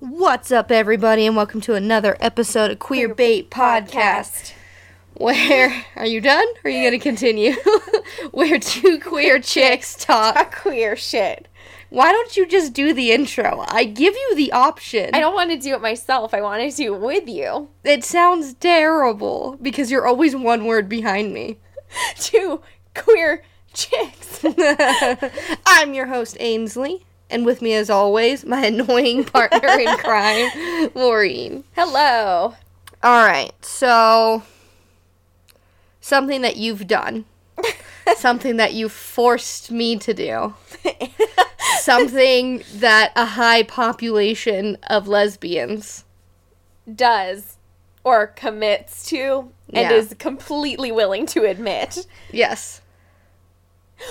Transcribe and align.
What's 0.00 0.52
up, 0.52 0.70
everybody, 0.70 1.24
and 1.24 1.34
welcome 1.34 1.62
to 1.62 1.72
another 1.72 2.18
episode 2.20 2.70
of 2.70 2.78
Queer 2.78 3.14
Bait 3.14 3.50
Podcast. 3.50 4.52
Where 5.14 5.86
are 5.96 6.04
you 6.04 6.20
done? 6.20 6.46
Or 6.62 6.68
are 6.68 6.70
you 6.70 6.84
gonna 6.84 6.98
continue? 6.98 7.54
Where 8.32 8.58
two 8.58 9.00
queer 9.00 9.40
chicks 9.40 9.94
talk. 9.94 10.36
A 10.36 10.44
queer 10.44 10.94
shit. 10.94 11.48
Why 11.88 12.12
don't 12.12 12.36
you 12.36 12.44
just 12.46 12.74
do 12.74 12.92
the 12.92 13.12
intro? 13.12 13.64
I 13.66 13.84
give 13.84 14.14
you 14.14 14.34
the 14.36 14.52
option. 14.52 15.08
I 15.14 15.20
don't 15.20 15.34
want 15.34 15.50
to 15.52 15.56
do 15.56 15.72
it 15.74 15.80
myself. 15.80 16.34
I 16.34 16.42
want 16.42 16.70
to 16.70 16.76
do 16.76 16.94
it 16.94 17.00
with 17.00 17.26
you. 17.26 17.70
It 17.82 18.04
sounds 18.04 18.52
terrible 18.54 19.56
because 19.62 19.90
you're 19.90 20.06
always 20.06 20.36
one 20.36 20.66
word 20.66 20.90
behind 20.90 21.32
me. 21.32 21.60
Two 22.16 22.60
queer 22.94 23.42
chicks. 23.72 24.44
I'm 25.64 25.94
your 25.94 26.06
host, 26.06 26.36
Ainsley, 26.40 27.06
and 27.30 27.44
with 27.46 27.60
me, 27.62 27.74
as 27.74 27.90
always, 27.90 28.44
my 28.44 28.64
annoying 28.66 29.24
partner 29.24 29.68
in 29.78 29.96
crime, 29.98 30.90
Maureen. 30.94 31.64
Hello. 31.74 32.54
All 33.02 33.26
right, 33.26 33.52
so 33.64 34.42
something 36.00 36.42
that 36.42 36.56
you've 36.56 36.86
done, 36.86 37.24
something 38.16 38.56
that 38.56 38.72
you 38.74 38.88
forced 38.88 39.70
me 39.70 39.96
to 39.98 40.12
do, 40.14 40.54
something 41.80 42.62
that 42.76 43.12
a 43.16 43.24
high 43.24 43.62
population 43.62 44.78
of 44.88 45.06
lesbians. 45.08 46.04
Does 46.92 47.56
or 48.04 48.28
commits 48.28 49.06
to 49.10 49.50
and 49.74 49.90
Yeah. 49.90 49.92
is 49.92 50.14
completely 50.18 50.90
willing 50.90 51.26
to 51.26 51.44
admit 51.44 52.06
Yes, 52.32 52.80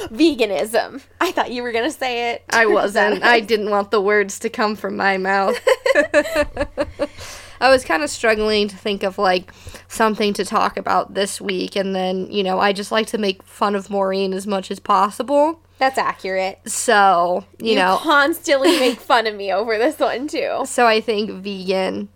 veganism. 0.09 1.01
I 1.21 1.31
thought 1.31 1.51
you 1.51 1.63
were 1.63 1.71
going 1.71 1.89
to 1.89 1.97
say 1.97 2.31
it. 2.31 2.43
I 2.49 2.65
wasn't. 2.79 3.23
I 3.23 3.39
didn't 3.39 3.69
want 3.69 3.91
the 3.91 4.01
words 4.01 4.39
to 4.39 4.49
come 4.49 4.75
from 4.75 4.95
my 4.95 5.17
mouth. 5.17 5.57
I 7.59 7.71
was 7.71 7.83
kind 7.83 8.03
of 8.03 8.09
struggling 8.09 8.67
to 8.67 8.75
think 8.77 9.02
of 9.03 9.17
like 9.17 9.52
something 9.88 10.33
to 10.33 10.45
talk 10.45 10.77
about 10.77 11.16
this 11.16 11.41
week, 11.41 11.75
and 11.75 11.95
then, 11.95 12.29
you 12.31 12.44
know, 12.44 12.59
I 12.59 12.71
just 12.71 12.91
like 12.91 13.07
to 13.07 13.17
make 13.17 13.41
fun 13.44 13.75
of 13.75 13.89
Maureen 13.89 14.33
as 14.33 14.45
much 14.45 14.69
as 14.69 14.79
possible. 14.79 15.59
That's 15.79 15.97
accurate. 15.97 16.59
So, 16.69 17.45
you, 17.59 17.72
You 17.72 17.75
know, 17.77 17.97
constantly 18.01 18.79
make 18.79 18.99
fun 18.99 19.25
of 19.27 19.35
me 19.35 19.51
over 19.51 19.77
this 19.77 19.97
one 19.99 20.27
too. 20.27 20.63
so 20.66 20.85
I 20.85 21.01
think 21.01 21.31
vegan 21.31 22.09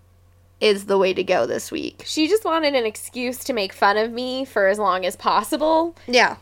is 0.59 0.85
the 0.85 0.97
way 0.97 1.11
to 1.13 1.23
go 1.23 1.47
this 1.47 1.72
week. 1.72 2.03
She 2.06 2.28
just 2.28 2.45
wanted 2.45 2.75
an 2.75 2.85
excuse 2.85 3.39
to 3.45 3.53
make 3.53 3.73
fun 3.73 3.97
of 3.97 4.11
me 4.11 4.45
for 4.45 4.67
as 4.67 4.78
long 4.78 5.06
as 5.08 5.16
possible. 5.16 5.95
Yeah, 6.08 6.35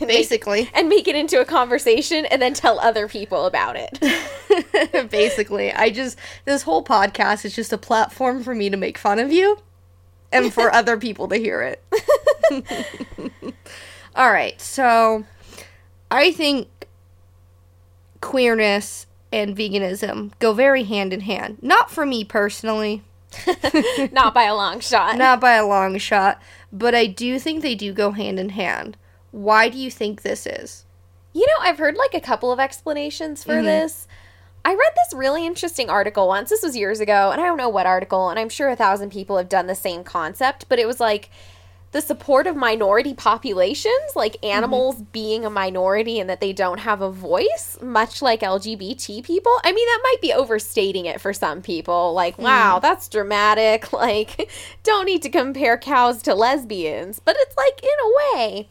and 0.00 0.08
make- 0.08 0.16
basically. 0.18 0.70
and 0.74 0.88
make 0.88 1.06
it 1.08 1.14
into 1.16 1.40
a 1.40 1.44
conversation 1.44 2.26
and 2.26 2.40
then 2.42 2.54
tell 2.54 2.78
other 2.80 3.08
people 3.08 3.46
about 3.46 3.76
it. 3.76 5.10
basically. 5.10 5.72
I 5.72 5.90
just, 5.90 6.18
this 6.44 6.62
whole 6.62 6.84
podcast 6.84 7.44
is 7.44 7.54
just 7.54 7.72
a 7.72 7.78
platform 7.78 8.42
for 8.42 8.54
me 8.54 8.70
to 8.70 8.76
make 8.76 8.98
fun 8.98 9.18
of 9.18 9.30
you 9.32 9.58
and 10.32 10.52
for 10.52 10.70
other 10.74 10.96
people 10.96 11.28
to 11.28 11.36
hear 11.36 11.62
it. 11.62 11.82
All 14.16 14.30
right, 14.32 14.60
so 14.60 15.24
I 16.10 16.32
think 16.32 16.68
queerness 18.20 19.06
and 19.32 19.56
veganism 19.56 20.32
go 20.40 20.52
very 20.52 20.82
hand 20.84 21.12
in 21.12 21.20
hand. 21.20 21.58
Not 21.62 21.90
for 21.90 22.04
me 22.04 22.24
personally, 22.24 23.02
Not 24.12 24.34
by 24.34 24.42
a 24.44 24.54
long 24.56 24.80
shot. 24.80 25.16
not 25.16 25.40
by 25.40 25.52
a 25.54 25.64
long 25.66 25.96
shot, 25.98 26.42
but 26.72 26.94
I 26.96 27.06
do 27.06 27.38
think 27.38 27.62
they 27.62 27.76
do 27.76 27.92
go 27.92 28.10
hand 28.10 28.40
in 28.40 28.48
hand. 28.50 28.96
Why 29.30 29.68
do 29.68 29.78
you 29.78 29.90
think 29.90 30.22
this 30.22 30.46
is? 30.46 30.84
You 31.32 31.46
know, 31.46 31.52
I've 31.62 31.78
heard 31.78 31.96
like 31.96 32.14
a 32.14 32.20
couple 32.20 32.50
of 32.52 32.58
explanations 32.60 33.44
for 33.44 33.54
Mhm. 33.54 33.64
this. 33.64 34.08
I 34.64 34.70
read 34.74 34.92
this 34.96 35.14
really 35.14 35.46
interesting 35.46 35.88
article 35.88 36.28
once. 36.28 36.50
This 36.50 36.62
was 36.62 36.76
years 36.76 37.00
ago, 37.00 37.30
and 37.30 37.40
I 37.40 37.46
don't 37.46 37.56
know 37.56 37.68
what 37.68 37.86
article, 37.86 38.28
and 38.28 38.38
I'm 38.38 38.48
sure 38.50 38.68
a 38.68 38.76
thousand 38.76 39.10
people 39.10 39.36
have 39.38 39.48
done 39.48 39.66
the 39.66 39.74
same 39.74 40.04
concept, 40.04 40.66
but 40.68 40.78
it 40.78 40.86
was 40.86 41.00
like 41.00 41.30
the 41.92 42.00
support 42.00 42.46
of 42.46 42.54
minority 42.54 43.14
populations, 43.14 44.14
like 44.14 44.36
animals 44.44 45.02
being 45.12 45.44
a 45.44 45.50
minority 45.50 46.20
and 46.20 46.30
that 46.30 46.40
they 46.40 46.52
don't 46.52 46.78
have 46.78 47.00
a 47.00 47.10
voice, 47.10 47.78
much 47.82 48.22
like 48.22 48.42
LGBT 48.42 49.22
people. 49.22 49.52
I 49.64 49.72
mean, 49.72 49.86
that 49.86 50.00
might 50.04 50.20
be 50.20 50.32
overstating 50.32 51.06
it 51.06 51.20
for 51.20 51.32
some 51.32 51.62
people. 51.62 52.12
Like, 52.12 52.38
wow, 52.38 52.78
that's 52.80 53.08
dramatic. 53.08 53.92
Like, 54.00 54.50
don't 54.84 55.04
need 55.06 55.22
to 55.22 55.30
compare 55.30 55.76
cows 55.78 56.22
to 56.22 56.34
lesbians. 56.34 57.18
But 57.18 57.36
it's 57.40 57.56
like, 57.56 57.82
in 57.82 57.88
a 57.90 58.36
way, 58.36 58.68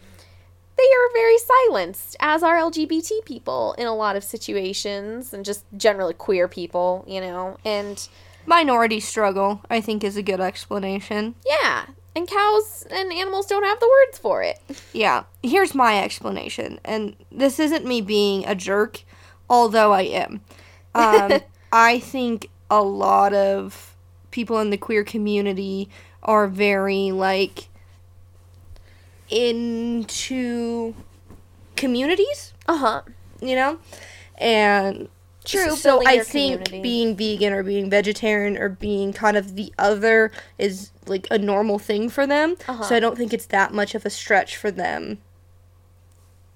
they 0.80 0.84
are 0.96 1.14
very 1.14 1.38
silenced, 1.38 2.16
as 2.22 2.42
are 2.42 2.56
LGBT 2.56 3.26
people 3.26 3.74
in 3.78 3.86
a 3.86 3.96
lot 3.96 4.16
of 4.16 4.24
situations, 4.24 5.34
and 5.34 5.44
just 5.44 5.66
generally 5.76 6.14
queer 6.14 6.48
people, 6.48 7.04
you 7.06 7.20
know. 7.20 7.58
And 7.66 8.08
Minority 8.46 9.00
struggle, 9.02 9.62
I 9.70 9.82
think, 9.82 10.04
is 10.04 10.16
a 10.16 10.24
good 10.24 10.40
explanation. 10.40 11.36
yeah, 11.46 11.88
and 12.16 12.28
cows 12.28 12.88
and 12.90 13.12
animals 13.12 13.46
don't 13.46 13.64
have 13.64 13.80
the 13.80 13.88
words 13.90 14.18
for 14.18 14.42
it. 14.42 14.60
Yeah, 14.94 15.24
here's 15.44 15.76
my 15.76 16.02
explanation, 16.02 16.80
and 16.86 17.16
this 17.32 17.60
isn't 17.60 17.86
me 17.86 18.00
being 18.02 18.46
a 18.46 18.56
jerk, 18.56 19.04
although 19.50 19.92
I 19.92 20.04
am. 20.04 20.42
Um, 20.96 21.42
I 21.74 22.00
think 22.00 22.50
a 22.72 22.82
lot 22.82 23.34
of 23.34 23.96
people 24.32 24.60
in 24.60 24.70
the 24.70 24.78
queer 24.78 25.04
community 25.04 25.90
are 26.24 26.48
very 26.48 27.12
like 27.12 27.68
into 29.30 30.94
communities, 31.76 32.54
Uh 32.68 32.78
huh. 32.78 33.02
you 33.42 33.56
know, 33.56 33.80
and 34.38 35.08
True, 35.46 35.76
So 35.76 36.06
I 36.06 36.20
think 36.20 36.66
community. 36.66 36.82
being 36.82 37.16
vegan 37.16 37.54
or 37.54 37.64
being 37.64 37.90
vegetarian 37.90 38.56
or 38.58 38.70
being 38.70 39.14
kind 39.14 39.36
of 39.36 39.56
the 39.56 39.74
other 39.80 40.32
is 40.60 40.92
like 41.08 41.26
a 41.32 41.40
normal 41.40 41.80
thing 41.80 42.08
for 42.10 42.28
them. 42.28 42.56
Uh-huh. 42.68 42.84
So 42.84 42.96
I 42.96 43.00
don't 43.00 43.18
think 43.18 43.34
it's 43.34 43.48
that 43.48 43.74
much 43.74 43.96
of 43.96 44.06
a 44.06 44.12
stretch 44.12 44.56
for 44.58 44.70
them 44.70 45.18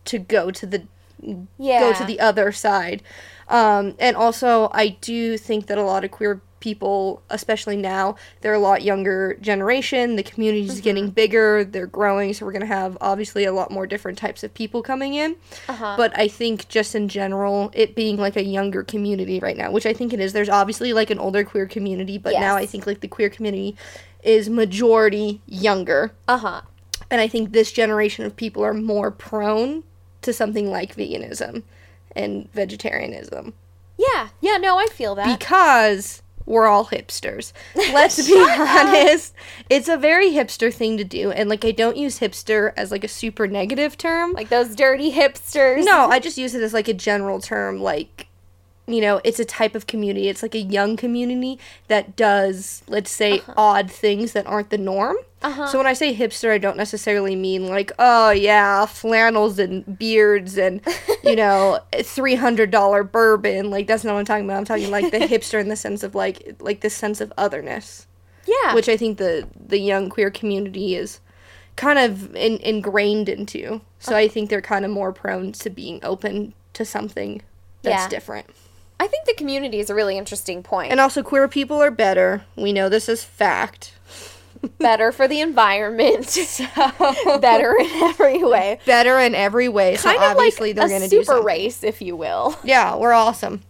to 0.05 0.19
go 0.19 0.51
to 0.51 0.65
the 0.67 0.83
Yeah. 1.57 1.79
go 1.79 1.93
to 1.93 2.03
the 2.05 2.19
other 2.19 2.51
side. 2.51 3.01
Um, 3.47 3.95
and 3.99 4.15
also, 4.15 4.69
I 4.73 4.89
do 5.01 5.37
think 5.37 5.67
that 5.67 5.77
a 5.77 5.83
lot 5.83 6.03
of 6.03 6.11
queer 6.11 6.41
people, 6.63 7.21
especially 7.29 7.75
now, 7.75 8.15
they're 8.39 8.53
a 8.53 8.59
lot 8.59 8.83
younger 8.83 9.33
generation. 9.41 10.15
The 10.15 10.23
community's 10.23 10.79
getting 10.79 11.09
bigger, 11.09 11.65
they're 11.65 11.85
growing, 11.85 12.33
so 12.33 12.45
we're 12.45 12.53
going 12.53 12.61
to 12.61 12.67
have 12.67 12.97
obviously 13.01 13.43
a 13.43 13.51
lot 13.51 13.69
more 13.69 13.85
different 13.85 14.17
types 14.17 14.45
of 14.45 14.53
people 14.53 14.81
coming 14.81 15.13
in. 15.13 15.35
Uh-huh. 15.67 15.95
But 15.97 16.17
I 16.17 16.29
think 16.29 16.69
just 16.69 16.95
in 16.95 17.09
general, 17.09 17.69
it 17.73 17.95
being 17.95 18.15
like 18.15 18.37
a 18.37 18.43
younger 18.45 18.81
community 18.81 19.41
right 19.41 19.57
now, 19.57 19.71
which 19.71 19.85
I 19.85 19.91
think 19.91 20.13
it 20.13 20.21
is, 20.21 20.31
there's 20.31 20.47
obviously 20.47 20.93
like 20.93 21.09
an 21.09 21.19
older 21.19 21.43
queer 21.43 21.65
community, 21.65 22.17
but 22.17 22.31
now 22.33 22.55
I 22.55 22.65
think 22.65 22.87
like 22.87 23.01
the 23.01 23.09
queer 23.09 23.29
community 23.29 23.75
is 24.23 24.49
majority 24.49 25.41
younger. 25.45 26.13
Uh 26.29 26.37
huh. 26.37 26.61
And 27.11 27.19
I 27.19 27.27
think 27.27 27.51
this 27.51 27.73
generation 27.73 28.23
of 28.25 28.37
people 28.37 28.63
are 28.63 28.73
more 28.73 29.11
prone 29.11 29.83
to 30.21 30.31
something 30.31 30.71
like 30.71 30.95
veganism 30.95 31.63
and 32.15 32.49
vegetarianism 32.53 33.53
Yeah. 33.97 34.29
Yeah. 34.39 34.55
No, 34.57 34.79
I 34.79 34.85
feel 34.85 35.13
that. 35.15 35.37
because 35.37 36.22
we're 36.45 36.67
all 36.67 36.85
hipsters. 36.87 37.53
Let's 37.75 38.17
be 38.17 38.33
Shut 38.33 38.59
up. 38.59 38.85
honest. 38.85 39.33
It's 39.69 39.87
a 39.87 39.97
very 39.97 40.31
hipster 40.31 40.73
thing 40.73 40.97
to 40.97 41.03
do. 41.03 41.31
And 41.31 41.49
like, 41.49 41.63
I 41.65 41.71
don't 41.71 41.97
use 41.97 42.19
hipster 42.19 42.73
as 42.77 42.91
like 42.91 43.03
a 43.03 43.07
super 43.07 43.47
negative 43.47 43.97
term. 43.97 44.33
like 44.33 44.49
those 44.49 44.75
dirty 44.75 45.11
hipsters. 45.11 45.83
No, 45.85 46.07
I 46.07 46.19
just 46.19 46.37
use 46.37 46.55
it 46.55 46.61
as 46.61 46.73
like 46.73 46.87
a 46.87 46.93
general 46.93 47.39
term. 47.39 47.79
Like, 47.81 48.27
you 48.85 48.99
know, 48.99 49.21
it's 49.23 49.39
a 49.39 49.45
type 49.45 49.75
of 49.75 49.87
community. 49.87 50.27
It's 50.27 50.41
like 50.43 50.55
a 50.55 50.59
young 50.61 50.97
community 50.97 51.57
that 51.87 52.15
does, 52.17 52.83
let's 52.87 53.11
say, 53.11 53.41
odd 53.55 53.89
things 53.89 54.33
that 54.33 54.45
aren't 54.45 54.71
the 54.71 54.77
norm. 54.77 55.15
Uh-huh. 55.41 55.67
So 55.67 55.77
when 55.77 55.87
I 55.87 55.93
say 55.93 56.15
hipster, 56.15 56.51
I 56.51 56.57
don't 56.57 56.77
necessarily 56.77 57.35
mean 57.35 57.67
like, 57.67 57.91
oh 57.99 58.31
yeah, 58.31 58.85
flannels 58.85 59.59
and 59.59 59.97
beards 59.97 60.57
and 60.57 60.81
you 61.23 61.35
know, 61.35 61.79
three 62.01 62.35
hundred 62.35 62.71
dollar 62.71 63.03
bourbon. 63.03 63.69
Like 63.71 63.87
that's 63.87 64.03
not 64.03 64.13
what 64.13 64.19
I'm 64.19 64.25
talking 64.25 64.45
about. 64.45 64.57
I'm 64.57 64.65
talking 64.65 64.91
like 64.91 65.11
the 65.11 65.19
hipster 65.27 65.59
in 65.61 65.69
the 65.69 65.75
sense 65.75 66.03
of 66.03 66.13
like 66.15 66.55
like 66.59 66.81
this 66.81 66.93
sense 66.95 67.19
of 67.21 67.31
otherness, 67.37 68.07
Yeah. 68.45 68.73
which 68.75 68.87
I 68.89 68.97
think 68.97 69.17
the 69.17 69.47
the 69.65 69.79
young 69.79 70.09
queer 70.09 70.29
community 70.31 70.95
is 70.95 71.19
kind 71.75 71.99
of 71.99 72.35
in, 72.35 72.57
ingrained 72.59 73.27
into. 73.29 73.81
So 73.99 74.15
I 74.15 74.27
think 74.27 74.49
they're 74.49 74.61
kind 74.61 74.85
of 74.85 74.91
more 74.91 75.11
prone 75.13 75.51
to 75.53 75.69
being 75.69 75.99
open 76.03 76.53
to 76.73 76.85
something 76.85 77.41
that's 77.81 78.03
Yeah. 78.03 78.09
different. 78.09 78.47
I 78.99 79.07
think 79.07 79.25
the 79.25 79.33
community 79.33 79.79
is 79.79 79.89
a 79.89 79.95
really 79.95 80.17
interesting 80.17 80.63
point. 80.63 80.91
And 80.91 80.99
also, 80.99 81.23
queer 81.23 81.47
people 81.47 81.81
are 81.81 81.91
better. 81.91 82.43
We 82.55 82.71
know 82.73 82.89
this 82.89 83.09
is 83.09 83.23
fact. 83.23 83.93
better 84.77 85.11
for 85.11 85.27
the 85.27 85.41
environment. 85.41 86.25
better 87.41 87.75
in 87.77 87.89
every 88.03 88.43
way. 88.43 88.79
Better 88.85 89.19
in 89.19 89.35
every 89.35 89.67
way. 89.67 89.95
So 89.97 90.09
Kind 90.09 90.23
of 90.23 90.37
obviously 90.37 90.69
like 90.69 90.75
they're 90.77 90.87
going 90.99 91.01
to 91.01 91.09
do 91.09 91.23
super 91.23 91.41
race, 91.41 91.83
if 91.83 92.01
you 92.01 92.15
will. 92.15 92.55
Yeah, 92.63 92.95
we're 92.95 93.13
awesome. 93.13 93.61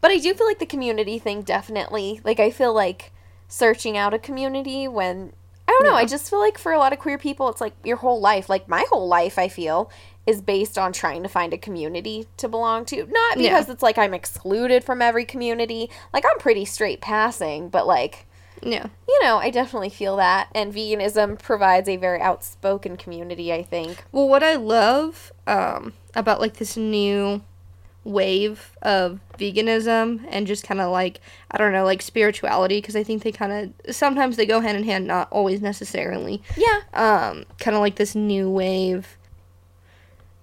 But 0.00 0.10
I 0.10 0.18
do 0.18 0.34
feel 0.34 0.46
like 0.46 0.58
the 0.58 0.66
community 0.66 1.18
thing 1.20 1.42
definitely, 1.42 2.20
like, 2.24 2.40
I 2.40 2.50
feel 2.50 2.74
like 2.74 3.12
searching 3.46 3.96
out 3.96 4.12
a 4.12 4.18
community 4.18 4.88
when, 4.88 5.32
I 5.68 5.72
don't 5.72 5.84
know, 5.84 5.92
Yeah. 5.92 5.98
I 5.98 6.04
just 6.04 6.28
feel 6.28 6.40
like 6.40 6.58
for 6.58 6.72
a 6.72 6.78
lot 6.78 6.92
of 6.92 6.98
queer 6.98 7.18
people, 7.18 7.48
it's 7.48 7.60
like 7.60 7.74
your 7.84 7.98
whole 7.98 8.20
life, 8.20 8.48
like 8.48 8.68
my 8.68 8.84
whole 8.90 9.06
life, 9.06 9.38
I 9.38 9.46
feel, 9.48 9.90
is 10.28 10.42
based 10.42 10.76
on 10.76 10.92
trying 10.92 11.22
to 11.22 11.28
find 11.28 11.52
a 11.54 11.58
community 11.58 12.26
to 12.36 12.48
belong 12.48 12.84
to. 12.84 13.06
Not 13.06 13.38
Yeah. 13.38 13.50
because 13.50 13.68
it's 13.70 13.82
like 13.82 13.96
I'm 13.98 14.12
excluded 14.14 14.84
from 14.84 15.00
every 15.00 15.24
community. 15.24 15.90
Like 16.12 16.24
I'm 16.30 16.38
pretty 16.38 16.64
straight 16.64 17.00
passing, 17.00 17.68
but 17.68 17.86
like 17.86 18.26
Yeah. 18.62 18.86
you 19.08 19.18
know, 19.22 19.38
I 19.38 19.50
definitely 19.50 19.88
feel 19.90 20.16
that. 20.16 20.48
And 20.54 20.74
veganism 20.74 21.38
provides 21.40 21.88
a 21.88 21.96
very 21.96 22.20
outspoken 22.20 22.96
community, 22.96 23.52
I 23.52 23.62
think. 23.62 24.04
Well, 24.12 24.28
what 24.28 24.42
I 24.42 24.56
love 24.56 25.32
um, 25.46 25.92
about 26.14 26.40
like 26.40 26.54
this 26.58 26.76
new 26.76 27.42
wave 28.04 28.72
of 28.80 29.20
veganism 29.38 30.24
and 30.30 30.46
just 30.46 30.64
kind 30.64 30.80
of 30.80 30.90
like 30.90 31.20
I 31.50 31.58
don't 31.58 31.72
know, 31.72 31.84
like 31.84 32.00
spirituality 32.02 32.80
because 32.80 32.96
I 32.96 33.02
think 33.02 33.22
they 33.22 33.32
kind 33.32 33.72
of 33.86 33.94
sometimes 33.94 34.36
they 34.36 34.46
go 34.46 34.60
hand 34.60 34.76
in 34.78 34.84
hand, 34.84 35.06
not 35.06 35.28
always 35.30 35.60
necessarily. 35.60 36.42
Yeah. 36.56 36.80
Um, 36.94 37.44
kind 37.60 37.76
of 37.76 37.80
like 37.80 37.96
this 37.96 38.14
new 38.14 38.50
wave. 38.50 39.16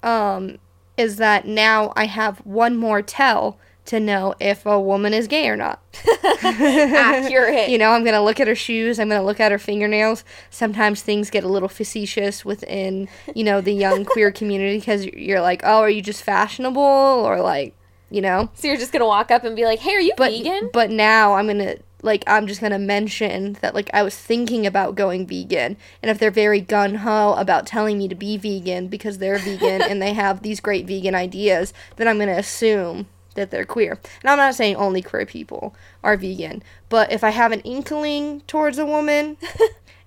Um, 0.05 0.59
is 0.97 1.17
that 1.17 1.45
now 1.45 1.91
I 1.95 2.05
have 2.05 2.39
one 2.39 2.77
more 2.77 3.01
tell 3.01 3.57
to 3.85 3.99
know 3.99 4.33
if 4.39 4.65
a 4.65 4.79
woman 4.79 5.13
is 5.13 5.27
gay 5.27 5.47
or 5.47 5.55
not. 5.55 5.81
Accurate. 6.43 7.69
You 7.69 7.77
know, 7.77 7.91
I'm 7.91 8.03
gonna 8.03 8.23
look 8.23 8.39
at 8.39 8.47
her 8.47 8.55
shoes. 8.55 8.99
I'm 8.99 9.09
gonna 9.09 9.23
look 9.23 9.39
at 9.39 9.51
her 9.51 9.59
fingernails. 9.59 10.23
Sometimes 10.49 11.01
things 11.01 11.29
get 11.29 11.43
a 11.43 11.47
little 11.47 11.69
facetious 11.69 12.43
within, 12.43 13.07
you 13.35 13.43
know, 13.43 13.61
the 13.61 13.73
young 13.73 14.05
queer 14.05 14.31
community 14.31 14.79
because 14.79 15.05
you're 15.05 15.41
like, 15.41 15.61
oh, 15.63 15.79
are 15.79 15.89
you 15.89 16.01
just 16.01 16.23
fashionable 16.23 16.81
or 16.81 17.41
like, 17.41 17.75
you 18.09 18.21
know? 18.21 18.49
So 18.55 18.67
you're 18.67 18.77
just 18.77 18.91
gonna 18.91 19.05
walk 19.05 19.29
up 19.29 19.43
and 19.43 19.55
be 19.55 19.65
like, 19.65 19.79
"Hey, 19.79 19.93
are 19.93 19.99
you 19.99 20.13
But 20.17 20.31
vegan?" 20.31 20.69
but 20.73 20.89
now 20.89 21.33
I'm 21.33 21.47
gonna 21.47 21.75
like 22.05 22.23
I'm 22.27 22.47
just 22.47 22.61
gonna 22.61 22.79
mention 22.79 23.57
that 23.61 23.75
like 23.75 23.89
I 23.93 24.03
was 24.03 24.15
thinking 24.15 24.65
about 24.65 24.95
going 24.95 25.25
vegan, 25.27 25.75
and 26.01 26.09
if 26.09 26.19
they're 26.19 26.31
very 26.31 26.61
gun 26.61 26.95
ho 26.95 27.33
about 27.33 27.65
telling 27.65 27.97
me 27.97 28.07
to 28.07 28.15
be 28.15 28.37
vegan 28.37 28.87
because 28.87 29.17
they're 29.17 29.39
vegan 29.39 29.81
and 29.81 30.01
they 30.01 30.13
have 30.13 30.41
these 30.41 30.59
great 30.59 30.85
vegan 30.87 31.15
ideas, 31.15 31.73
then 31.97 32.07
I'm 32.07 32.19
gonna 32.19 32.33
assume 32.33 33.07
that 33.33 33.51
they're 33.51 33.65
queer. 33.65 33.99
And 34.21 34.29
I'm 34.29 34.37
not 34.37 34.55
saying 34.55 34.77
only 34.77 35.01
queer 35.01 35.25
people 35.25 35.75
are 36.03 36.15
vegan, 36.15 36.63
but 36.87 37.11
if 37.11 37.23
I 37.23 37.31
have 37.31 37.51
an 37.51 37.59
inkling 37.61 38.41
towards 38.47 38.77
a 38.77 38.85
woman. 38.85 39.37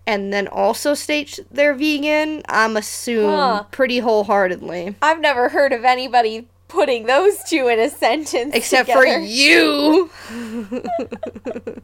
And 0.07 0.33
then 0.33 0.49
also 0.49 0.95
state 0.95 1.39
they're 1.51 1.75
vegan. 1.75 2.41
I'm 2.49 2.79
assume 2.79 3.29
Huh. 3.29 3.65
pretty 3.71 3.99
wholeheartedly, 3.99 4.95
I've 5.03 5.21
never 5.21 5.51
heard 5.51 5.75
of 5.75 5.85
anybody 5.85 6.49
putting 6.69 7.07
those 7.07 7.43
two 7.45 7.69
in 7.69 7.79
a 7.81 7.91
sentence. 7.91 8.55
except 8.55 8.91
for 8.91 9.05
you. 9.05 10.11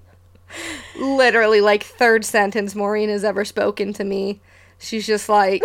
Literally, 0.99 1.61
like 1.61 1.83
third 1.83 2.25
sentence 2.25 2.75
Maureen 2.77 3.09
has 3.09 3.25
ever 3.25 3.45
spoken 3.45 3.93
to 3.95 4.05
me. 4.05 4.41
She's 4.79 5.07
just 5.07 5.29
like, 5.29 5.63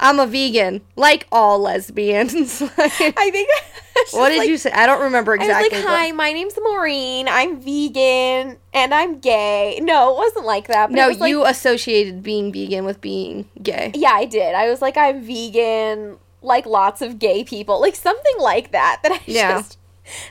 "I'm 0.00 0.18
a 0.18 0.26
vegan, 0.26 0.80
like 0.96 1.26
all 1.32 1.58
lesbians." 1.60 2.60
Like, 2.78 2.78
I 3.18 3.30
think. 3.30 3.48
what 4.12 4.30
did 4.30 4.48
you 4.48 4.56
say? 4.56 4.70
I 4.72 4.86
don't 4.86 5.02
remember 5.02 5.32
I 5.34 5.36
was 5.38 5.46
exactly. 5.46 5.78
like, 5.78 5.86
what- 5.86 5.94
"Hi, 5.98 6.12
my 6.12 6.32
name's 6.32 6.54
Maureen. 6.62 7.28
I'm 7.28 7.60
vegan 7.60 8.56
and 8.72 8.94
I'm 8.94 9.18
gay." 9.18 9.78
No, 9.82 10.12
it 10.12 10.16
wasn't 10.16 10.46
like 10.46 10.68
that. 10.68 10.88
But 10.88 10.96
no, 10.96 11.08
was 11.08 11.18
like- 11.18 11.28
you 11.30 11.44
associated 11.44 12.22
being 12.22 12.50
vegan 12.52 12.84
with 12.84 13.00
being 13.00 13.48
gay. 13.62 13.92
yeah, 13.94 14.12
I 14.12 14.24
did. 14.24 14.54
I 14.54 14.70
was 14.70 14.80
like, 14.80 14.96
"I'm 14.96 15.22
vegan, 15.22 16.16
like 16.44 16.66
lots 16.66 17.02
of 17.02 17.18
gay 17.18 17.42
people, 17.42 17.80
like 17.80 17.96
something 17.96 18.34
like 18.38 18.70
that." 18.72 19.00
That 19.02 19.12
I 19.12 19.20
Yeah. 19.26 19.58
just 19.58 19.78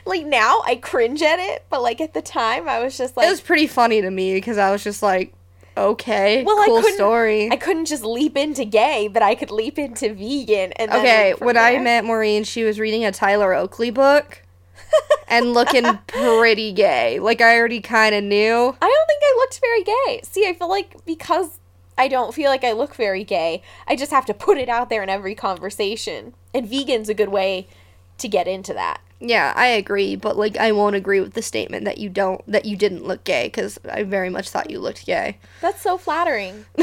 like 0.06 0.24
now 0.24 0.62
I 0.64 0.76
cringe 0.76 1.20
at 1.22 1.38
it, 1.38 1.64
but 1.68 1.82
like 1.82 2.00
at 2.00 2.14
the 2.14 2.22
time 2.22 2.68
I 2.68 2.78
was 2.82 2.96
just 2.96 3.16
like, 3.16 3.26
it 3.26 3.30
was 3.30 3.40
pretty 3.40 3.66
funny 3.66 4.00
to 4.00 4.10
me 4.10 4.34
because 4.34 4.56
I 4.56 4.70
was 4.70 4.82
just 4.84 5.02
like, 5.02 5.34
"Okay, 5.76 6.44
Well, 6.44 6.58
I 6.60 6.66
cool 6.66 6.80
couldn't- 6.80 6.94
story." 6.96 7.48
I 7.50 7.56
couldn't 7.56 7.86
just 7.86 8.04
leap 8.04 8.36
into 8.36 8.64
gay, 8.64 9.08
but 9.08 9.22
I 9.22 9.34
could 9.34 9.50
leap 9.50 9.78
into 9.78 10.14
vegan. 10.14 10.72
And 10.74 10.92
then 10.92 11.00
okay, 11.00 11.34
when 11.38 11.56
I 11.56 11.78
met 11.78 12.04
Maureen, 12.04 12.44
she 12.44 12.62
was 12.64 12.78
reading 12.78 13.04
a 13.04 13.10
Tyler 13.12 13.52
Oakley 13.52 13.90
book. 13.90 14.40
and 15.26 15.52
looking 15.54 15.84
pretty 16.06 16.70
gay. 16.72 17.18
Like 17.18 17.40
I 17.40 17.56
already 17.58 17.80
kind 17.80 18.14
of 18.14 18.22
knew. 18.22 18.76
I 18.80 18.86
don't 18.86 19.06
think 19.08 19.22
I 19.22 19.34
looked 19.38 19.60
very 19.60 19.82
gay. 19.82 20.20
See, 20.22 20.46
I 20.46 20.52
feel 20.54 20.68
like 20.68 20.94
because 21.04 21.58
I 21.96 22.08
don't 22.08 22.34
feel 22.34 22.50
like 22.50 22.64
I 22.64 22.72
look 22.72 22.94
very 22.94 23.24
gay, 23.24 23.62
I 23.86 23.96
just 23.96 24.10
have 24.10 24.26
to 24.26 24.34
put 24.34 24.58
it 24.58 24.68
out 24.68 24.90
there 24.90 25.02
in 25.02 25.08
every 25.08 25.34
conversation. 25.34 26.34
And 26.52 26.68
vegan's 26.68 27.08
a 27.08 27.14
good 27.14 27.28
way 27.28 27.68
to 28.18 28.28
get 28.28 28.46
into 28.46 28.72
that. 28.74 29.00
Yeah, 29.20 29.52
I 29.56 29.68
agree, 29.68 30.16
but 30.16 30.36
like 30.36 30.56
I 30.58 30.72
won't 30.72 30.96
agree 30.96 31.20
with 31.20 31.34
the 31.34 31.42
statement 31.42 31.84
that 31.84 31.98
you 31.98 32.08
don't 32.08 32.42
that 32.50 32.64
you 32.64 32.76
didn't 32.76 33.06
look 33.06 33.24
gay 33.24 33.48
cuz 33.48 33.78
I 33.90 34.02
very 34.02 34.28
much 34.28 34.50
thought 34.50 34.70
you 34.70 34.80
looked 34.80 35.06
gay. 35.06 35.38
That's 35.60 35.80
so 35.80 35.96
flattering. 35.96 36.66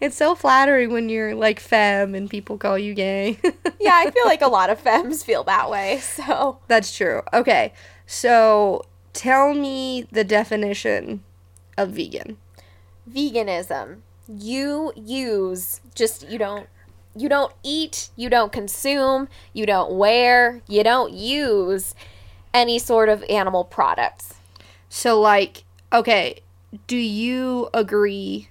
it's 0.00 0.16
so 0.16 0.34
flattering 0.34 0.92
when 0.92 1.08
you're 1.08 1.34
like 1.34 1.60
femme 1.60 2.14
and 2.14 2.30
people 2.30 2.56
call 2.58 2.78
you 2.78 2.94
gay. 2.94 3.38
Yeah, 3.80 3.94
I 3.94 4.10
feel 4.10 4.26
like 4.26 4.42
a 4.42 4.48
lot 4.48 4.68
of 4.68 4.78
femmes 4.78 5.22
feel 5.24 5.42
that 5.44 5.70
way. 5.70 6.00
So, 6.00 6.58
That's 6.68 6.94
true. 6.94 7.22
Okay. 7.32 7.72
So, 8.04 8.84
tell 9.14 9.54
me 9.54 10.06
the 10.12 10.22
definition 10.22 11.22
of 11.80 11.90
vegan. 11.90 12.36
veganism. 13.10 14.00
You 14.28 14.92
use 14.94 15.80
just 15.94 16.28
you 16.28 16.38
don't 16.38 16.66
you 17.16 17.28
don't 17.28 17.52
eat, 17.64 18.10
you 18.14 18.30
don't 18.30 18.52
consume, 18.52 19.28
you 19.52 19.66
don't 19.66 19.92
wear, 19.92 20.62
you 20.68 20.84
don't 20.84 21.12
use 21.12 21.94
any 22.54 22.78
sort 22.78 23.08
of 23.08 23.24
animal 23.28 23.64
products. 23.64 24.34
So 24.88 25.20
like, 25.20 25.64
okay, 25.92 26.40
do 26.86 26.96
you 26.96 27.68
agree 27.74 28.48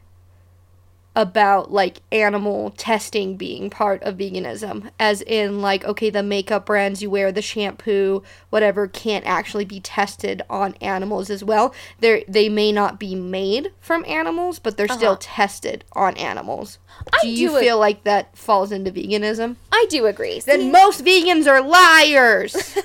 about 1.16 1.72
like 1.72 2.02
animal 2.12 2.70
testing 2.78 3.36
being 3.36 3.70
part 3.70 4.02
of 4.04 4.16
veganism 4.16 4.90
as 5.00 5.22
in 5.24 5.62
like 5.62 5.84
okay 5.84 6.10
the 6.10 6.22
makeup 6.24 6.66
brands 6.68 7.02
you 7.02 7.10
wear 7.10 7.32
the 7.32 7.42
shampoo 7.42 8.22
whatever 8.52 8.88
can't 8.88 9.26
actually 9.26 9.66
be 9.66 9.80
tested 9.80 10.42
on 10.50 10.74
animals 10.76 11.30
as 11.30 11.44
well 11.44 11.74
they 12.00 12.24
they 12.28 12.48
may 12.48 12.72
not 12.72 13.00
be 13.00 13.16
made 13.16 13.72
from 13.82 14.06
animals 14.06 14.60
but 14.60 14.78
they're 14.78 14.88
still 14.88 15.12
Uh-huh. 15.14 15.18
tested 15.20 15.84
on 15.94 16.16
animals 16.16 16.78
I 17.12 17.18
do 17.22 17.28
you 17.30 17.50
do 17.50 17.58
ag- 17.58 17.64
feel 17.64 17.80
like 17.80 18.04
that 18.04 18.38
falls 18.38 18.72
into 18.72 18.92
veganism 18.92 19.56
I 19.72 19.88
do 19.90 20.06
agree. 20.06 20.40
then 20.42 20.60
See? 20.62 20.70
most 20.72 21.04
vegans 21.04 21.48
are 21.48 21.62
liars 21.62 22.56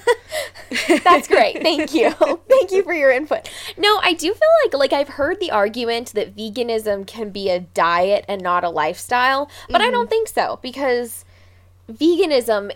That's 1.04 1.28
great. 1.28 1.62
Thank 1.62 1.94
you. 1.94 2.10
Thank 2.48 2.72
you 2.72 2.82
for 2.82 2.92
your 2.92 3.12
input. 3.12 3.48
No, 3.76 4.00
I 4.02 4.12
do 4.12 4.32
feel 4.32 4.48
like 4.64 4.74
like 4.74 4.92
I've 4.92 5.14
heard 5.14 5.40
the 5.40 5.50
argument 5.50 6.12
that 6.14 6.36
veganism 6.36 7.06
can 7.06 7.30
be 7.30 7.50
a 7.50 7.60
diet 7.60 8.24
and 8.28 8.42
not 8.42 8.64
a 8.64 8.70
lifestyle, 8.70 9.50
but 9.68 9.80
I 9.80 9.90
don't 9.90 10.04
mm-hmm. 10.04 10.10
think 10.10 10.28
so 10.28 10.58
because 10.62 11.24
veganism 11.90 12.72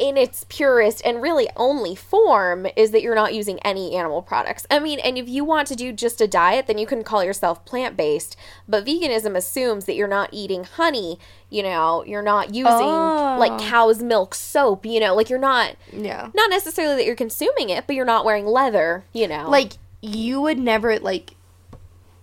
in 0.00 0.16
its 0.16 0.46
purest 0.48 1.02
and 1.04 1.20
really 1.20 1.46
only 1.56 1.94
form 1.94 2.66
is 2.74 2.90
that 2.90 3.02
you're 3.02 3.14
not 3.14 3.34
using 3.34 3.58
any 3.60 3.94
animal 3.94 4.22
products. 4.22 4.66
I 4.70 4.78
mean, 4.78 4.98
and 4.98 5.18
if 5.18 5.28
you 5.28 5.44
want 5.44 5.68
to 5.68 5.76
do 5.76 5.92
just 5.92 6.22
a 6.22 6.26
diet, 6.26 6.66
then 6.66 6.78
you 6.78 6.86
can 6.86 7.04
call 7.04 7.22
yourself 7.22 7.66
plant-based, 7.66 8.34
but 8.66 8.86
veganism 8.86 9.36
assumes 9.36 9.84
that 9.84 9.96
you're 9.96 10.08
not 10.08 10.30
eating 10.32 10.64
honey, 10.64 11.18
you 11.50 11.62
know, 11.62 12.02
you're 12.06 12.22
not 12.22 12.54
using 12.54 12.72
Oh. 12.72 13.36
like 13.38 13.60
cow's 13.60 14.02
milk 14.02 14.34
soap, 14.34 14.86
you 14.86 15.00
know, 15.00 15.14
like 15.14 15.28
you're 15.28 15.38
not 15.38 15.76
yeah 15.92 16.30
not 16.32 16.48
necessarily 16.48 16.96
that 16.96 17.04
you're 17.04 17.14
consuming 17.14 17.68
it, 17.68 17.86
but 17.86 17.94
you're 17.94 18.06
not 18.06 18.24
wearing 18.24 18.46
leather, 18.46 19.04
you 19.12 19.28
know. 19.28 19.50
like 19.50 19.74
you 20.00 20.40
would 20.40 20.58
never 20.58 20.98
like 20.98 21.34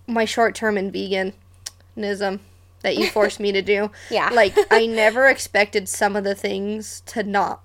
my 0.06 0.24
short 0.24 0.54
term 0.54 0.76
in 0.78 0.90
veganism 0.90 2.40
that 2.82 2.96
you 2.96 3.08
forced 3.10 3.40
me 3.40 3.52
to 3.52 3.62
do. 3.62 3.90
Yeah. 4.10 4.30
Like 4.32 4.54
I 4.70 4.86
never 4.86 5.26
expected 5.28 5.88
some 5.88 6.16
of 6.16 6.24
the 6.24 6.34
things 6.34 7.02
to 7.06 7.22
not 7.22 7.60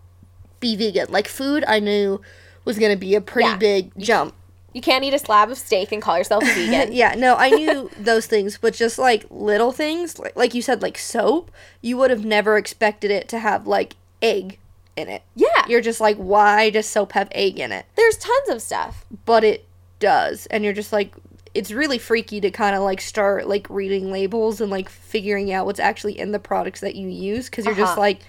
be 0.60 0.76
vegan. 0.76 1.08
Like 1.10 1.28
food 1.28 1.64
I 1.68 1.80
knew 1.80 2.22
was 2.66 2.80
gonna 2.80 2.96
be 2.98 3.16
a 3.16 3.22
pretty 3.22 3.50
Yeah. 3.50 3.58
big 3.58 3.92
jump. 3.98 4.34
you 4.74 4.82
can't 4.82 5.04
eat 5.04 5.14
a 5.14 5.20
slab 5.20 5.52
of 5.52 5.58
steak 5.58 5.92
and 5.92 6.02
call 6.02 6.18
yourself 6.18 6.44
vegan. 6.56 6.92
yeah, 6.94 7.14
no, 7.16 7.36
I 7.36 7.50
knew 7.52 7.92
those 8.00 8.26
things, 8.26 8.58
but 8.60 8.74
just 8.74 8.98
like 8.98 9.26
little 9.30 9.72
things, 9.72 10.18
like, 10.18 10.36
like 10.36 10.54
you 10.56 10.64
said, 10.64 10.82
like 10.82 10.98
soap, 10.98 11.52
you 11.82 11.96
would 11.98 12.10
have 12.10 12.26
never 12.26 12.58
expected 12.58 13.12
it 13.12 13.28
to 13.30 13.40
have 13.40 13.68
like 13.68 13.96
egg 14.22 14.58
in 14.96 15.10
it. 15.10 15.22
yeah. 15.36 15.66
You're 15.68 15.82
just 15.82 16.02
like, 16.02 16.18
why 16.18 16.70
does 16.72 16.88
soap 16.88 17.12
have 17.12 17.28
egg 17.34 17.60
in 17.60 17.72
it? 17.72 17.86
There's 17.96 18.18
tons 18.18 18.50
of 18.50 18.62
stuff. 18.64 19.06
but 19.26 19.44
it 19.44 19.66
does 20.04 20.46
and 20.52 20.64
you're 20.64 20.74
just 20.74 20.92
like 20.94 21.14
it's 21.56 21.72
really 21.72 21.98
freaky 21.98 22.42
to 22.42 22.50
kind 22.52 22.76
of 22.76 22.82
like 22.84 23.00
start 23.02 23.48
like 23.48 23.66
reading 23.70 24.12
labels 24.12 24.60
and 24.62 24.70
like 24.72 24.90
figuring 24.90 25.52
out 25.54 25.66
what's 25.66 25.80
actually 25.80 26.18
in 26.20 26.32
the 26.32 26.40
products 26.40 26.80
that 26.82 26.96
you 26.96 27.08
use 27.08 27.50
because 27.50 27.66
you're 27.66 27.76
just 27.76 27.94
Uh-huh. 27.94 28.02
like 28.02 28.20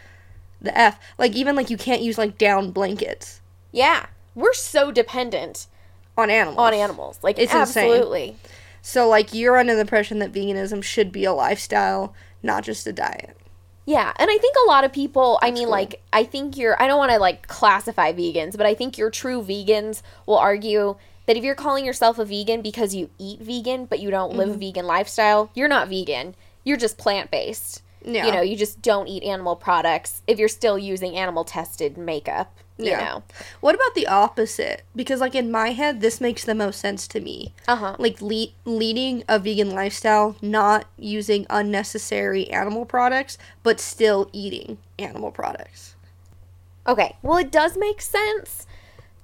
the 0.60 0.76
f 0.78 0.98
like 1.18 1.34
even 1.34 1.56
like 1.56 1.68
you 1.70 1.76
can't 1.76 2.02
use 2.02 2.16
like 2.18 2.38
down 2.38 2.70
blankets 2.70 3.40
Yeah. 3.72 4.06
We're 4.34 4.54
so 4.54 4.90
dependent 4.90 5.66
on 6.16 6.30
animals 6.30 6.58
on 6.58 6.74
animals. 6.74 7.18
Like 7.22 7.38
It's 7.38 7.52
insane. 7.54 7.84
absolutely. 7.92 8.36
so 8.82 9.08
like 9.08 9.32
you're 9.34 9.56
under 9.56 9.74
the 9.74 9.80
impression 9.80 10.18
that 10.20 10.32
veganism 10.32 10.82
should 10.82 11.10
be 11.10 11.24
a 11.24 11.32
lifestyle 11.32 12.14
not 12.42 12.62
just 12.64 12.86
a 12.86 12.92
diet 12.92 13.36
Yeah, 13.86 14.12
and 14.16 14.30
I 14.30 14.38
think 14.38 14.54
a 14.64 14.68
lot 14.68 14.84
of 14.84 14.92
people, 14.92 15.38
I 15.42 15.50
mean 15.50 15.64
cool. 15.64 15.70
like 15.80 16.02
I 16.12 16.24
think 16.24 16.56
you're 16.58 16.76
I 16.82 16.86
don't 16.88 16.98
want 16.98 17.12
to 17.12 17.18
like 17.18 17.46
classify 17.48 18.12
vegans, 18.12 18.56
but 18.56 18.66
I 18.66 18.74
think 18.74 18.96
your 18.98 19.10
true 19.10 19.40
vegans 19.42 20.02
will 20.26 20.38
argue 20.38 20.96
that 21.26 21.36
if 21.36 21.44
you're 21.44 21.54
calling 21.54 21.84
yourself 21.84 22.18
a 22.18 22.24
vegan 22.24 22.62
because 22.62 22.94
you 22.94 23.10
eat 23.18 23.40
vegan 23.40 23.86
but 23.86 24.00
you 24.00 24.10
don't 24.10 24.34
live 24.34 24.50
a 24.50 24.54
vegan 24.54 24.86
lifestyle, 24.86 25.50
you're 25.54 25.68
not 25.68 25.88
vegan. 25.88 26.34
You're 26.64 26.76
just 26.76 26.98
plant-based. 26.98 27.82
Yeah. 28.04 28.26
You 28.26 28.32
know, 28.32 28.42
you 28.42 28.56
just 28.56 28.82
don't 28.82 29.06
eat 29.08 29.22
animal 29.22 29.56
products 29.56 30.22
if 30.26 30.38
you're 30.38 30.48
still 30.48 30.78
using 30.78 31.16
animal 31.16 31.44
tested 31.44 31.96
makeup. 31.96 32.54
You 32.76 32.86
Yeah. 32.90 32.98
know. 33.04 33.22
What 33.60 33.74
about 33.76 33.94
the 33.94 34.06
opposite? 34.08 34.82
Because 34.96 35.20
like 35.20 35.34
in 35.34 35.50
my 35.50 35.70
head, 35.70 36.00
this 36.00 36.20
makes 36.20 36.44
the 36.44 36.54
most 36.54 36.80
sense 36.80 37.06
to 37.08 37.20
me. 37.20 37.54
Uh 37.68 37.76
huh. 37.76 37.96
Like 37.98 38.20
le- 38.20 38.48
leading 38.64 39.22
a 39.28 39.38
vegan 39.38 39.70
lifestyle, 39.70 40.36
not 40.42 40.86
using 40.98 41.46
unnecessary 41.48 42.50
animal 42.50 42.84
products, 42.84 43.38
but 43.62 43.78
still 43.80 44.28
eating 44.32 44.78
animal 44.98 45.30
products. 45.30 45.94
Okay. 46.86 47.16
Well, 47.22 47.38
it 47.38 47.50
does 47.50 47.76
make 47.78 48.00
sense 48.02 48.66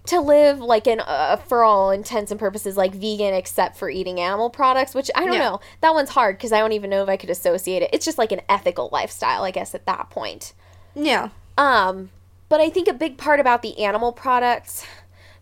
to 0.07 0.21
live 0.21 0.59
like 0.61 0.87
an 0.87 1.00
uh, 1.00 1.37
for 1.37 1.62
all 1.62 1.90
intents 1.90 2.30
and 2.30 2.40
purposes 2.40 2.76
like 2.76 2.95
vegan 2.95 3.35
except 3.35 3.76
for 3.76 3.90
eating 3.90 4.19
animal 4.19 4.50
products, 4.50 4.95
which 4.95 5.11
I 5.14 5.25
don't 5.25 5.35
Yeah. 5.35 5.38
know. 5.40 5.61
That 5.83 5.95
one's 5.95 6.11
hard 6.11 6.37
because 6.38 6.52
I 6.52 6.59
don't 6.59 6.73
even 6.73 6.90
know 6.90 7.02
if 7.02 7.09
I 7.09 7.16
could 7.16 7.30
associate 7.30 7.83
it. 7.83 7.90
It's 7.92 8.04
just 8.04 8.19
like 8.19 8.33
an 8.33 8.40
ethical 8.49 8.88
lifestyle, 8.92 9.45
I 9.45 9.50
guess 9.50 9.75
at 9.75 9.87
that 9.87 10.11
point. 10.11 10.52
Yeah. 10.95 11.28
Um, 11.59 12.11
but 12.49 12.61
I 12.61 12.71
think 12.71 12.88
a 12.88 12.92
big 12.95 13.19
part 13.19 13.40
about 13.40 13.62
the 13.62 13.78
animal 13.85 14.12
products, 14.12 14.85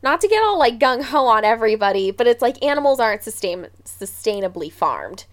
not 0.02 0.20
to 0.20 0.28
get 0.28 0.42
all 0.42 0.58
like 0.58 0.78
gung 0.78 1.02
ho 1.04 1.26
on 1.26 1.44
everybody, 1.44 2.10
but 2.10 2.26
it's 2.26 2.42
like 2.42 2.62
animals 2.62 3.00
aren't 3.00 3.22
sustain 3.22 3.68
sustainably 3.84 4.70
farmed. 4.72 5.24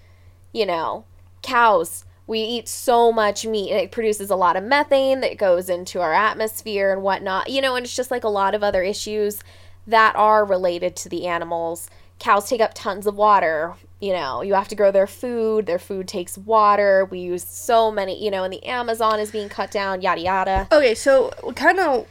You 0.54 0.66
know, 0.66 1.06
cows. 1.42 2.06
We 2.28 2.40
eat 2.40 2.68
so 2.68 3.12
much 3.12 3.46
meat 3.46 3.72
and 3.72 3.80
it 3.80 3.92
produces 3.92 4.30
a 4.32 4.36
lot 4.36 4.56
of 4.56 4.64
methane 4.64 5.22
that 5.22 5.38
goes 5.38 5.70
into 5.70 6.02
our 6.02 6.14
atmosphere 6.14 6.92
and 6.92 7.04
whatnot. 7.04 7.50
You 7.50 7.62
know, 7.62 7.76
and 7.76 7.86
it's 7.86 7.96
just 7.96 8.12
like 8.12 8.24
a 8.24 8.30
lot 8.30 8.56
of 8.56 8.64
other 8.64 8.82
issues 8.82 9.42
that 9.88 10.16
are 10.16 10.44
related 10.44 10.96
to 10.98 11.10
the 11.10 11.28
animals. 11.28 11.90
Cows 12.18 12.50
take 12.50 12.62
up 12.62 12.72
tons 12.74 13.06
of 13.06 13.16
water. 13.16 13.76
You 14.02 14.14
know, 14.14 14.42
you 14.42 14.54
have 14.56 14.68
to 14.70 14.76
grow 14.76 14.92
their 14.92 15.08
food. 15.08 15.66
Their 15.68 15.80
food 15.80 16.08
takes 16.08 16.38
water. 16.38 17.06
We 17.06 17.20
use 17.20 17.44
so 17.44 17.92
many, 17.92 18.24
you 18.24 18.32
know, 18.32 18.44
and 18.44 18.52
the 18.54 18.64
Amazon 18.66 19.20
is 19.20 19.32
being 19.32 19.50
cut 19.50 19.70
down, 19.72 20.02
yada 20.02 20.22
yada. 20.22 20.68
Okay, 20.72 20.96
so 20.96 21.32
kind 21.56 21.80
of 21.80 22.08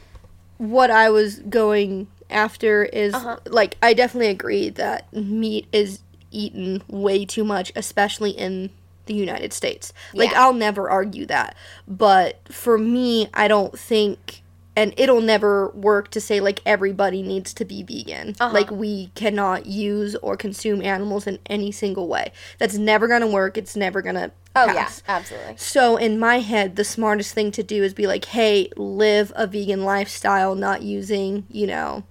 what 0.57 0.89
I 0.91 1.09
was 1.09 1.39
going 1.39 2.07
after 2.29 2.85
is 2.85 3.13
Uh-huh. 3.13 3.37
like 3.45 3.77
I 3.83 3.93
definitely 3.93 4.29
agree 4.29 4.69
that 4.69 5.11
meat 5.13 5.67
is 5.71 5.99
eaten 6.31 6.81
way 6.87 7.25
too 7.25 7.43
much, 7.43 7.71
especially 7.75 8.31
in 8.31 8.71
the 9.05 9.13
United 9.13 9.53
States. 9.53 9.93
Like 10.13 10.31
Yeah. 10.31 10.41
I'll 10.43 10.53
never 10.53 10.89
argue 10.89 11.25
that, 11.27 11.55
but 11.87 12.39
for 12.51 12.77
me, 12.77 13.29
I 13.33 13.47
don't 13.47 13.77
think. 13.77 14.41
And 14.77 14.93
it'll 14.97 15.21
never 15.21 15.69
work 15.69 16.11
to 16.11 16.19
say 16.19 16.41
like 16.41 16.59
everybody 16.65 17.21
needs 17.21 17.53
to 17.53 17.63
be 17.63 17.81
vegan. 17.81 18.35
Uh-huh. 18.41 18.53
Like 18.53 18.69
we 18.71 19.09
cannot 19.15 19.67
use 19.67 20.15
or 20.17 20.35
consume 20.35 20.81
animals 20.81 21.27
in 21.27 21.39
any 21.45 21.71
single 21.71 22.09
way. 22.09 22.33
That's 22.57 22.77
never 22.77 23.07
gonna 23.07 23.25
work. 23.27 23.57
It's 23.57 23.77
never 23.77 24.01
gonna 24.01 24.31
Oh 24.53 24.65
pass. 24.67 25.01
yeah, 25.07 25.15
absolutely. 25.15 25.55
So 25.55 25.95
in 25.95 26.19
my 26.19 26.39
head, 26.39 26.75
the 26.75 26.83
smartest 26.83 27.33
thing 27.33 27.51
to 27.51 27.63
do 27.63 27.83
is 27.83 27.93
be 27.93 28.05
like, 28.05 28.25
"Hey, 28.25 28.69
live 28.75 29.31
a 29.37 29.47
vegan 29.47 29.85
lifestyle, 29.85 30.55
not 30.55 30.81
using, 30.81 31.45
you 31.49 31.67
know, 31.67 32.03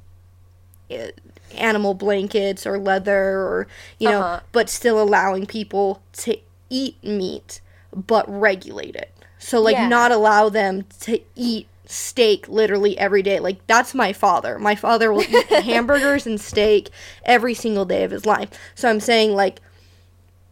eh, 0.90 1.10
animal 1.54 1.92
blankets 1.94 2.66
or 2.66 2.78
leather 2.78 3.38
or, 3.40 3.66
you 3.98 4.08
know, 4.08 4.20
Uh-huh. 4.20 4.40
but 4.52 4.70
still 4.70 5.00
allowing 5.00 5.44
people 5.46 6.00
to 6.14 6.38
eat 6.70 7.02
meat 7.04 7.60
but 7.94 8.24
regulate 8.28 8.96
it." 8.96 9.10
So 9.38 9.60
like 9.60 9.74
Yeah. 9.76 9.88
not 9.88 10.10
allow 10.12 10.48
them 10.48 10.84
to 11.00 11.20
eat 11.36 11.66
steak 11.86 12.48
literally 12.48 12.96
every 12.98 13.22
day. 13.22 13.38
Like 13.40 13.64
that's 13.66 13.94
my 13.94 14.12
father. 14.12 14.58
My 14.58 14.74
father 14.74 15.12
will 15.12 15.22
eat 15.22 15.46
hamburgers 15.64 16.26
and 16.26 16.40
steak 16.40 16.88
every 17.24 17.52
single 17.54 17.84
day 17.84 18.04
of 18.04 18.10
his 18.10 18.24
life. 18.24 18.48
So 18.74 18.88
I'm 18.88 19.00
saying 19.00 19.32
like 19.34 19.60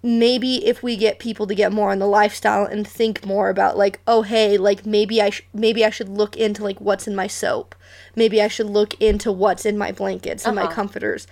maybe 0.03 0.67
if 0.67 0.83
we 0.83 0.97
get 0.97 1.19
people 1.21 1.47
to 1.47 1.55
get 1.55 1.73
more 1.73 1.91
on 1.93 2.01
the 2.01 2.07
lifestyle 2.07 2.65
and 2.65 2.87
think 2.87 3.25
more 3.25 3.49
about 3.49 3.79
like 3.79 4.01
oh 4.07 4.23
hey 4.23 4.59
like 4.59 4.85
maybe 4.85 5.23
I 5.23 5.31
sh- 5.31 5.47
maybe 5.55 5.85
I 5.85 5.91
should 5.91 6.09
look 6.09 6.37
into 6.37 6.65
like 6.65 6.81
what's 6.81 7.07
in 7.07 7.15
my 7.15 7.29
soap 7.29 7.75
maybe 8.17 8.43
I 8.43 8.49
should 8.49 8.67
look 8.67 9.01
into 9.01 9.31
what's 9.31 9.65
in 9.65 9.79
my 9.79 9.93
blankets 9.93 10.45
and 10.45 10.57
my 10.57 10.65
Uh-huh. 10.65 10.73
comforters 10.75 11.27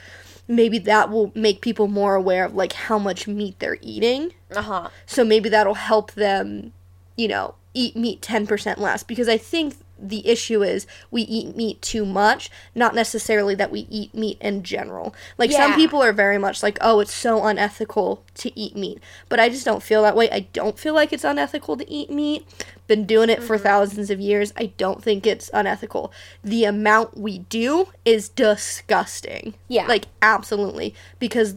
maybe 0.46 0.78
that 0.78 1.10
will 1.10 1.32
make 1.34 1.60
people 1.60 1.88
more 1.88 2.14
aware 2.14 2.44
of 2.44 2.54
like 2.54 2.72
how 2.72 2.96
much 2.98 3.26
meat 3.26 3.58
they're 3.58 3.78
eating 3.82 4.34
Uh 4.54 4.62
huh. 4.62 4.88
so 5.06 5.24
maybe 5.24 5.48
that'll 5.48 5.74
help 5.74 6.12
them 6.12 6.72
you 7.16 7.28
know 7.28 7.54
eat 7.72 7.94
meat 7.96 8.20
10% 8.20 8.78
less 8.78 9.02
because 9.02 9.28
I 9.28 9.38
think 9.38 9.74
the 10.02 10.26
issue 10.26 10.62
is 10.62 10.86
we 11.10 11.22
eat 11.22 11.56
meat 11.56 11.80
too 11.82 12.04
much, 12.04 12.50
not 12.74 12.94
necessarily 12.94 13.54
that 13.54 13.70
we 13.70 13.86
eat 13.90 14.14
meat 14.14 14.38
in 14.40 14.62
general. 14.62 15.14
Like 15.36 15.52
some 15.52 15.74
people 15.74 16.02
are 16.02 16.12
very 16.12 16.38
much 16.38 16.62
like, 16.62 16.78
"Oh, 16.80 17.00
it's 17.00 17.12
so 17.12 17.44
unethical 17.44 18.24
to 18.36 18.58
eat 18.58 18.76
meat." 18.76 19.00
But 19.28 19.40
I 19.40 19.48
just 19.48 19.64
don't 19.64 19.82
feel 19.82 20.02
that 20.02 20.16
way. 20.16 20.30
I 20.30 20.40
don't 20.52 20.78
feel 20.78 20.94
like 20.94 21.12
it's 21.12 21.24
unethical 21.24 21.76
to 21.76 21.90
eat 21.90 22.10
meat. 22.10 22.46
Been 22.86 23.04
doing 23.04 23.30
it 23.30 23.42
for 23.42 23.58
thousands 23.58 24.10
of 24.10 24.20
years. 24.20 24.52
I 24.56 24.72
don't 24.78 25.02
think 25.02 25.26
it's 25.26 25.50
unethical. 25.52 26.12
The 26.42 26.64
amount 26.64 27.16
we 27.16 27.40
do 27.40 27.88
is 28.04 28.28
disgusting. 28.28 29.54
Yeah. 29.68 29.86
Like 29.86 30.06
absolutely 30.22 30.94
because 31.18 31.56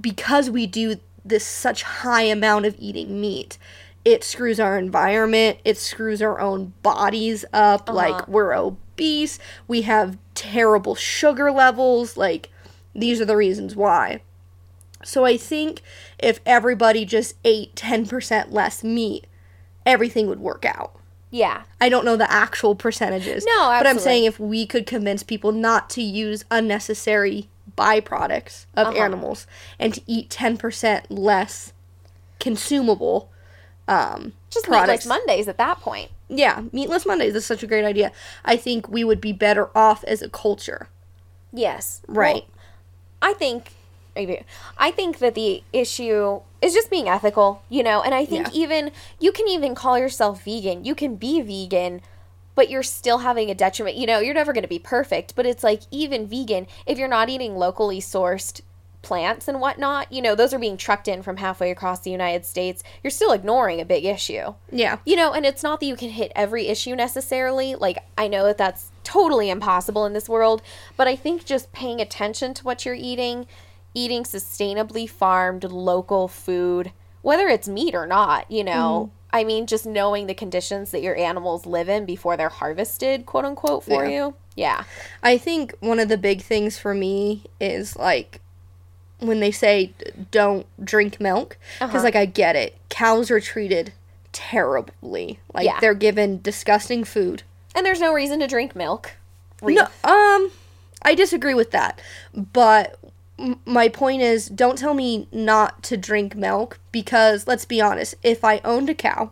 because 0.00 0.50
we 0.50 0.66
do 0.66 0.96
this 1.28 1.46
such 1.46 1.82
high 1.82 2.22
amount 2.22 2.66
of 2.66 2.76
eating 2.78 3.20
meat, 3.20 3.58
it 4.04 4.22
screws 4.22 4.60
our 4.60 4.78
environment, 4.78 5.58
it 5.64 5.76
screws 5.76 6.22
our 6.22 6.38
own 6.40 6.72
bodies 6.82 7.44
up. 7.52 7.88
Uh-huh. 7.88 7.96
Like, 7.96 8.28
we're 8.28 8.56
obese, 8.56 9.38
we 9.66 9.82
have 9.82 10.18
terrible 10.34 10.94
sugar 10.94 11.50
levels. 11.50 12.16
Like, 12.16 12.50
these 12.94 13.20
are 13.20 13.24
the 13.24 13.36
reasons 13.36 13.74
why. 13.74 14.22
So, 15.04 15.24
I 15.24 15.36
think 15.36 15.82
if 16.18 16.40
everybody 16.46 17.04
just 17.04 17.34
ate 17.44 17.74
10% 17.74 18.52
less 18.52 18.84
meat, 18.84 19.26
everything 19.84 20.28
would 20.28 20.40
work 20.40 20.64
out. 20.64 20.92
Yeah. 21.30 21.64
I 21.80 21.88
don't 21.88 22.04
know 22.04 22.16
the 22.16 22.30
actual 22.30 22.74
percentages. 22.74 23.44
No, 23.44 23.68
But 23.78 23.86
I'm 23.86 23.98
saying 23.98 24.24
if 24.24 24.38
we 24.38 24.66
could 24.66 24.86
convince 24.86 25.22
people 25.22 25.52
not 25.52 25.90
to 25.90 26.02
use 26.02 26.44
unnecessary 26.50 27.48
byproducts 27.76 28.66
of 28.76 28.88
Uh-huh. 28.88 28.98
animals 29.04 29.46
and 29.78 29.94
to 29.94 30.02
eat 30.06 30.28
10% 30.30 31.02
less 31.10 31.72
consumable 32.40 33.30
um, 33.88 34.32
Just 34.50 34.66
products. 34.66 35.04
meatless 35.04 35.06
Mondays 35.06 35.48
at 35.48 35.58
that 35.58 35.80
point. 35.80 36.10
yeah, 36.28 36.62
meatless 36.72 37.06
Mondays 37.06 37.34
is 37.34 37.46
such 37.46 37.62
a 37.62 37.66
great 37.66 37.84
idea. 37.84 38.10
I 38.44 38.56
think 38.56 38.88
we 38.88 39.04
would 39.04 39.20
be 39.20 39.32
better 39.32 39.70
off 39.76 40.02
as 40.04 40.22
a 40.22 40.28
culture. 40.28 40.88
Yes. 41.52 42.02
Right. 42.08 42.44
Well, 43.22 43.30
I 43.30 43.32
think 43.34 43.72
I 44.78 44.90
think 44.92 45.18
that 45.18 45.34
the 45.34 45.62
issue 45.74 46.40
is 46.62 46.72
just 46.72 46.88
being 46.90 47.06
ethical, 47.06 47.62
you 47.68 47.82
know, 47.82 48.00
and 48.02 48.14
I 48.14 48.24
think 48.24 48.46
Yeah. 48.46 48.52
even 48.62 48.90
you 49.20 49.30
can 49.30 49.46
even 49.46 49.74
call 49.74 49.98
yourself 49.98 50.42
vegan. 50.42 50.86
You 50.86 50.94
can 50.94 51.16
be 51.16 51.42
vegan, 51.42 52.00
but 52.56 52.68
you're 52.68 52.82
still 52.82 53.18
having 53.18 53.48
a 53.48 53.54
detriment. 53.54 53.96
You 53.96 54.06
know, 54.06 54.18
you're 54.18 54.34
never 54.34 54.52
going 54.52 54.62
to 54.62 54.68
be 54.68 54.80
perfect, 54.80 55.36
but 55.36 55.46
it's 55.46 55.62
like 55.62 55.82
even 55.92 56.26
vegan, 56.26 56.66
if 56.86 56.98
you're 56.98 57.06
not 57.06 57.28
eating 57.28 57.54
locally 57.56 58.00
sourced 58.00 58.60
plants 59.02 59.46
and 59.46 59.60
whatnot, 59.60 60.10
you 60.12 60.20
know, 60.20 60.34
those 60.34 60.52
are 60.52 60.58
being 60.58 60.76
trucked 60.76 61.06
in 61.06 61.22
from 61.22 61.36
halfway 61.36 61.70
across 61.70 62.00
the 62.00 62.10
United 62.10 62.44
States. 62.44 62.82
You're 63.04 63.12
still 63.12 63.30
ignoring 63.30 63.80
a 63.80 63.84
big 63.84 64.04
issue. 64.04 64.54
Yeah. 64.72 64.98
You 65.06 65.14
know, 65.14 65.32
and 65.32 65.46
it's 65.46 65.62
not 65.62 65.78
that 65.78 65.86
you 65.86 65.94
can 65.94 66.10
hit 66.10 66.32
every 66.34 66.66
issue 66.66 66.96
necessarily. 66.96 67.76
Like, 67.76 67.98
I 68.18 68.26
know 68.26 68.44
that 68.46 68.58
that's 68.58 68.90
totally 69.04 69.48
impossible 69.48 70.06
in 70.06 70.12
this 70.12 70.28
world, 70.28 70.60
but 70.96 71.06
I 71.06 71.14
think 71.14 71.44
just 71.44 71.72
paying 71.72 72.00
attention 72.00 72.52
to 72.54 72.64
what 72.64 72.84
you're 72.84 72.96
eating, 72.96 73.46
eating 73.94 74.24
sustainably 74.24 75.08
farmed 75.08 75.62
local 75.62 76.26
food, 76.26 76.90
whether 77.22 77.46
it's 77.46 77.68
meat 77.68 77.94
or 77.94 78.06
not, 78.06 78.50
you 78.50 78.64
know, 78.64 79.10
mm-hmm. 79.10 79.15
I 79.36 79.44
mean, 79.44 79.66
just 79.66 79.84
knowing 79.84 80.26
the 80.26 80.34
conditions 80.34 80.90
that 80.92 81.02
your 81.02 81.14
animals 81.16 81.66
live 81.66 81.88
in 81.90 82.06
before 82.06 82.36
they're 82.38 82.48
harvested, 82.48 83.26
quote 83.26 83.44
unquote, 83.44 83.84
for 83.84 84.04
Yeah. 84.06 84.10
you. 84.16 84.34
Yeah. 84.54 84.84
I 85.22 85.36
think 85.36 85.74
one 85.80 86.00
of 86.00 86.08
the 86.08 86.16
big 86.16 86.40
things 86.42 86.78
for 86.78 86.94
me 86.94 87.44
is 87.60 87.96
like 87.96 88.40
when 89.18 89.40
they 89.40 89.50
say 89.50 89.92
don't 90.30 90.66
drink 90.82 91.20
milk 91.20 91.58
because 91.78 91.94
Uh-huh. 91.96 92.04
like 92.04 92.16
I 92.16 92.24
get 92.24 92.56
it. 92.56 92.76
Cows 92.88 93.30
are 93.30 93.40
treated 93.40 93.92
terribly. 94.32 95.38
Like 95.52 95.66
Yeah. 95.66 95.80
they're 95.80 95.94
given 95.94 96.40
disgusting 96.42 97.04
food. 97.04 97.42
And 97.74 97.84
there's 97.84 98.00
no 98.00 98.12
reason 98.14 98.40
to 98.40 98.46
drink 98.46 98.74
milk. 98.74 99.12
No, 99.62 99.82
um 100.04 100.50
I 101.02 101.14
disagree 101.14 101.54
with 101.54 101.70
that. 101.72 102.00
But 102.34 102.98
my 103.66 103.88
point 103.88 104.22
is 104.22 104.46
don't 104.48 104.78
tell 104.78 104.94
me 104.94 105.28
not 105.30 105.82
to 105.84 105.96
drink 105.96 106.34
milk 106.34 106.78
because 106.92 107.46
let's 107.46 107.64
be 107.64 107.80
honest, 107.80 108.14
if 108.22 108.44
I 108.44 108.60
owned 108.64 108.88
a 108.90 108.94
cow 108.94 109.30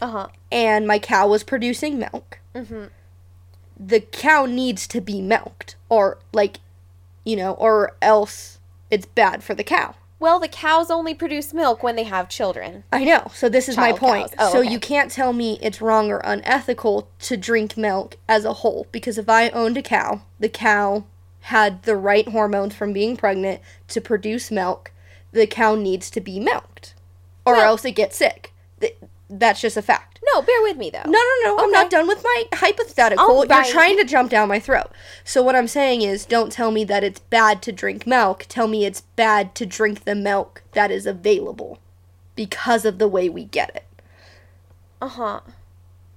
Uh 0.00 0.06
huh. 0.08 0.28
and 0.50 0.86
my 0.86 0.98
cow 0.98 1.28
was 1.28 1.44
producing 1.44 1.98
milk, 1.98 2.38
Mhm. 2.54 2.90
the 3.78 4.00
cow 4.00 4.46
needs 4.46 4.86
to 4.88 5.00
be 5.00 5.20
milked 5.20 5.76
or 5.88 6.18
like 6.32 6.58
you 7.24 7.36
know 7.36 7.52
or 7.54 7.96
else 8.02 8.58
it's 8.90 9.06
bad 9.06 9.42
for 9.42 9.54
the 9.54 9.64
cow 9.64 9.94
Well, 10.20 10.38
the 10.40 10.48
cows 10.48 10.90
only 10.90 11.12
produce 11.14 11.52
milk 11.52 11.82
when 11.82 11.96
they 11.96 12.04
have 12.04 12.28
children. 12.28 12.84
i 12.92 13.04
know 13.04 13.30
so 13.34 13.48
this 13.48 13.68
is 13.68 13.76
my 13.76 13.92
point. 13.92 14.32
Oh, 14.38 14.52
so 14.52 14.58
okay. 14.60 14.70
you 14.70 14.78
can't 14.78 15.10
tell 15.10 15.32
me 15.32 15.58
it's 15.60 15.80
wrong 15.80 16.10
or 16.10 16.18
unethical 16.18 17.08
to 17.20 17.36
drink 17.36 17.76
milk 17.76 18.16
as 18.28 18.44
a 18.44 18.52
whole 18.54 18.86
because 18.92 19.18
if 19.18 19.28
i 19.28 19.48
owned 19.50 19.76
a 19.76 19.82
cow 19.82 20.22
the 20.38 20.48
cow 20.48 21.04
had 21.48 21.82
the 21.84 21.96
right 21.96 22.28
hormones 22.28 22.74
from 22.74 22.92
being 22.92 23.16
pregnant 23.16 23.60
to 23.88 24.00
produce 24.00 24.50
milk 24.50 24.90
the 25.32 25.46
cow 25.46 25.74
needs 25.74 26.10
to 26.10 26.20
be 26.20 26.38
milked 26.38 26.94
or 27.44 27.56
else 27.56 27.84
it 27.84 27.92
gets 27.92 28.16
sick 28.16 28.52
that's 29.30 29.60
just 29.60 29.76
a 29.76 29.82
fact. 29.82 30.20
No, 30.32 30.42
bear 30.42 30.62
with 30.62 30.76
me 30.76 30.90
though. 30.90 31.02
No, 31.06 31.12
no, 31.12 31.56
no. 31.56 31.58
I'm 31.58 31.70
not 31.70 31.90
done 31.90 32.06
with 32.06 32.22
my 32.22 32.44
hypothetical. 32.52 33.44
You're 33.46 33.64
trying 33.64 33.96
to 33.98 34.04
jump 34.04 34.30
down 34.30 34.48
my 34.48 34.60
throat. 34.60 34.90
So 35.24 35.42
what 35.42 35.56
I'm 35.56 35.68
saying 35.68 36.02
is 36.02 36.24
don't 36.26 36.52
tell 36.52 36.70
me 36.70 36.84
that 36.84 37.04
it's 37.04 37.20
bad 37.20 37.62
to 37.62 37.72
drink 37.72 38.06
milk. 38.06 38.46
Tell 38.48 38.68
me 38.68 38.84
it's 38.84 39.00
bad 39.00 39.54
to 39.56 39.66
drink 39.66 40.04
the 40.04 40.14
milk 40.14 40.62
that 40.72 40.90
is 40.90 41.06
available 41.06 41.78
because 42.36 42.84
of 42.84 42.98
the 42.98 43.08
way 43.08 43.28
we 43.28 43.44
get 43.44 43.74
it. 43.74 43.86
Uh 45.00 45.08
huh. 45.08 45.40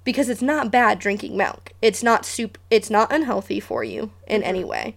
Because 0.03 0.29
it's 0.29 0.41
not 0.41 0.72
bad 0.72 1.00
drinking 1.00 1.36
milk. 1.36 1.74
It's 1.81 2.03
not 2.03 2.25
soup 2.25 2.57
it's 2.69 2.89
not 2.89 3.12
unhealthy 3.12 3.60
for 3.60 3.84
you 3.84 4.12
in 4.27 4.43
any 4.43 4.60
Mm-hmm. 4.62 4.69
way. 4.69 4.96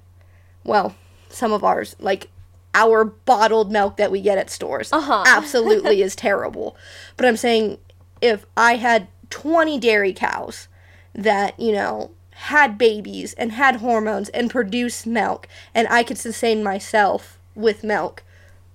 Well, 0.64 0.94
some 1.28 1.52
of 1.52 1.64
ours 1.64 1.96
like 1.98 2.28
our 2.74 3.04
bottled 3.04 3.72
milk 3.72 3.96
that 3.96 4.10
we 4.10 4.20
get 4.20 4.38
at 4.38 4.50
stores 4.50 4.92
Uh-huh. 4.92 5.24
absolutely 5.26 6.02
is 6.02 6.14
terrible. 6.14 6.76
But 7.16 7.26
I'm 7.26 7.36
saying 7.36 7.78
if 8.20 8.46
I 8.56 8.76
had 8.76 9.08
20 9.30 9.78
dairy 9.78 10.12
cows 10.12 10.68
that, 11.14 11.58
you 11.58 11.72
know, 11.72 12.10
had 12.32 12.78
babies 12.78 13.34
and 13.34 13.52
had 13.52 13.76
hormones 13.76 14.28
and 14.30 14.50
produced 14.50 15.06
milk 15.06 15.46
and 15.74 15.86
I 15.88 16.02
could 16.02 16.18
sustain 16.18 16.62
myself 16.62 17.38
with 17.54 17.84
milk 17.84 18.22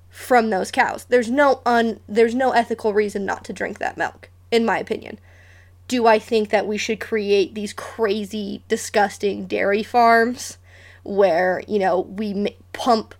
from 0.10 0.50
those 0.50 0.72
cows. 0.72 1.06
There's 1.06 1.32
no 1.32 1.62
un 1.66 2.00
there's 2.08 2.36
no 2.36 2.52
ethical 2.52 2.94
reason 2.94 3.26
not 3.26 3.44
to 3.46 3.54
drink 3.54 3.80
that 3.80 3.98
milk 3.98 4.30
in 4.52 4.66
my 4.66 4.78
opinion. 4.78 5.20
Do 5.88 6.08
I 6.08 6.20
think 6.20 6.50
that 6.50 6.68
we 6.68 6.78
should 6.78 7.00
create 7.00 7.54
these 7.54 7.74
crazy 7.74 8.64
disgusting 8.68 9.46
dairy 9.46 9.84
farms 9.84 10.58
where, 11.06 11.64
you 11.68 11.80
know, 11.80 12.02
we 12.02 12.32
m- 12.32 12.48
pump 12.74 13.16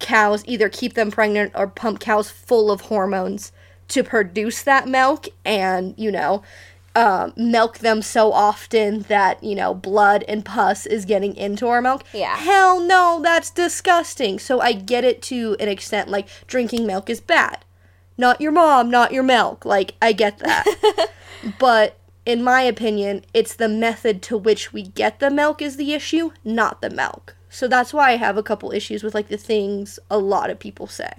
cows 0.00 0.42
either 0.46 0.68
keep 0.68 0.94
them 0.94 1.10
pregnant 1.10 1.52
or 1.54 1.68
pump 1.68 2.00
cows 2.00 2.30
full 2.30 2.70
of 2.70 2.82
hormones 2.82 3.52
to 3.88 4.02
produce 4.02 4.62
that 4.62 4.88
milk 4.88 5.26
and 5.44 5.94
you 5.98 6.10
know 6.10 6.42
um, 6.96 7.32
milk 7.36 7.78
them 7.78 8.02
so 8.02 8.32
often 8.32 9.02
that 9.02 9.42
you 9.44 9.54
know 9.54 9.72
blood 9.74 10.24
and 10.26 10.44
pus 10.44 10.86
is 10.86 11.04
getting 11.04 11.36
into 11.36 11.68
our 11.68 11.80
milk. 11.80 12.02
Yeah. 12.12 12.36
hell 12.36 12.80
no 12.80 13.20
that's 13.22 13.50
disgusting. 13.50 14.38
So 14.38 14.60
i 14.60 14.72
get 14.72 15.04
it 15.04 15.22
to 15.22 15.56
an 15.60 15.68
extent 15.68 16.08
like 16.08 16.28
drinking 16.46 16.86
milk 16.86 17.08
is 17.08 17.20
bad. 17.20 17.64
Not 18.18 18.40
your 18.40 18.52
mom 18.52 18.90
not 18.90 19.12
your 19.12 19.22
milk. 19.22 19.64
Like 19.64 19.94
i 20.02 20.12
get 20.12 20.38
that. 20.38 21.10
But 21.58 21.96
in 22.30 22.44
my 22.44 22.62
opinion, 22.62 23.24
it's 23.34 23.54
the 23.54 23.68
method 23.68 24.22
to 24.22 24.38
which 24.38 24.72
we 24.72 24.82
get 24.82 25.18
the 25.18 25.30
milk 25.30 25.60
is 25.60 25.76
the 25.76 25.92
issue, 25.92 26.30
not 26.44 26.80
the 26.80 26.88
milk. 26.88 27.34
So 27.48 27.66
that's 27.66 27.92
why 27.92 28.12
I 28.12 28.16
have 28.16 28.36
a 28.36 28.42
couple 28.42 28.70
issues 28.70 29.02
with 29.02 29.14
like 29.14 29.28
the 29.28 29.36
things 29.36 29.98
a 30.08 30.18
lot 30.18 30.48
of 30.48 30.60
people 30.60 30.86
say. 30.86 31.10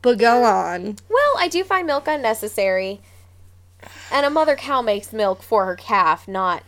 But 0.00 0.18
go 0.18 0.44
on. 0.44 0.96
Well, 1.10 1.34
I 1.38 1.48
do 1.48 1.62
find 1.62 1.86
milk 1.86 2.08
unnecessary. 2.08 3.02
And 4.10 4.24
a 4.24 4.30
mother 4.30 4.56
cow 4.56 4.80
makes 4.80 5.12
milk 5.12 5.42
for 5.42 5.66
her 5.66 5.76
calf, 5.76 6.26
not 6.26 6.62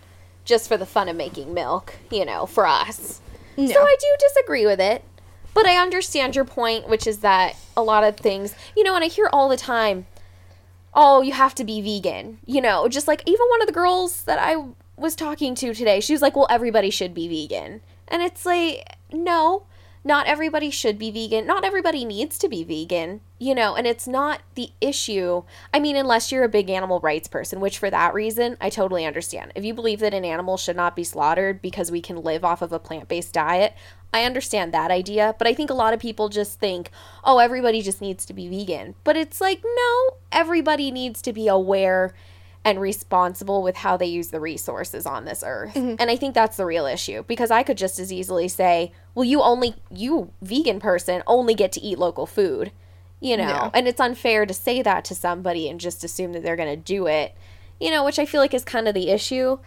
just 0.45 0.69
for 0.69 0.77
the 0.77 0.85
fun 0.85 1.09
of 1.09 1.17
making 1.17 1.55
milk, 1.55 1.95
you 2.11 2.27
know, 2.27 2.45
for 2.45 2.67
us. 2.67 3.23
No. 3.57 3.67
So 3.69 3.81
I 3.81 3.97
do 3.99 4.07
disagree 4.21 4.67
with 4.67 4.81
it. 4.81 5.03
But 5.55 5.67
I 5.67 5.79
understand 5.79 6.37
your 6.37 6.45
point, 6.45 6.87
which 6.87 7.07
is 7.07 7.21
that 7.21 7.57
a 7.75 7.83
lot 7.83 8.05
of 8.05 8.19
things, 8.19 8.55
you 8.77 8.85
know, 8.85 8.95
and 8.95 9.03
I 9.03 9.09
hear 9.09 9.31
all 9.33 9.49
the 9.49 9.57
time, 9.57 10.07
oh, 10.97 11.21
you 11.21 11.33
have 11.33 11.55
to 11.55 11.65
be 11.65 11.81
vegan. 11.81 12.39
You 12.47 12.63
know, 12.63 12.89
just 12.89 13.07
like 13.07 13.23
even 13.27 13.47
one 13.51 13.61
of 13.61 13.69
the 13.69 13.73
girls 13.73 14.25
that 14.25 14.39
I 14.41 14.65
was 14.97 15.15
talking 15.15 15.55
to 15.57 15.75
today, 15.75 16.01
she 16.01 16.15
was 16.15 16.23
like, 16.23 16.35
well, 16.35 16.47
everybody 16.51 16.91
should 16.91 17.15
be 17.15 17.29
vegan. 17.29 17.83
And 18.09 18.23
it's 18.23 18.47
like, 18.47 18.97
no, 19.13 19.67
not 20.07 20.27
everybody 20.27 20.71
should 20.71 20.99
be 20.99 21.11
vegan. 21.11 21.47
Not 21.47 21.65
everybody 21.65 22.05
needs 22.05 22.39
to 22.39 22.49
be 22.49 22.63
vegan, 22.63 23.21
you 23.39 23.55
know, 23.55 23.75
and 23.75 23.87
it's 23.87 24.07
not 24.07 24.41
the 24.55 24.71
issue. 24.81 25.43
I 25.75 25.81
mean, 25.81 25.97
unless 25.97 26.31
you're 26.31 26.45
a 26.45 26.49
big 26.49 26.71
animal 26.71 27.01
rights 27.01 27.27
person, 27.27 27.61
which 27.61 27.79
for 27.79 27.91
that 27.91 28.15
reason, 28.15 28.57
I 28.61 28.71
totally 28.71 29.05
understand. 29.05 29.53
If 29.55 29.65
you 29.65 29.75
believe 29.75 29.99
that 30.01 30.15
an 30.15 30.25
animal 30.25 30.57
should 30.57 30.77
not 30.77 30.97
be 30.97 31.03
slaughtered 31.03 31.61
because 31.61 31.91
we 31.91 32.01
can 32.01 32.23
live 32.23 32.45
off 32.45 32.63
of 32.63 32.73
a 32.73 32.79
plant 32.79 33.09
based 33.09 33.35
diet, 33.35 33.75
I 34.13 34.25
understand 34.25 34.73
that 34.73 34.91
idea, 34.91 35.35
but 35.39 35.47
I 35.47 35.53
think 35.53 35.69
a 35.69 35.75
lot 35.75 35.93
of 35.93 36.01
people 36.01 36.29
just 36.29 36.59
think, 36.59 36.91
oh, 37.23 37.39
everybody 37.39 37.83
just 37.83 38.01
needs 38.01 38.25
to 38.27 38.33
be 38.33 38.49
vegan. 38.49 38.95
But 39.05 39.17
it's 39.17 39.41
like, 39.41 39.63
no, 39.63 40.17
everybody 40.33 40.91
needs 40.91 41.21
to 41.23 41.33
be 41.33 41.49
aware 41.49 42.15
and 42.65 42.81
responsible 42.81 43.63
with 43.63 43.77
how 43.77 43.97
they 43.97 44.07
use 44.07 44.29
the 44.31 44.41
resources 44.41 45.07
on 45.07 45.25
this 45.25 45.45
earth. 45.47 45.75
Mm-hmm. 45.75 45.97
And 46.01 46.11
I 46.11 46.17
think 46.17 46.35
that's 46.35 46.57
the 46.57 46.67
real 46.67 46.87
issue 46.87 47.23
because 47.29 47.53
I 47.53 47.63
could 47.63 47.79
just 47.79 48.01
as 48.01 48.13
easily 48.13 48.49
say, 48.49 48.91
well, 49.15 49.25
you 49.25 49.41
only, 49.41 49.77
you 49.91 50.33
vegan 50.43 50.81
person, 50.81 51.23
only 51.29 51.55
get 51.55 51.71
to 51.73 51.81
eat 51.81 51.99
local 51.99 52.27
food, 52.27 52.73
you 53.21 53.37
know? 53.37 53.45
Yeah. 53.45 53.71
And 53.73 53.87
it's 53.87 54.01
unfair 54.01 54.47
to 54.47 54.55
say 54.55 54.83
that 54.83 55.05
to 55.05 55.15
somebody 55.15 55.69
and 55.69 55.79
just 55.79 56.03
assume 56.03 56.33
that 56.33 56.43
they're 56.43 56.57
going 56.57 56.75
to 56.75 56.77
do 56.77 57.07
it, 57.07 57.37
you 57.79 57.91
know, 57.91 58.05
which 58.05 58.19
I 58.19 58.27
feel 58.27 58.41
like 58.41 58.55
is 58.55 58.65
kind 58.65 58.89
of 58.89 58.95
the 58.95 59.11
issue. 59.11 59.59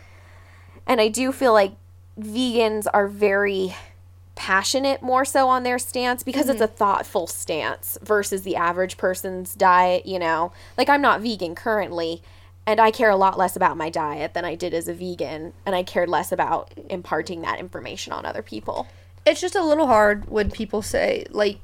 And 0.85 0.99
I 0.99 1.07
do 1.07 1.31
feel 1.31 1.53
like 1.53 1.73
vegans 2.19 2.85
are 2.93 3.07
very 3.07 3.75
passionate 4.39 5.01
more 5.01 5.25
so 5.25 5.49
on 5.49 5.63
their 5.63 5.77
stance 5.77 6.23
because 6.23 6.47
it's 6.47 6.61
mm-hmm. 6.61 6.63
a 6.63 6.67
thoughtful 6.75 7.27
stance 7.27 7.97
versus 8.01 8.43
the 8.43 8.55
average 8.55 8.95
person's 8.95 9.53
diet, 9.53 10.05
you 10.05 10.17
know. 10.17 10.53
Like 10.77 10.87
I'm 10.87 11.01
not 11.01 11.19
vegan 11.19 11.55
currently 11.55 12.23
and 12.65 12.79
I 12.79 12.89
care 12.89 13.09
a 13.09 13.17
lot 13.17 13.37
less 13.37 13.57
about 13.57 13.75
my 13.75 13.89
diet 13.89 14.33
than 14.33 14.45
I 14.45 14.55
did 14.55 14.73
as 14.73 14.87
a 14.87 14.93
vegan 14.93 15.51
and 15.65 15.75
I 15.75 15.83
cared 15.83 16.07
less 16.07 16.31
about 16.31 16.71
imparting 16.89 17.41
that 17.41 17.59
information 17.59 18.13
on 18.13 18.25
other 18.25 18.41
people. 18.41 18.87
It's 19.25 19.41
just 19.41 19.55
a 19.55 19.63
little 19.63 19.87
hard 19.87 20.29
when 20.29 20.49
people 20.49 20.81
say 20.81 21.25
like 21.31 21.59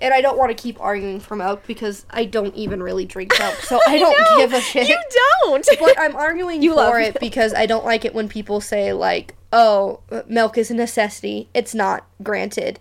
and 0.00 0.14
I 0.14 0.20
don't 0.20 0.38
want 0.38 0.56
to 0.56 0.60
keep 0.60 0.80
arguing 0.80 1.20
for 1.20 1.36
milk 1.36 1.66
because 1.66 2.06
I 2.10 2.24
don't 2.24 2.54
even 2.54 2.82
really 2.82 3.04
drink 3.04 3.34
milk. 3.38 3.54
So 3.56 3.78
I 3.86 3.98
don't 3.98 4.16
No, 4.18 4.36
give 4.38 4.52
a 4.52 4.60
shit. 4.60 4.88
You 4.88 4.98
don't. 5.44 5.66
but 5.80 5.98
I'm 5.98 6.16
arguing 6.16 6.62
You 6.62 6.74
for 6.74 6.98
it 7.00 7.18
because 7.20 7.54
I 7.54 7.66
don't 7.66 7.84
like 7.84 8.04
it 8.04 8.14
when 8.14 8.28
people 8.28 8.60
say 8.60 8.92
like, 8.92 9.34
"Oh, 9.52 10.00
milk 10.26 10.58
is 10.58 10.70
a 10.70 10.74
necessity." 10.74 11.48
It's 11.54 11.74
not, 11.74 12.06
granted. 12.22 12.78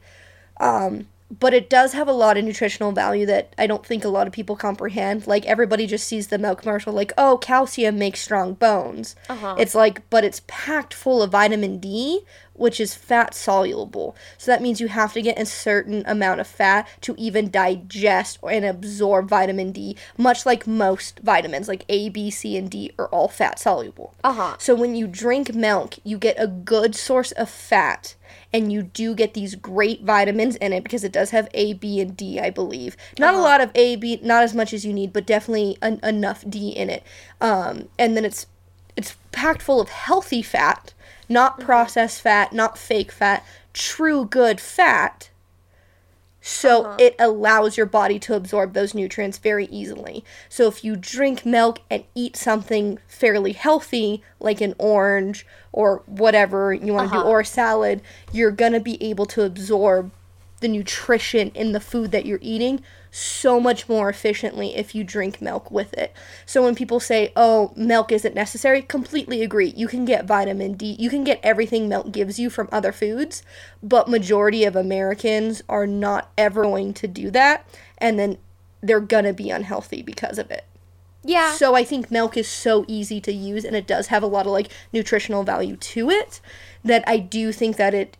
Um, 0.60 1.08
but 1.32 1.54
it 1.54 1.70
does 1.70 1.94
have 1.94 2.08
a 2.08 2.13
lot 2.13 2.38
of 2.38 2.44
nutritional 2.44 2.92
value 2.92 3.26
that 3.28 3.54
I 3.58 3.68
don't 3.68 3.86
think 3.86 4.04
a 4.04 4.10
lot 4.10 4.28
of 4.28 4.34
people 4.34 4.56
comprehend. 4.56 5.28
Like 5.28 5.46
everybody 5.46 5.86
just 5.86 6.08
sees 6.08 6.28
the 6.28 6.38
milk 6.38 6.62
commercial 6.62 6.94
like, 6.94 7.13
"Oh, 7.18 7.38
calcium 7.38 8.00
makes 8.00 8.22
strong 8.22 8.54
bones." 8.54 9.15
Uh-huh. 9.30 9.56
It's 9.58 9.76
like, 9.76 10.10
but 10.10 10.24
it's 10.24 10.42
packed 10.48 10.94
full 10.94 11.22
of 11.22 11.32
vitamin 11.32 11.80
D, 11.80 12.22
which 12.54 12.80
is 12.80 12.96
fat 12.96 13.34
soluble. 13.34 14.15
So 14.38 14.52
that 14.52 14.62
means 14.62 14.82
you 14.82 14.88
have 14.88 15.13
to 15.13 15.22
get 15.22 15.39
a 15.39 15.46
certain 15.46 16.04
amount 16.06 16.42
of 16.42 16.48
fat 16.48 16.88
to 17.02 17.15
even 17.18 17.52
digest 17.52 18.39
and 18.50 18.65
absorb 18.65 19.30
vitamin 19.30 19.72
D, 19.72 19.96
much 20.18 20.46
like 20.46 20.68
most 20.68 21.20
vitamins, 21.20 21.68
like 21.68 21.86
A, 21.89 22.10
B, 22.10 22.30
C, 22.32 22.58
and 22.58 22.70
D 22.70 22.92
are 22.98 23.08
all 23.08 23.28
fat 23.28 23.60
soluble. 23.60 24.15
Uh-huh. 24.24 24.56
So 24.58 24.76
when 24.76 24.96
you 24.96 25.08
drink 25.08 25.54
milk, 25.54 25.96
you 26.04 26.18
get 26.18 26.36
a 26.38 26.48
good 26.48 26.96
source 26.96 27.32
of 27.34 27.50
fat 27.50 28.15
and 28.52 28.72
you 28.72 28.84
do 28.84 29.14
get 29.14 29.34
these 29.34 29.56
great 29.56 30.04
vitamins 30.04 30.56
in 30.58 30.74
it 30.74 30.84
because 30.84 31.04
it 31.04 31.12
does 31.12 31.32
have 31.32 31.50
A, 31.54 31.74
B, 31.74 32.00
and 32.00 32.18
D, 32.18 32.40
I 32.40 32.50
believe. 32.50 32.98
Not 33.18 33.36
a 33.36 33.40
lot 33.40 33.62
of 33.62 33.72
A, 33.76 33.96
B, 33.96 34.20
not 34.24 34.44
as 34.44 34.56
much 34.56 34.74
as 34.74 34.86
you 34.86 34.94
need, 34.94 35.14
but 35.14 35.28
definitely 35.28 35.78
en- 35.82 36.00
enough 36.04 36.44
D 36.50 36.70
in 36.70 36.90
it. 36.90 37.04
Um, 37.40 37.90
and 37.98 38.18
then 38.18 38.26
it's 38.26 38.48
it's 38.96 39.16
packed 39.32 39.62
full 39.62 39.80
of 39.80 39.90
healthy 39.90 40.42
fat, 40.42 40.94
not 41.30 41.60
processed 41.60 42.22
fat, 42.22 42.52
not 42.52 42.78
fake 42.78 43.12
fat, 43.12 43.46
true 43.74 44.26
good 44.26 44.60
fat. 44.60 45.29
So 46.50 46.84
uh-huh. 46.84 46.98
it 47.00 47.16
allows 47.20 47.78
your 47.78 47.86
body 47.86 48.18
to 48.20 48.34
absorb 48.34 48.74
those 48.74 48.96
nutrients 48.96 49.38
very 49.38 49.68
easily. 49.68 50.26
So 50.50 50.68
if 50.68 50.84
you 50.84 50.96
drink 50.96 51.46
milk 51.46 51.80
and 51.92 52.04
eat 52.16 52.36
something 52.36 52.98
fairly 53.08 53.54
healthy, 53.54 54.24
like 54.40 54.60
an 54.60 54.74
orange 54.80 55.46
or 55.72 56.02
whatever 56.08 56.74
you 56.74 56.92
want 56.94 57.10
to 57.10 57.14
do, 57.14 57.20
uh-huh. 57.20 57.30
or 57.30 57.42
a 57.42 57.46
salad, 57.46 58.02
you're 58.32 58.52
gonna 58.52 58.80
be 58.80 59.02
able 59.02 59.28
to 59.28 59.44
absorb 59.44 60.12
the 60.60 60.68
nutrition 60.68 61.52
in 61.54 61.72
the 61.72 61.80
food 61.80 62.12
that 62.12 62.26
you're 62.26 62.40
eating 62.42 62.82
so 63.12 63.60
much 63.60 63.89
more 63.89 64.10
efficiently 64.10 64.76
if 64.76 64.93
you 64.93 65.04
drink 65.04 65.41
milk 65.41 65.72
with 65.72 65.93
it. 65.93 66.13
So 66.45 66.63
when 66.63 66.76
people 66.76 67.00
say, 67.00 67.32
"Oh, 67.36 67.72
milk 67.76 68.12
isn't 68.12 68.36
necessary," 68.36 68.82
completely 68.82 69.41
agree. 69.41 69.74
You 69.76 69.88
can 69.88 70.06
get 70.06 70.26
vitamin 70.26 70.74
D, 70.74 70.95
you 71.00 71.10
can 71.10 71.24
get 71.24 71.39
everything 71.43 71.89
milk 71.89 72.12
gives 72.12 72.39
you 72.39 72.50
from 72.50 72.69
other 72.72 72.91
foods, 72.91 73.43
but 73.82 74.08
majority 74.08 74.63
of 74.63 74.76
Americans 74.76 75.62
are 75.67 75.88
not 75.88 76.32
ever 76.38 76.63
going 76.63 76.93
to 76.93 77.08
do 77.08 77.32
that 77.32 77.65
and 77.98 78.19
then 78.19 78.38
they're 78.82 79.00
going 79.00 79.26
to 79.26 79.34
be 79.34 79.50
unhealthy 79.50 80.02
because 80.02 80.38
of 80.38 80.52
it. 80.52 80.65
Yeah. 81.24 81.54
So 81.54 81.76
I 81.76 81.84
think 81.84 82.12
milk 82.12 82.38
is 82.38 82.48
so 82.48 82.86
easy 82.88 83.19
to 83.22 83.34
use 83.34 83.65
and 83.65 83.76
it 83.76 83.88
does 83.88 84.08
have 84.08 84.24
a 84.24 84.28
lot 84.28 84.45
of 84.45 84.54
like 84.54 84.72
nutritional 84.93 85.43
value 85.43 85.76
to 85.76 86.10
it 86.10 86.39
that 86.84 87.04
I 87.08 87.17
do 87.17 87.52
think 87.52 87.76
that 87.78 87.93
it 87.93 88.17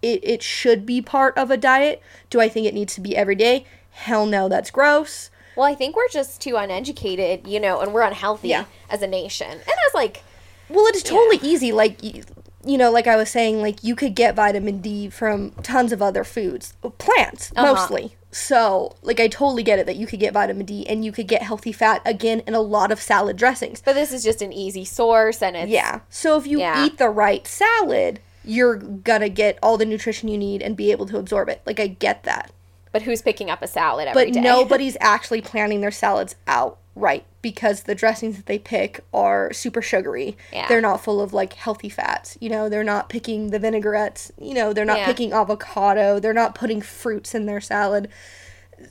it, 0.00 0.20
it 0.22 0.42
should 0.42 0.84
be 0.84 1.00
part 1.00 1.36
of 1.38 1.50
a 1.50 1.56
diet. 1.56 2.02
Do 2.28 2.40
I 2.40 2.48
think 2.48 2.66
it 2.66 2.74
needs 2.74 2.94
to 2.94 3.00
be 3.00 3.16
every 3.16 3.34
day? 3.34 3.64
Hell 3.94 4.26
no, 4.26 4.48
that's 4.48 4.70
gross. 4.70 5.30
Well, 5.56 5.66
I 5.66 5.74
think 5.74 5.94
we're 5.96 6.08
just 6.08 6.40
too 6.40 6.56
uneducated, 6.56 7.46
you 7.46 7.60
know, 7.60 7.80
and 7.80 7.94
we're 7.94 8.02
unhealthy 8.02 8.48
Yeah. 8.48 8.64
as 8.90 9.02
a 9.02 9.06
nation. 9.06 9.50
And 9.50 9.60
as 9.88 9.94
like 9.94 10.22
Well, 10.68 10.86
it 10.86 10.96
is 10.96 11.02
totally 11.02 11.38
easy. 11.42 11.72
Like, 11.72 12.02
you, 12.02 12.22
you 12.64 12.76
know, 12.78 12.90
like 12.90 13.06
I 13.06 13.16
was 13.16 13.30
saying, 13.30 13.62
like 13.62 13.82
you 13.84 13.94
could 13.94 14.14
get 14.14 14.34
vitamin 14.34 14.80
D 14.80 15.08
from 15.10 15.52
tons 15.62 15.92
of 15.92 16.02
other 16.02 16.24
foods, 16.24 16.74
plants 16.98 17.52
Uh-huh. 17.56 17.72
mostly. 17.72 18.16
So, 18.32 18.96
like, 19.02 19.20
I 19.20 19.28
totally 19.28 19.62
get 19.62 19.78
it 19.78 19.86
that 19.86 19.94
you 19.94 20.08
could 20.08 20.18
get 20.18 20.32
vitamin 20.32 20.66
D 20.66 20.84
and 20.88 21.04
you 21.04 21.12
could 21.12 21.28
get 21.28 21.42
healthy 21.42 21.70
fat 21.70 22.02
again 22.04 22.42
in 22.48 22.54
a 22.54 22.60
lot 22.60 22.90
of 22.90 23.00
salad 23.00 23.36
dressings. 23.36 23.80
But 23.80 23.92
this 23.92 24.12
is 24.12 24.24
just 24.24 24.42
an 24.42 24.52
easy 24.52 24.84
source 24.84 25.40
and 25.40 25.54
it's 25.56 25.70
Yeah. 25.70 26.00
So, 26.10 26.36
if 26.36 26.46
you 26.48 26.58
Yeah. 26.58 26.84
eat 26.84 26.98
the 26.98 27.10
right 27.10 27.46
salad, 27.46 28.18
you're 28.44 28.74
gonna 28.74 29.28
get 29.28 29.56
all 29.62 29.76
the 29.78 29.84
nutrition 29.86 30.28
you 30.28 30.36
need 30.36 30.62
and 30.62 30.74
be 30.76 30.90
able 30.90 31.06
to 31.06 31.18
absorb 31.18 31.48
it. 31.48 31.60
Like, 31.64 31.78
I 31.78 31.86
get 31.86 32.24
that. 32.24 32.50
But 32.94 33.02
who's 33.02 33.22
picking 33.22 33.50
up 33.50 33.60
a 33.60 33.66
salad 33.66 34.06
every 34.06 34.26
But 34.26 34.34
day? 34.34 34.40
nobody's 34.40 34.96
actually 35.00 35.40
planning 35.40 35.80
their 35.80 35.90
salads 35.90 36.36
out 36.46 36.78
right 36.94 37.24
because 37.42 37.82
the 37.82 37.94
dressings 37.96 38.36
that 38.36 38.46
they 38.46 38.56
pick 38.56 39.00
are 39.12 39.52
super 39.52 39.82
sugary. 39.82 40.36
Yeah. 40.52 40.68
They're 40.68 40.80
not 40.80 41.02
full 41.02 41.20
of 41.20 41.32
like 41.32 41.54
healthy 41.54 41.88
fats. 41.88 42.38
You 42.40 42.50
know, 42.50 42.68
they're 42.68 42.84
not 42.84 43.08
picking 43.08 43.50
the 43.50 43.58
vinaigrettes. 43.58 44.30
You 44.40 44.54
know, 44.54 44.72
they're 44.72 44.84
not 44.84 44.98
Yeah. 44.98 45.06
picking 45.06 45.32
avocado. 45.32 46.20
They're 46.20 46.32
not 46.32 46.54
putting 46.54 46.80
fruits 46.80 47.34
in 47.34 47.46
their 47.46 47.60
salad. 47.60 48.08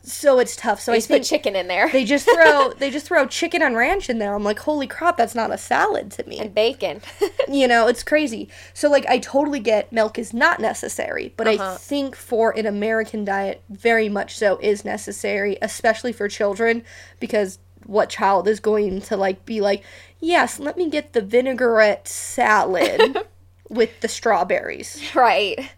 So 0.04 0.40
it's 0.40 0.56
tough. 0.56 0.80
So 0.82 0.92
They 0.92 0.98
I 0.98 1.00
just 1.00 1.10
put 1.10 1.24
chicken 1.24 1.56
in 1.56 1.68
there 1.68 1.90
they 1.92 2.06
just 2.06 2.28
throw 2.30 2.72
they 2.78 2.90
just 2.92 3.06
throw 3.06 3.26
chicken 3.28 3.62
and 3.62 3.76
ranch 3.76 4.10
in 4.10 4.18
there. 4.20 4.34
I'm 4.36 4.44
like, 4.44 4.60
holy 4.60 4.88
crap, 4.88 5.18
that's 5.18 5.36
not 5.36 5.52
a 5.52 5.58
salad 5.58 6.12
to 6.14 6.28
me. 6.28 6.40
and 6.40 6.54
bacon. 6.54 7.02
You 7.50 7.68
know, 7.68 7.88
it's 7.88 8.04
crazy. 8.04 8.50
So 8.74 8.90
like 8.90 9.06
I 9.08 9.20
totally 9.20 9.60
get 9.60 9.92
milk 9.92 10.18
is 10.18 10.34
not 10.34 10.60
necessary, 10.60 11.34
but 11.38 11.48
Uh-huh. 11.48 11.74
I 11.74 11.78
think 11.78 12.16
for 12.16 12.52
an 12.58 12.66
American 12.66 13.26
diet 13.26 13.62
very 13.70 14.10
much 14.10 14.38
so 14.38 14.58
is 14.62 14.84
necessary, 14.86 15.58
especially 15.62 16.14
for 16.14 16.28
children 16.28 16.84
because 17.20 17.60
what 17.86 18.10
child 18.10 18.48
is 18.48 18.60
going 18.62 19.02
to 19.02 19.18
like 19.18 19.46
be 19.46 19.60
like, 19.60 19.84
"Yes, 20.20 20.58
let 20.60 20.78
me 20.78 20.90
get 20.90 21.12
the 21.14 21.22
vinaigrette 21.22 22.08
salad 22.08 23.18
with 23.70 24.00
the 24.00 24.08
strawberries." 24.08 25.02
right. 25.14 25.70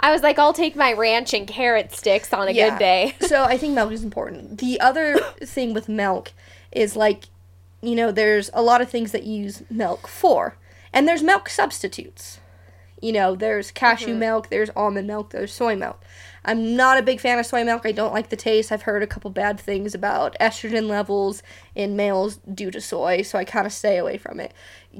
I 0.00 0.10
was 0.12 0.22
like, 0.22 0.38
I'll 0.38 0.52
take 0.54 0.74
my 0.76 0.92
ranch 0.92 1.34
and 1.34 1.46
carrot 1.46 1.92
sticks 1.92 2.32
on 2.32 2.48
a 2.48 2.52
Yeah. 2.52 2.70
good 2.70 2.78
day. 2.78 3.14
so 3.20 3.44
I 3.44 3.56
think 3.56 3.74
milk 3.74 3.92
is 3.92 4.02
important. 4.02 4.58
The 4.58 4.80
other 4.80 5.18
thing 5.44 5.74
with 5.74 5.88
milk 5.88 6.32
is 6.72 6.96
like, 6.96 7.24
you 7.82 7.94
know, 7.94 8.10
there's 8.10 8.50
a 8.54 8.62
lot 8.62 8.80
of 8.80 8.90
things 8.90 9.12
that 9.12 9.24
you 9.24 9.42
use 9.44 9.62
milk 9.70 10.06
for, 10.08 10.56
and 10.92 11.06
there's 11.06 11.22
milk 11.22 11.48
substitutes. 11.48 12.40
You 13.00 13.12
know, 13.12 13.34
there's 13.34 13.70
cashew 13.70 14.08
mm-hmm. 14.08 14.18
milk, 14.18 14.48
there's 14.50 14.68
almond 14.76 15.06
milk, 15.06 15.30
there's 15.30 15.52
soy 15.54 15.74
milk. 15.76 16.02
I'm 16.44 16.76
not 16.76 16.98
a 16.98 17.02
big 17.02 17.20
fan 17.20 17.38
of 17.38 17.46
soy 17.46 17.64
milk. 17.64 17.82
I 17.84 17.92
don't 17.92 18.12
like 18.12 18.28
the 18.30 18.36
taste. 18.36 18.72
I've 18.72 18.82
heard 18.82 19.02
a 19.02 19.06
couple 19.06 19.30
bad 19.30 19.58
things 19.60 19.94
about 19.94 20.36
estrogen 20.40 20.86
levels 20.86 21.42
in 21.74 21.96
males 21.96 22.36
due 22.52 22.70
to 22.70 22.80
soy, 22.80 23.22
so 23.22 23.38
I 23.38 23.44
kind 23.44 23.66
of 23.66 23.72
stay 23.72 23.96
away 23.98 24.18
from 24.18 24.40
it. 24.40 24.52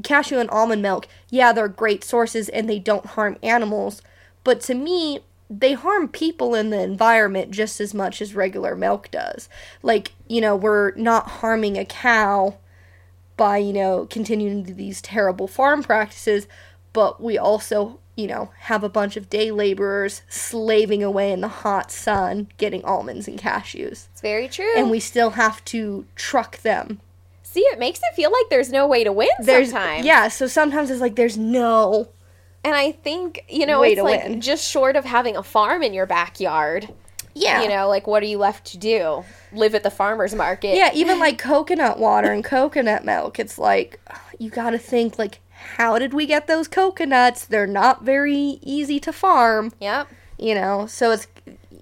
Cashew 0.03 0.39
and 0.39 0.51
almond 0.51 0.83
milk, 0.83 1.09
yeah, 1.29 1.53
they're 1.53 1.69
great 1.69 2.05
sources 2.05 2.49
and 2.49 2.69
they 2.69 2.79
don't 2.79 3.05
harm 3.07 3.37
animals, 3.43 4.01
but 4.45 4.61
to 4.63 4.75
me, 4.75 5.21
they 5.49 5.73
harm 5.73 6.07
people 6.09 6.55
in 6.55 6.71
the 6.71 6.81
environment 6.81 7.51
just 7.51 7.81
as 7.81 7.93
much 7.93 8.23
as 8.23 8.35
regular 8.35 8.77
milk 8.77 9.11
does. 9.11 9.49
Like, 9.83 10.13
you 10.29 10.41
know, 10.41 10.55
we're 10.55 10.93
not 10.95 11.29
harming 11.29 11.77
a 11.77 11.85
cow 11.85 12.57
by, 13.37 13.57
you 13.59 13.73
know, 13.73 14.07
continuing 14.09 14.63
these 14.77 15.03
terrible 15.03 15.49
farm 15.49 15.83
practices, 15.83 16.47
but 16.93 17.21
we 17.21 17.37
also, 17.37 17.99
you 18.17 18.27
know, 18.29 18.51
have 18.61 18.85
a 18.85 18.89
bunch 18.89 19.17
of 19.17 19.29
day 19.29 19.51
laborers 19.51 20.23
slaving 20.29 21.03
away 21.03 21.33
in 21.33 21.41
the 21.41 21.49
hot 21.49 21.91
sun 21.91 22.49
getting 22.57 22.85
almonds 22.85 23.27
and 23.27 23.39
cashews. 23.41 24.07
It's 24.13 24.21
very 24.21 24.47
true. 24.47 24.73
And 24.77 24.91
we 24.91 25.01
still 25.01 25.31
have 25.31 25.65
to 25.67 26.07
truck 26.15 26.59
them. 26.59 27.01
See, 27.43 27.61
it 27.63 27.81
makes 27.81 27.99
it 27.99 28.15
feel 28.15 28.31
like 28.31 28.49
there's 28.51 28.71
no 28.71 28.87
way 28.87 29.03
to 29.03 29.11
win 29.11 29.29
There's 29.41 29.71
sometimes. 29.71 30.07
yeah, 30.07 30.29
so 30.29 30.47
sometimes 30.47 30.91
it's 30.91 31.01
like 31.01 31.17
there's 31.17 31.37
no 31.39 32.09
And 32.65 32.75
I 32.75 32.93
think, 32.93 33.45
you 33.49 33.67
know, 33.67 33.81
Way 33.81 33.93
it's 33.93 34.03
like 34.03 34.25
win. 34.25 34.41
just 34.41 34.69
short 34.71 34.97
of 34.97 35.05
having 35.05 35.37
a 35.37 35.43
farm 35.43 35.83
in 35.83 35.95
your 35.95 36.07
backyard, 36.07 36.89
yeah. 37.35 37.63
you 37.63 37.69
know, 37.69 37.89
like 37.89 38.07
what 38.07 38.23
are 38.23 38.27
you 38.27 38.39
left 38.39 38.67
to 38.73 38.79
do? 38.79 39.25
Live 39.53 39.75
at 39.75 39.83
the 39.83 39.91
farmer's 39.91 40.35
market. 40.35 40.77
Yeah, 40.77 40.91
even 40.93 41.19
like 41.19 41.39
coconut 41.43 41.99
water 41.99 42.31
and 42.33 42.45
coconut 42.45 43.05
milk. 43.05 43.39
It's 43.39 43.59
like 43.59 43.99
you 44.39 44.51
got 44.51 44.71
to 44.71 44.79
think 44.79 45.19
like 45.19 45.41
how 45.77 45.99
did 45.99 46.13
we 46.15 46.27
get 46.27 46.47
those 46.47 46.69
coconuts? 46.69 47.45
They're 47.47 47.67
not 47.67 48.05
very 48.05 48.59
easy 48.63 49.01
to 49.01 49.13
farm, 49.13 49.73
Yep. 49.81 50.09
you 50.39 50.55
know. 50.55 50.87
So 50.87 51.11
it's 51.13 51.27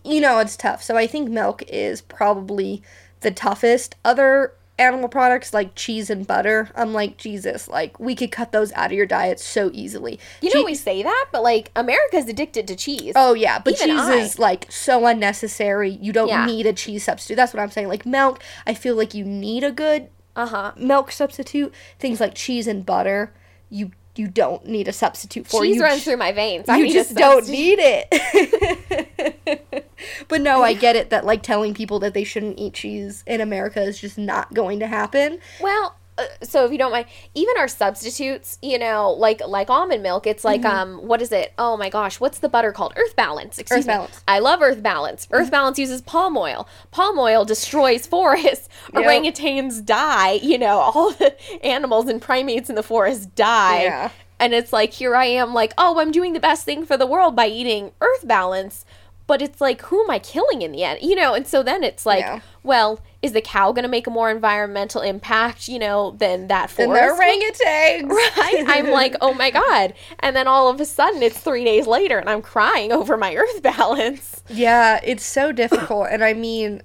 you 0.05 0.21
know, 0.21 0.39
it's 0.39 0.57
tough. 0.57 0.83
So 0.83 0.97
I 0.97 1.07
think 1.07 1.29
milk 1.29 1.63
is 1.69 2.01
probably 2.01 2.83
the 3.21 3.31
toughest. 3.31 3.97
Other 4.05 4.53
animal 4.79 5.09
products 5.09 5.53
like 5.53 5.75
cheese 5.75 6.09
and 6.11 6.27
butter, 6.27 6.71
I'm 6.77 6.93
like 6.93 7.17
Jesus, 7.17 7.69
like 7.69 7.99
we 7.99 8.15
could 8.15 8.31
cut 8.31 8.53
those 8.53 8.73
out 8.73 8.87
of 8.87 8.93
your 8.93 9.07
diet 9.07 9.41
so 9.41 9.71
easily. 9.73 10.19
You 10.41 10.51
know, 10.55 10.61
Che- 10.61 10.67
we 10.67 10.75
say 10.75 11.03
that, 11.03 11.27
but 11.33 11.43
like 11.43 11.71
America's 11.75 12.29
addicted 12.29 12.69
to 12.69 12.77
cheese. 12.77 13.13
Oh 13.17 13.35
yeah, 13.35 13.59
but 13.59 13.75
Even 13.75 13.89
cheese 13.97 14.01
I. 14.07 14.15
is 14.17 14.39
like 14.39 14.71
so 14.71 15.07
unnecessary. 15.07 15.91
You 15.91 16.13
don't 16.13 16.29
Yeah. 16.29 16.47
need 16.47 16.67
a 16.67 16.73
cheese 16.73 17.05
substitute. 17.05 17.37
That's 17.37 17.53
what 17.53 17.63
I'm 17.63 17.71
saying. 17.71 17.89
Like 17.89 18.07
milk, 18.07 18.43
I 18.67 18.75
feel 18.75 18.95
like 18.97 19.15
you 19.15 19.25
need 19.25 19.65
a 19.65 19.73
good 19.73 20.09
Uh 20.37 20.47
huh. 20.47 20.73
milk 20.77 21.11
substitute. 21.11 21.75
Things 21.99 22.21
like 22.21 22.35
cheese 22.35 22.67
and 22.67 22.87
butter, 22.87 23.33
you 23.71 23.91
you 24.19 24.29
don't 24.29 24.67
need 24.67 24.89
a 24.89 24.93
substitute 24.93 25.47
for. 25.47 25.63
Cheese 25.63 25.77
you 25.77 25.83
runs 25.83 26.05
through 26.05 26.17
my 26.17 26.33
veins. 26.33 26.69
I 26.69 26.79
You 26.79 26.93
just 26.93 27.15
don't 27.15 27.49
need 27.49 27.79
it. 27.81 29.89
but 30.29 30.41
no, 30.41 30.63
I 30.63 30.75
get 30.75 30.97
it 30.97 31.11
that 31.11 31.25
like 31.25 31.43
telling 31.43 31.75
people 31.75 31.99
that 32.01 32.15
they 32.15 32.25
shouldn't 32.25 32.59
eat 32.59 32.75
cheese 32.75 33.25
in 33.27 33.41
America 33.41 33.83
is 33.83 34.01
just 34.01 34.19
not 34.19 34.55
going 34.55 34.81
to 34.81 34.87
happen. 34.87 35.39
Well, 35.61 35.98
uh, 36.19 36.27
so 36.43 36.65
if 36.67 36.73
you 36.73 36.79
don't 36.79 36.91
mind, 36.93 37.07
even 37.35 37.55
our 37.59 37.69
substitutes, 37.69 38.59
you 38.61 38.79
know, 38.79 39.11
like 39.13 39.41
like 39.47 39.71
almond 39.71 40.03
milk, 40.03 40.27
it's 40.27 40.45
like 40.45 40.65
um, 40.65 40.99
what 41.07 41.23
is 41.23 41.33
it? 41.33 41.53
Oh 41.59 41.77
my 41.77 41.89
gosh, 41.89 42.21
what's 42.21 42.39
the 42.41 42.49
butter 42.49 42.73
called? 42.73 42.93
Earth 42.97 43.17
Balance. 43.17 43.59
Excuse 43.59 43.81
Earth 43.81 43.87
me. 43.87 43.93
Balance. 43.95 44.23
I 44.29 44.39
love 44.41 44.61
Earth 44.63 44.83
Balance. 44.83 45.27
Earth 45.31 45.51
Balance 45.51 45.79
uses 45.79 46.03
palm 46.03 46.37
oil. 46.37 46.69
Palm 46.91 47.19
oil 47.19 47.45
destroys 47.45 48.07
forests. 48.07 48.69
Yep. 48.95 49.05
Orangutans 49.05 49.85
die. 49.85 50.33
You 50.33 50.59
know, 50.59 50.79
all 50.79 51.13
the 51.13 51.35
animals 51.65 52.09
and 52.09 52.21
primates 52.23 52.69
in 52.71 52.75
the 52.75 52.83
forest 52.83 53.35
die. 53.35 53.83
Yeah. 53.85 54.11
And 54.41 54.55
it's 54.55 54.73
like 54.73 54.93
here 54.93 55.15
I 55.17 55.25
am, 55.27 55.53
like, 55.53 55.75
oh, 55.79 55.99
I'm 56.01 56.11
doing 56.11 56.33
the 56.33 56.41
best 56.41 56.65
thing 56.65 56.87
for 56.87 56.97
the 56.97 57.07
world 57.07 57.37
by 57.37 57.47
eating 57.49 57.93
Earth 58.01 58.27
Balance. 58.27 58.85
But 59.27 59.43
it's 59.43 59.61
like, 59.61 59.83
who 59.83 60.03
am 60.03 60.11
I 60.11 60.19
killing 60.21 60.63
in 60.63 60.73
the 60.73 60.85
end? 60.85 61.01
You 61.03 61.15
know, 61.17 61.35
and 61.35 61.47
so 61.47 61.63
then 61.63 61.85
it's 61.85 62.07
like, 62.07 62.21
Yeah. 62.21 62.41
well, 62.63 63.01
is 63.21 63.33
the 63.33 63.41
cow 63.41 63.73
going 63.73 63.83
to 63.83 63.89
make 63.89 64.07
a 64.07 64.11
more 64.11 64.31
environmental 64.31 65.01
impact, 65.03 65.69
you 65.69 65.79
know, 65.79 66.13
than 66.13 66.47
that 66.49 66.71
And 66.79 66.87
forest? 66.87 66.93
they're 67.03 67.15
will? 67.15 67.21
orangutans. 67.21 68.09
Right? 68.11 68.65
I'm 68.69 68.91
like, 68.93 69.17
oh 69.21 69.35
my 69.35 69.51
God. 69.51 69.95
And 70.21 70.37
then 70.37 70.47
all 70.47 70.69
of 70.69 70.81
a 70.81 70.85
sudden 70.85 71.21
it's 71.23 71.39
three 71.39 71.65
days 71.65 71.87
later 71.89 72.19
and 72.19 72.31
I'm 72.31 72.43
crying 72.43 72.93
over 72.99 73.17
my 73.17 73.35
earth 73.35 73.61
balance. 73.63 74.43
yeah, 74.49 75.01
it's 75.03 75.25
so 75.25 75.51
difficult, 75.63 76.07
and 76.11 76.23
I 76.23 76.33
mean, 76.33 76.81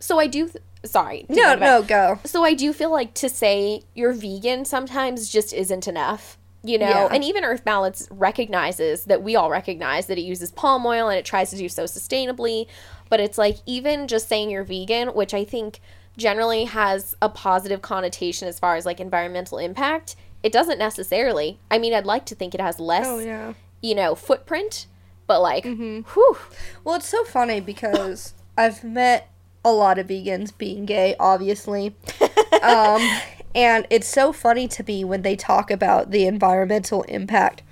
So 0.00 0.18
I 0.18 0.26
do, 0.26 0.48
th- 0.48 0.64
sorry. 0.84 1.26
no, 1.28 1.54
no, 1.54 1.82
go. 1.82 2.18
So 2.24 2.42
I 2.42 2.54
do 2.54 2.72
feel 2.72 2.90
like 2.90 3.14
to 3.14 3.28
say 3.28 3.82
you're 3.94 4.12
vegan 4.12 4.64
sometimes 4.64 5.28
just 5.28 5.52
isn't 5.52 5.86
enough. 5.86 6.38
You 6.62 6.76
know, 6.76 6.88
Yeah. 6.90 7.08
and 7.10 7.24
even 7.24 7.42
Earth 7.42 7.64
Balance 7.64 8.06
recognizes 8.10 9.04
that 9.06 9.22
we 9.22 9.34
all 9.34 9.48
recognize 9.48 10.06
that 10.08 10.18
it 10.18 10.22
uses 10.22 10.50
palm 10.50 10.84
oil 10.84 11.08
and 11.08 11.18
it 11.18 11.24
tries 11.24 11.48
to 11.50 11.56
do 11.56 11.70
so 11.70 11.84
sustainably. 11.84 12.66
But 13.10 13.20
it's 13.20 13.36
like 13.36 13.58
even 13.66 14.08
just 14.08 14.28
saying 14.28 14.48
you're 14.50 14.64
vegan, 14.64 15.08
which 15.08 15.34
I 15.34 15.44
think 15.44 15.80
generally 16.16 16.64
has 16.64 17.14
a 17.20 17.28
positive 17.28 17.82
connotation 17.82 18.48
as 18.48 18.58
far 18.58 18.76
as 18.76 18.86
like 18.86 19.00
environmental 19.00 19.58
impact, 19.58 20.16
it 20.42 20.52
doesn't 20.52 20.78
necessarily. 20.78 21.58
I 21.70 21.78
mean, 21.78 21.92
I'd 21.92 22.06
like 22.06 22.24
to 22.26 22.34
think 22.34 22.54
it 22.54 22.60
has 22.60 22.80
less, 22.80 23.06
Oh 23.06 23.18
yeah. 23.18 23.40
Mm-hmm. 23.50 23.52
you 23.82 23.94
know, 23.94 24.14
footprint, 24.14 24.86
but 25.26 25.42
like, 25.42 25.64
Mhm. 25.64 26.06
whew. 26.14 26.36
Well, 26.84 26.94
it's 26.96 27.08
so 27.08 27.24
funny 27.24 27.60
because 27.60 28.32
I've 28.56 28.82
met 28.82 29.28
a 29.64 29.72
lot 29.72 29.98
of 29.98 30.06
vegans 30.06 30.56
being 30.56 30.86
gay, 30.86 31.14
obviously. 31.20 31.94
um, 32.62 33.02
and 33.54 33.86
it's 33.90 34.08
so 34.08 34.32
funny 34.32 34.66
to 34.68 34.84
me 34.86 35.04
when 35.04 35.22
they 35.22 35.36
talk 35.36 35.70
about 35.70 36.10
the 36.12 36.26
environmental 36.26 37.02
impact, 37.04 37.62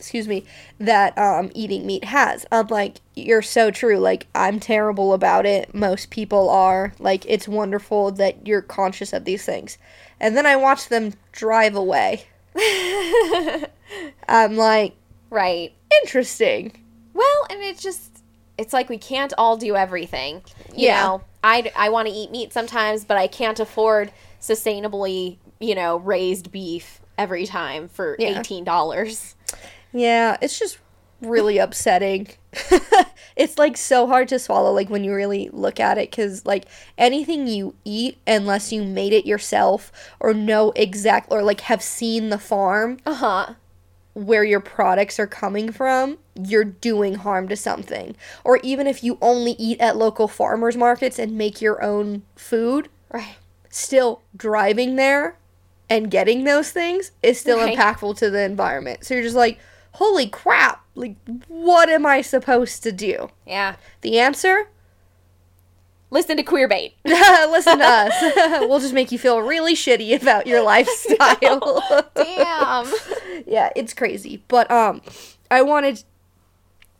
excuse 0.00 0.26
me, 0.26 0.44
that 0.78 1.16
um, 1.16 1.50
eating 1.54 1.86
meat 1.86 2.04
has. 2.04 2.44
I'm 2.50 2.66
like, 2.68 3.00
you're 3.14 3.42
so 3.42 3.70
true. 3.70 3.98
Like, 3.98 4.26
I'm 4.34 4.58
terrible 4.58 5.12
about 5.12 5.46
it. 5.46 5.74
Most 5.74 6.10
people 6.10 6.48
are. 6.50 6.92
Like, 6.98 7.24
it's 7.26 7.46
wonderful 7.46 8.10
that 8.12 8.46
you're 8.46 8.62
conscious 8.62 9.12
of 9.12 9.24
these 9.24 9.44
things. 9.44 9.78
And 10.18 10.36
then 10.36 10.46
I 10.46 10.56
watch 10.56 10.88
them 10.88 11.14
drive 11.32 11.76
away. 11.76 12.24
I'm 14.28 14.56
like, 14.56 14.94
Right. 15.30 15.72
interesting. 16.02 16.72
Well, 17.14 17.46
and 17.50 17.60
it's 17.62 17.82
just 17.82 18.22
it's 18.58 18.72
like 18.72 18.88
we 18.88 18.98
can't 18.98 19.32
all 19.38 19.56
do 19.56 19.76
everything. 19.76 20.42
You 20.74 20.86
Yeah. 20.88 21.02
know, 21.02 21.22
I 21.44 21.70
I 21.76 21.88
want 21.90 22.08
to 22.08 22.14
eat 22.14 22.30
meat 22.30 22.52
sometimes, 22.52 23.04
but 23.04 23.16
I 23.16 23.26
can't 23.26 23.58
afford 23.60 24.12
sustainably, 24.40 25.38
you 25.60 25.74
know, 25.74 25.98
raised 25.98 26.50
beef 26.52 27.00
every 27.18 27.46
time 27.46 27.88
for 27.88 28.16
Yeah. 28.18 28.40
$18. 28.40 29.34
Yeah, 29.92 30.36
it's 30.40 30.58
just 30.58 30.78
really 31.20 31.58
upsetting. 31.58 32.28
it's 33.36 33.58
like 33.58 33.76
so 33.76 34.06
hard 34.06 34.28
to 34.28 34.38
swallow 34.38 34.72
like 34.72 34.88
when 34.90 35.04
you 35.04 35.14
really 35.14 35.50
look 35.52 35.78
at 35.78 35.98
it 35.98 36.10
cuz 36.10 36.44
like 36.46 36.64
anything 36.98 37.46
you 37.46 37.74
eat 37.84 38.18
unless 38.26 38.72
you 38.72 38.82
made 38.82 39.12
it 39.12 39.26
yourself 39.26 39.92
or 40.18 40.32
know 40.34 40.72
exact 40.74 41.30
or 41.30 41.42
like 41.42 41.60
have 41.62 41.82
seen 41.82 42.30
the 42.30 42.38
farm, 42.38 42.98
Uh-huh. 43.06 43.54
where 44.14 44.44
your 44.44 44.60
products 44.60 45.18
are 45.20 45.26
coming 45.26 45.70
from, 45.70 46.18
you're 46.42 46.64
doing 46.64 47.14
harm 47.16 47.48
to 47.48 47.56
something. 47.56 48.16
Or 48.42 48.58
even 48.62 48.86
if 48.86 49.04
you 49.04 49.18
only 49.20 49.52
eat 49.52 49.80
at 49.80 49.96
local 49.96 50.26
farmers 50.26 50.76
markets 50.76 51.18
and 51.18 51.36
make 51.36 51.60
your 51.60 51.82
own 51.82 52.22
food, 52.36 52.88
Right. 53.12 53.36
still 53.68 54.22
driving 54.36 54.96
there 54.96 55.36
and 55.88 56.10
getting 56.10 56.44
those 56.44 56.70
things 56.70 57.12
is 57.22 57.38
still 57.38 57.58
Right. 57.58 57.76
impactful 57.76 58.16
to 58.18 58.30
the 58.30 58.40
environment. 58.42 59.04
So 59.04 59.14
you're 59.14 59.22
just 59.22 59.36
like, 59.36 59.58
holy 59.92 60.28
crap, 60.28 60.84
like, 60.94 61.16
what 61.48 61.88
am 61.88 62.06
I 62.06 62.22
supposed 62.22 62.82
to 62.82 62.92
do? 62.92 63.30
Yeah. 63.46 63.76
The 64.02 64.18
answer? 64.18 64.68
Listen 66.10 66.36
to 66.36 66.42
Queerbait. 66.42 66.94
Listen 67.04 67.78
to 67.78 67.84
us. 67.84 68.12
we'll 68.68 68.80
just 68.80 68.94
make 68.94 69.12
you 69.12 69.18
feel 69.18 69.40
really 69.40 69.74
shitty 69.74 70.20
about 70.20 70.46
your 70.46 70.62
lifestyle. 70.64 71.82
Damn. 72.14 72.92
yeah, 73.46 73.70
it's 73.76 73.94
crazy. 73.94 74.42
But 74.48 74.70
um 74.70 75.02
I 75.50 75.62
wanted 75.62 76.02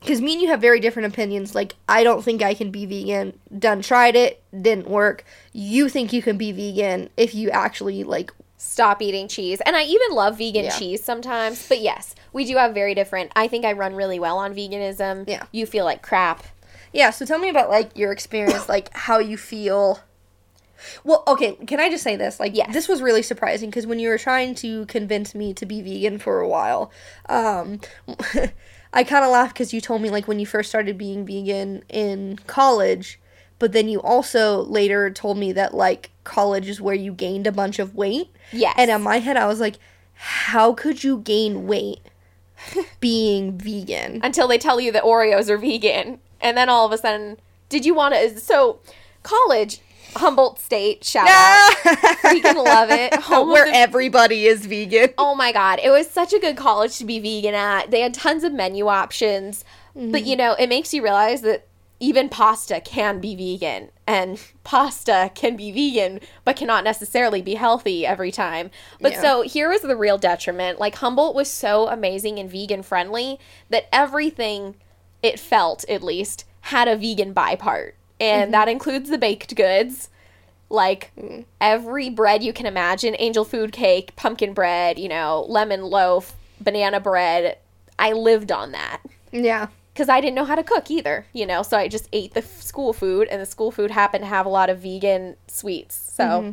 because 0.01 0.21
me 0.21 0.33
and 0.33 0.43
you 0.43 0.49
have 0.49 0.61
very 0.61 0.81
different 0.81 1.13
opinions. 1.13 1.55
Like, 1.55 1.75
I 1.89 2.05
don't 2.05 2.23
think 2.23 2.43
I 2.43 2.55
can 2.55 2.71
be 2.71 2.87
vegan. 2.87 3.39
Done 3.59 3.83
tried 3.83 4.17
it, 4.17 4.43
didn't 4.63 4.89
work. 4.89 5.25
You 5.53 5.89
think 5.89 6.13
you 6.13 6.23
can 6.23 6.39
be 6.39 6.53
vegan 6.53 7.11
if 7.17 7.35
you 7.35 7.51
actually 7.51 8.03
like 8.05 8.33
Stop 8.63 9.01
eating 9.01 9.27
cheese. 9.27 9.63
And 9.65 9.75
I 9.75 9.85
even 9.85 10.11
love 10.11 10.37
vegan 10.37 10.67
Yeah. 10.67 10.79
cheese 10.79 11.03
sometimes. 11.03 11.67
But 11.67 11.81
yes, 11.81 12.15
we 12.35 12.45
do 12.45 12.57
have 12.59 12.75
very 12.75 12.95
different. 12.95 13.33
I 13.35 13.49
think 13.49 13.65
I 13.65 13.73
run 13.73 13.95
really 13.95 14.19
well 14.19 14.37
on 14.37 14.55
veganism. 14.55 15.27
Yeah. 15.27 15.45
You 15.51 15.65
feel 15.65 15.87
like 15.87 16.03
crap. 16.03 16.45
Yeah, 16.93 17.09
so 17.09 17.25
tell 17.25 17.39
me 17.39 17.49
about 17.49 17.71
like 17.71 17.97
your 17.97 18.13
experience, 18.13 18.69
like 18.69 18.95
how 18.95 19.19
you 19.19 19.39
feel. 19.39 20.01
Well, 21.05 21.23
okay, 21.27 21.53
can 21.67 21.81
I 21.81 21.89
just 21.89 22.03
say 22.05 22.17
this? 22.17 22.39
Like, 22.39 22.55
Yes. 22.55 22.73
this 22.73 22.87
was 22.89 23.01
really 23.01 23.23
surprising 23.23 23.71
because 23.71 23.87
when 23.87 23.99
you 23.99 24.09
were 24.11 24.19
trying 24.19 24.55
to 24.57 24.85
convince 24.87 25.35
me 25.35 25.55
to 25.55 25.65
be 25.65 25.81
vegan 25.81 26.19
for 26.19 26.41
a 26.41 26.49
while, 26.49 26.91
um, 27.31 27.81
I 28.93 29.05
kind 29.05 29.25
of 29.25 29.31
laughed 29.31 29.55
because 29.55 29.73
you 29.73 29.81
told 29.81 30.03
me 30.03 30.11
like 30.11 30.27
when 30.29 30.39
you 30.39 30.47
first 30.47 30.69
started 30.69 30.99
being 30.99 31.25
vegan 31.25 31.83
in 31.89 32.39
college, 32.47 33.20
but 33.61 33.73
then 33.73 33.89
you 33.89 34.01
also 34.01 34.63
later 34.65 35.09
told 35.11 35.39
me 35.39 35.53
that 35.53 35.73
like 35.75 36.11
college 36.25 36.69
is 36.69 36.81
where 36.81 36.95
you 36.95 37.13
gained 37.13 37.47
a 37.47 37.53
bunch 37.53 37.79
of 37.79 37.95
weight. 37.95 38.31
Yes. 38.51 38.75
And 38.77 38.91
in 38.91 39.03
my 39.03 39.19
head, 39.19 39.37
I 39.37 39.47
was 39.47 39.61
like, 39.61 39.77
how 40.15 40.73
could 40.73 41.05
you 41.05 41.19
gain 41.19 41.69
weight 41.69 42.01
being 43.01 43.57
vegan? 43.59 44.21
until 44.25 44.49
they 44.49 44.59
tell 44.59 44.81
you 44.81 44.91
that 44.93 45.05
Oreos 45.05 45.49
are 45.49 45.59
vegan. 45.59 46.19
And 46.41 46.57
then 46.57 46.69
all 46.69 46.87
of 46.87 46.93
a 46.93 46.99
sudden, 46.99 47.39
did 47.69 47.85
you 47.85 47.95
want 47.95 48.15
to? 48.15 48.41
So, 48.41 48.81
college, 49.23 49.81
Humboldt 50.17 50.59
State, 50.59 51.05
shout 51.05 51.29
out. 51.29 51.71
Freaking 52.23 52.65
love 52.65 52.91
it. 52.91 53.15
Home 53.15 53.49
Where 53.53 53.67
the- 53.67 53.77
everybody 53.77 54.47
is 54.47 54.65
vegan. 54.65 55.11
Oh 55.19 55.35
my 55.35 55.53
god, 55.53 55.81
it 55.83 55.91
was 55.91 56.09
such 56.09 56.33
a 56.33 56.39
good 56.39 56.57
college 56.57 56.97
to 56.99 57.05
be 57.05 57.21
vegan 57.21 57.55
at. 57.55 57.91
They 57.91 58.01
had 58.01 58.15
tons 58.15 58.43
of 58.43 58.53
menu 58.55 58.89
options. 58.89 59.65
Mm-hmm. 59.95 60.13
But 60.13 60.25
you 60.25 60.35
know, 60.37 60.55
it 60.55 60.69
makes 60.69 60.95
you 60.95 61.03
realize 61.03 61.43
that 61.43 61.67
even 62.03 62.29
pasta 62.31 62.81
can 62.81 63.21
be 63.21 63.37
vegan 63.37 63.91
and 64.07 64.41
pasta 64.65 65.31
can 65.35 65.55
be 65.57 65.71
vegan 65.71 66.19
but 66.45 66.57
cannot 66.57 66.83
necessarily 66.83 67.43
be 67.43 67.55
healthy 67.55 68.07
every 68.07 68.33
time. 68.33 68.71
But 69.01 69.13
Yeah. 69.13 69.21
so 69.21 69.43
here 69.43 69.69
was 69.69 69.83
the 69.83 69.97
real 69.97 70.17
detriment. 70.19 70.81
Like 70.81 70.97
Humboldt 70.97 71.35
was 71.35 71.51
so 71.51 71.89
amazing 71.89 72.39
and 72.39 72.51
vegan 72.51 72.83
friendly 72.83 73.39
that 73.69 73.87
everything 73.93 74.77
it 75.23 75.39
felt 75.39 75.85
at 75.89 76.03
least 76.03 76.45
had 76.63 76.89
a 76.89 76.97
vegan 76.97 77.33
by 77.33 77.55
part. 77.55 77.95
And 78.19 78.45
Mm-hmm. 78.45 78.53
that 78.53 78.69
includes 78.69 79.11
the 79.11 79.19
baked 79.19 79.55
goods 79.55 80.09
like 80.73 81.11
Mm. 81.19 81.45
every 81.61 82.09
bread 82.09 82.43
you 82.45 82.53
can 82.53 82.65
imagine 82.67 83.17
angel 83.19 83.45
food 83.45 83.73
cake 83.73 84.15
pumpkin 84.15 84.53
bread 84.55 84.99
you 85.01 85.09
know 85.09 85.45
lemon 85.49 85.83
loaf 85.83 86.37
banana 86.61 87.01
bread 87.01 87.59
i 87.99 88.13
lived 88.13 88.53
on 88.53 88.71
that 88.71 89.01
Yeah. 89.33 89.67
Because 90.01 90.09
i 90.09 90.19
didn't 90.21 90.35
know 90.35 90.47
how 90.47 90.55
to 90.55 90.63
cook 90.63 90.91
either 90.91 91.27
you 91.35 91.45
know 91.45 91.63
so 91.63 91.77
i 91.77 91.87
just 91.87 92.09
ate 92.13 92.33
the 92.33 92.41
f- 92.41 92.63
school 92.63 92.95
food 92.95 93.29
and 93.31 93.39
the 93.43 93.45
school 93.47 93.71
food 93.71 93.91
happened 93.91 94.23
to 94.23 94.29
have 94.29 94.47
a 94.47 94.49
lot 94.49 94.71
of 94.71 94.79
vegan 94.79 95.37
sweets 95.47 95.95
so 96.17 96.25
Mm-hmm. 96.25 96.51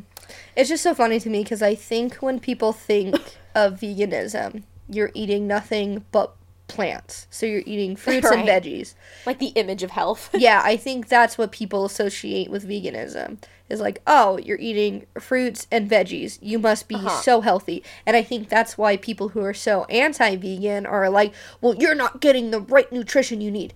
It's 0.57 0.67
just 0.67 0.83
so 0.83 0.93
funny 0.93 1.21
to 1.21 1.29
me 1.29 1.43
because 1.43 1.61
I 1.61 1.73
think 1.73 2.15
when 2.15 2.39
people 2.41 2.73
think 2.73 3.15
of 3.55 3.79
veganism, 3.79 4.63
you're 4.89 5.11
eating 5.13 5.47
nothing 5.47 6.03
but 6.11 6.35
plants. 6.67 7.27
So 7.29 7.45
you're 7.45 7.63
eating 7.65 7.95
fruits 7.95 8.29
and 8.29 8.45
veggies. 8.45 8.93
like 9.25 9.39
the 9.39 9.53
image 9.55 9.83
of 9.83 9.91
health 9.91 10.29
Yeah, 10.37 10.61
I 10.65 10.75
think 10.75 11.07
that's 11.07 11.37
what 11.37 11.53
people 11.53 11.85
associate 11.85 12.49
with 12.51 12.67
veganism. 12.67 13.37
Is 13.69 13.81
like, 13.81 14.01
oh, 14.07 14.37
you're 14.37 14.59
eating 14.59 15.05
fruits 15.19 15.67
and 15.71 15.89
veggies. 15.89 16.39
You 16.41 16.57
must 16.59 16.87
be 16.87 16.95
Uh-huh. 16.95 17.09
so 17.21 17.41
healthy. 17.41 17.83
And 18.05 18.15
I 18.15 18.23
think 18.23 18.47
that's 18.49 18.77
why 18.77 18.95
people 18.97 19.29
who 19.29 19.41
are 19.43 19.53
so 19.53 19.83
anti 19.85 20.35
vegan 20.37 20.85
are 20.85 21.09
like, 21.09 21.33
well, 21.59 21.75
you're 21.75 21.95
not 21.95 22.21
getting 22.21 22.51
the 22.51 22.61
right 22.61 22.89
nutrition 22.91 23.41
you 23.41 23.51
need. 23.51 23.73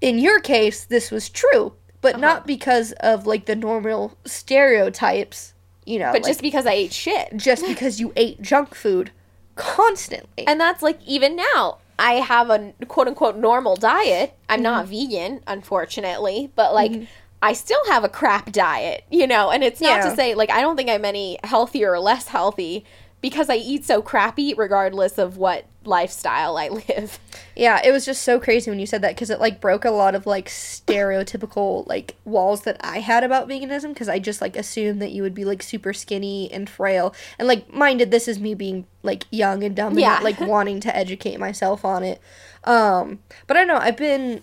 In 0.00 0.18
your 0.20 0.38
case, 0.40 0.84
this 0.84 1.10
was 1.10 1.28
true, 1.28 1.72
but 2.00 2.14
Uh-huh. 2.14 2.20
not 2.20 2.46
because 2.46 2.92
of 3.00 3.26
like 3.26 3.46
the 3.46 3.56
normal 3.56 4.16
stereotypes, 4.24 5.54
you 5.84 5.98
know, 5.98 6.12
but 6.12 6.22
like, 6.22 6.30
just 6.30 6.42
because 6.42 6.66
i 6.66 6.72
ate 6.72 6.92
shit 6.92 7.34
just 7.36 7.66
because 7.72 7.98
you 7.98 8.12
ate 8.14 8.40
junk 8.42 8.74
food 8.74 9.10
constantly. 9.56 10.46
and 10.46 10.60
that's 10.60 10.82
like 10.82 11.00
even 11.06 11.34
now 11.34 11.78
i 11.98 12.12
have 12.14 12.50
a 12.50 12.72
quote 12.86 13.08
unquote 13.08 13.36
normal 13.36 13.74
diet 13.74 14.34
i'm 14.48 14.62
not 14.62 14.86
vegan 14.86 15.40
unfortunately 15.48 16.50
but 16.54 16.72
like 16.74 16.92
i 17.42 17.52
still 17.52 17.84
have 17.86 18.04
a 18.04 18.08
crap 18.08 18.50
diet 18.52 19.04
you 19.10 19.26
know 19.26 19.50
and 19.50 19.62
it's 19.62 19.80
not 19.80 19.98
Yeah. 20.04 20.10
to 20.10 20.16
say 20.16 20.34
like 20.34 20.50
i 20.50 20.60
don't 20.60 20.76
think 20.76 20.90
i'm 20.90 21.04
any 21.04 21.38
healthier 21.44 21.92
or 21.92 22.00
less 22.00 22.28
healthy 22.28 22.84
because 23.20 23.48
i 23.48 23.56
eat 23.56 23.84
so 23.84 24.00
crappy 24.02 24.54
regardless 24.54 25.18
of 25.18 25.36
what 25.36 25.64
lifestyle 25.84 26.56
i 26.56 26.68
live 26.88 27.18
Yeah, 27.56 27.80
it 27.84 27.90
was 27.90 28.04
just 28.04 28.22
so 28.22 28.38
crazy 28.38 28.70
when 28.70 28.78
you 28.78 28.86
said 28.86 29.02
that 29.02 29.16
because 29.16 29.30
it 29.30 29.40
like 29.40 29.60
broke 29.60 29.84
a 29.84 29.90
lot 29.90 30.14
of 30.14 30.26
like 30.26 30.48
stereotypical 30.48 31.86
like 31.88 32.14
walls 32.24 32.62
that 32.62 32.76
I 32.80 33.00
had 33.00 33.24
about 33.24 33.48
veganism 33.48 33.88
because 33.88 34.08
I 34.08 34.18
just 34.18 34.40
like 34.40 34.56
assumed 34.56 35.00
that 35.02 35.10
you 35.12 35.22
would 35.22 35.34
be 35.34 35.44
like 35.44 35.62
super 35.62 35.92
skinny 35.92 36.50
and 36.52 36.68
frail 36.68 37.14
and 37.38 37.48
like 37.48 37.72
minded 37.72 38.10
this 38.10 38.28
is 38.28 38.38
me 38.38 38.54
being 38.54 38.86
like 39.02 39.24
young 39.30 39.62
and 39.64 39.74
dumb 39.74 39.88
and 39.94 40.00
Yeah. 40.00 40.14
not 40.14 40.22
like 40.22 40.40
wanting 40.40 40.80
to 40.80 40.96
educate 40.96 41.38
myself 41.40 41.84
on 41.84 42.02
it. 42.04 42.20
Um, 42.64 43.20
but 43.46 43.56
I 43.56 43.60
don't 43.60 43.68
know. 43.68 43.78
I've 43.78 43.96
been, 43.96 44.42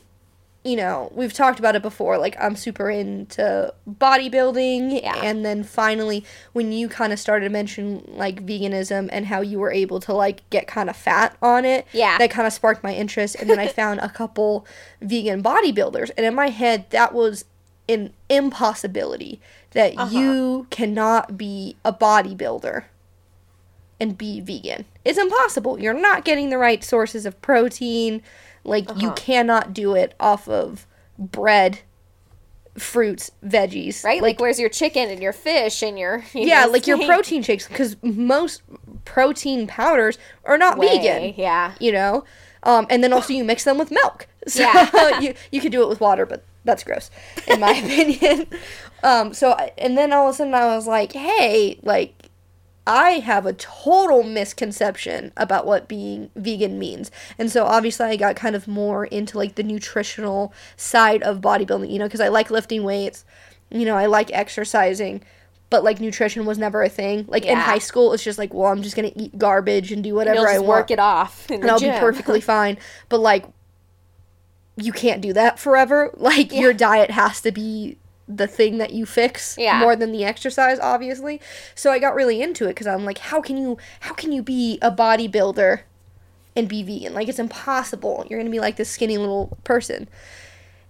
you 0.65 0.75
know, 0.75 1.12
we've 1.13 1.32
talked 1.32 1.60
about 1.60 1.75
it 1.75 1.82
before. 1.84 2.17
Like 2.17 2.36
I'm 2.41 2.56
super 2.56 2.89
into 2.89 3.71
bodybuilding, 3.88 5.01
Yeah. 5.04 5.15
and 5.23 5.45
then 5.45 5.63
finally 5.63 6.25
when 6.54 6.71
you 6.71 6.89
kind 6.89 7.13
of 7.13 7.19
started 7.19 7.45
to 7.45 7.51
mention 7.51 8.04
like 8.08 8.43
veganism 8.45 9.08
and 9.12 9.28
how 9.28 9.41
you 9.41 9.60
were 9.60 9.71
able 9.71 9.99
to 10.01 10.13
like 10.13 10.49
get 10.49 10.65
kind 10.67 10.89
of 10.89 10.95
fat 10.97 11.38
on 11.41 11.65
it, 11.65 11.86
Yeah. 11.93 12.17
that 12.17 12.32
kind 12.32 12.47
of 12.47 12.54
sparked 12.54 12.84
my 12.84 12.93
interest. 12.95 13.36
And 13.39 13.47
then 13.49 13.60
I 13.60 13.67
found 13.82 13.99
a 13.99 14.10
couple 14.10 14.65
vegan 15.01 15.43
bodybuilders, 15.43 16.10
and 16.17 16.25
in 16.25 16.34
my 16.34 16.49
head 16.49 16.89
that 16.89 17.13
was 17.13 17.45
an 17.88 18.12
impossibility 18.30 19.39
that 19.71 19.95
Uh-huh. 19.97 20.17
you 20.17 20.67
cannot 20.71 21.38
be 21.38 21.75
a 21.86 21.93
bodybuilder 21.93 22.86
and 23.99 24.17
be 24.17 24.41
vegan. 24.41 24.86
It's 25.06 25.19
impossible. 25.19 25.80
You're 25.80 25.93
not 25.93 26.25
getting 26.25 26.49
the 26.49 26.58
right 26.58 26.84
sources 26.84 27.25
of 27.25 27.39
protein. 27.41 28.21
Like 28.65 28.89
you 29.01 29.08
Uh-huh. 29.10 29.13
cannot 29.15 29.73
do 29.73 29.95
it 29.95 30.13
off 30.19 30.49
of 30.49 30.86
bread, 31.17 31.80
fruits, 32.78 33.32
veggies. 33.45 34.04
right 34.04 34.21
like, 34.21 34.39
where's 34.39 34.60
your 34.60 34.69
chicken 34.69 35.10
and 35.10 35.21
your 35.21 35.32
fish 35.34 35.82
and 35.82 35.97
your 35.97 36.25
you 36.34 36.41
yeah, 36.47 36.65
know, 36.65 36.71
like 36.71 36.88
your 36.88 36.97
protein 37.06 37.41
shakes 37.41 37.67
because 37.67 37.95
most 38.04 38.62
protein 39.06 39.65
powders 39.67 40.17
are 40.43 40.58
not 40.58 40.78
Way, 40.78 40.97
vegan. 40.97 41.34
yeah 41.38 41.73
You 41.80 41.91
know, 41.93 42.25
um, 42.63 42.86
and 42.89 43.01
then 43.04 43.13
also 43.13 43.32
you 43.34 43.43
mix 43.45 43.63
them 43.63 43.78
with 43.78 43.91
milk. 43.91 44.28
So 44.47 44.62
Yeah. 44.62 45.19
you 45.21 45.34
you 45.51 45.62
could 45.62 45.71
do 45.71 45.82
it 45.84 45.88
with 45.89 45.99
water, 46.01 46.25
but 46.25 46.43
that's 46.65 46.84
gross 46.84 47.10
in 47.47 47.60
my 47.60 47.71
opinion. 47.84 48.47
Um, 49.04 49.34
so 49.34 49.51
I- 49.54 49.71
and 49.78 49.97
then 49.97 50.12
all 50.13 50.28
of 50.28 50.34
a 50.34 50.38
sudden 50.38 50.54
I 50.54 50.75
was 50.75 50.86
like, 50.88 51.13
hey, 51.13 51.80
like 51.84 52.14
I 52.88 53.12
have 53.13 53.45
a 53.45 53.54
total 53.54 54.21
misconception 54.24 55.32
about 55.36 55.65
what 55.65 55.88
being 55.88 56.30
vegan 56.36 56.78
means. 56.78 57.10
And 57.38 57.52
so 57.52 57.65
obviously 57.65 58.06
I 58.06 58.15
got 58.15 58.36
kind 58.36 58.56
of 58.56 58.67
more 58.67 59.06
into 59.06 59.38
like 59.38 59.56
the 59.56 59.63
nutritional 59.63 60.54
side 60.78 61.24
of 61.24 61.41
bodybuilding, 61.41 61.91
you 61.91 61.98
know, 61.98 62.06
because 62.06 62.21
I 62.21 62.28
like 62.28 62.52
lifting 62.52 62.84
weights, 62.84 63.26
you 63.71 63.86
know, 63.86 63.95
I 63.98 64.06
like 64.06 64.32
exercising, 64.32 65.24
but 65.71 65.84
like 65.84 66.00
nutrition 66.00 66.45
was 66.45 66.60
never 66.60 66.84
a 66.84 66.89
thing. 66.89 67.26
Like 67.28 67.45
in 67.45 67.58
high 67.58 67.80
school, 67.80 68.13
it's 68.13 68.24
just 68.24 68.38
like, 68.38 68.54
well, 68.54 68.71
I'm 68.71 68.84
just 68.84 68.95
going 68.95 69.12
to 69.12 69.19
eat 69.19 69.38
garbage 69.38 69.91
and 69.91 70.04
do 70.04 70.13
whatever 70.13 70.41
you'll 70.41 70.48
I 70.48 70.58
want. 70.60 70.67
work 70.67 70.91
it 70.91 71.00
off 71.00 71.50
and 71.50 71.69
I'll 71.69 71.80
gym. 71.80 71.93
be 71.95 72.00
perfectly 72.00 72.41
fine. 72.56 72.78
But 73.10 73.19
like, 73.19 73.45
you 74.78 74.91
can't 74.91 75.21
do 75.21 75.34
that 75.34 75.58
forever. 75.58 76.12
Like 76.15 76.52
your 76.52 76.74
diet 76.74 77.10
has 77.12 77.41
to 77.41 77.52
be 77.52 77.98
the 78.27 78.47
thing 78.47 78.77
that 78.79 78.91
you 78.91 79.05
fix 79.05 79.55
Yeah. 79.57 79.79
more 79.79 79.95
than 79.95 80.11
the 80.11 80.23
exercise 80.25 80.79
obviously 80.79 81.39
so 81.75 81.91
i 81.91 81.99
got 81.99 82.15
really 82.15 82.41
into 82.41 82.65
it 82.65 82.69
because 82.69 82.88
i'm 82.88 83.05
like 83.05 83.19
how 83.19 83.39
can 83.41 83.55
you 83.57 83.77
how 83.99 84.13
can 84.13 84.31
you 84.31 84.41
be 84.41 84.79
a 84.81 84.91
bodybuilder 84.91 85.81
and 86.55 86.67
be 86.67 86.81
vegan 86.81 87.13
like 87.13 87.27
it's 87.29 87.38
impossible 87.39 88.25
you're 88.29 88.39
gonna 88.39 88.49
be 88.49 88.59
like 88.59 88.77
this 88.77 88.89
skinny 88.89 89.17
little 89.17 89.57
person 89.63 90.07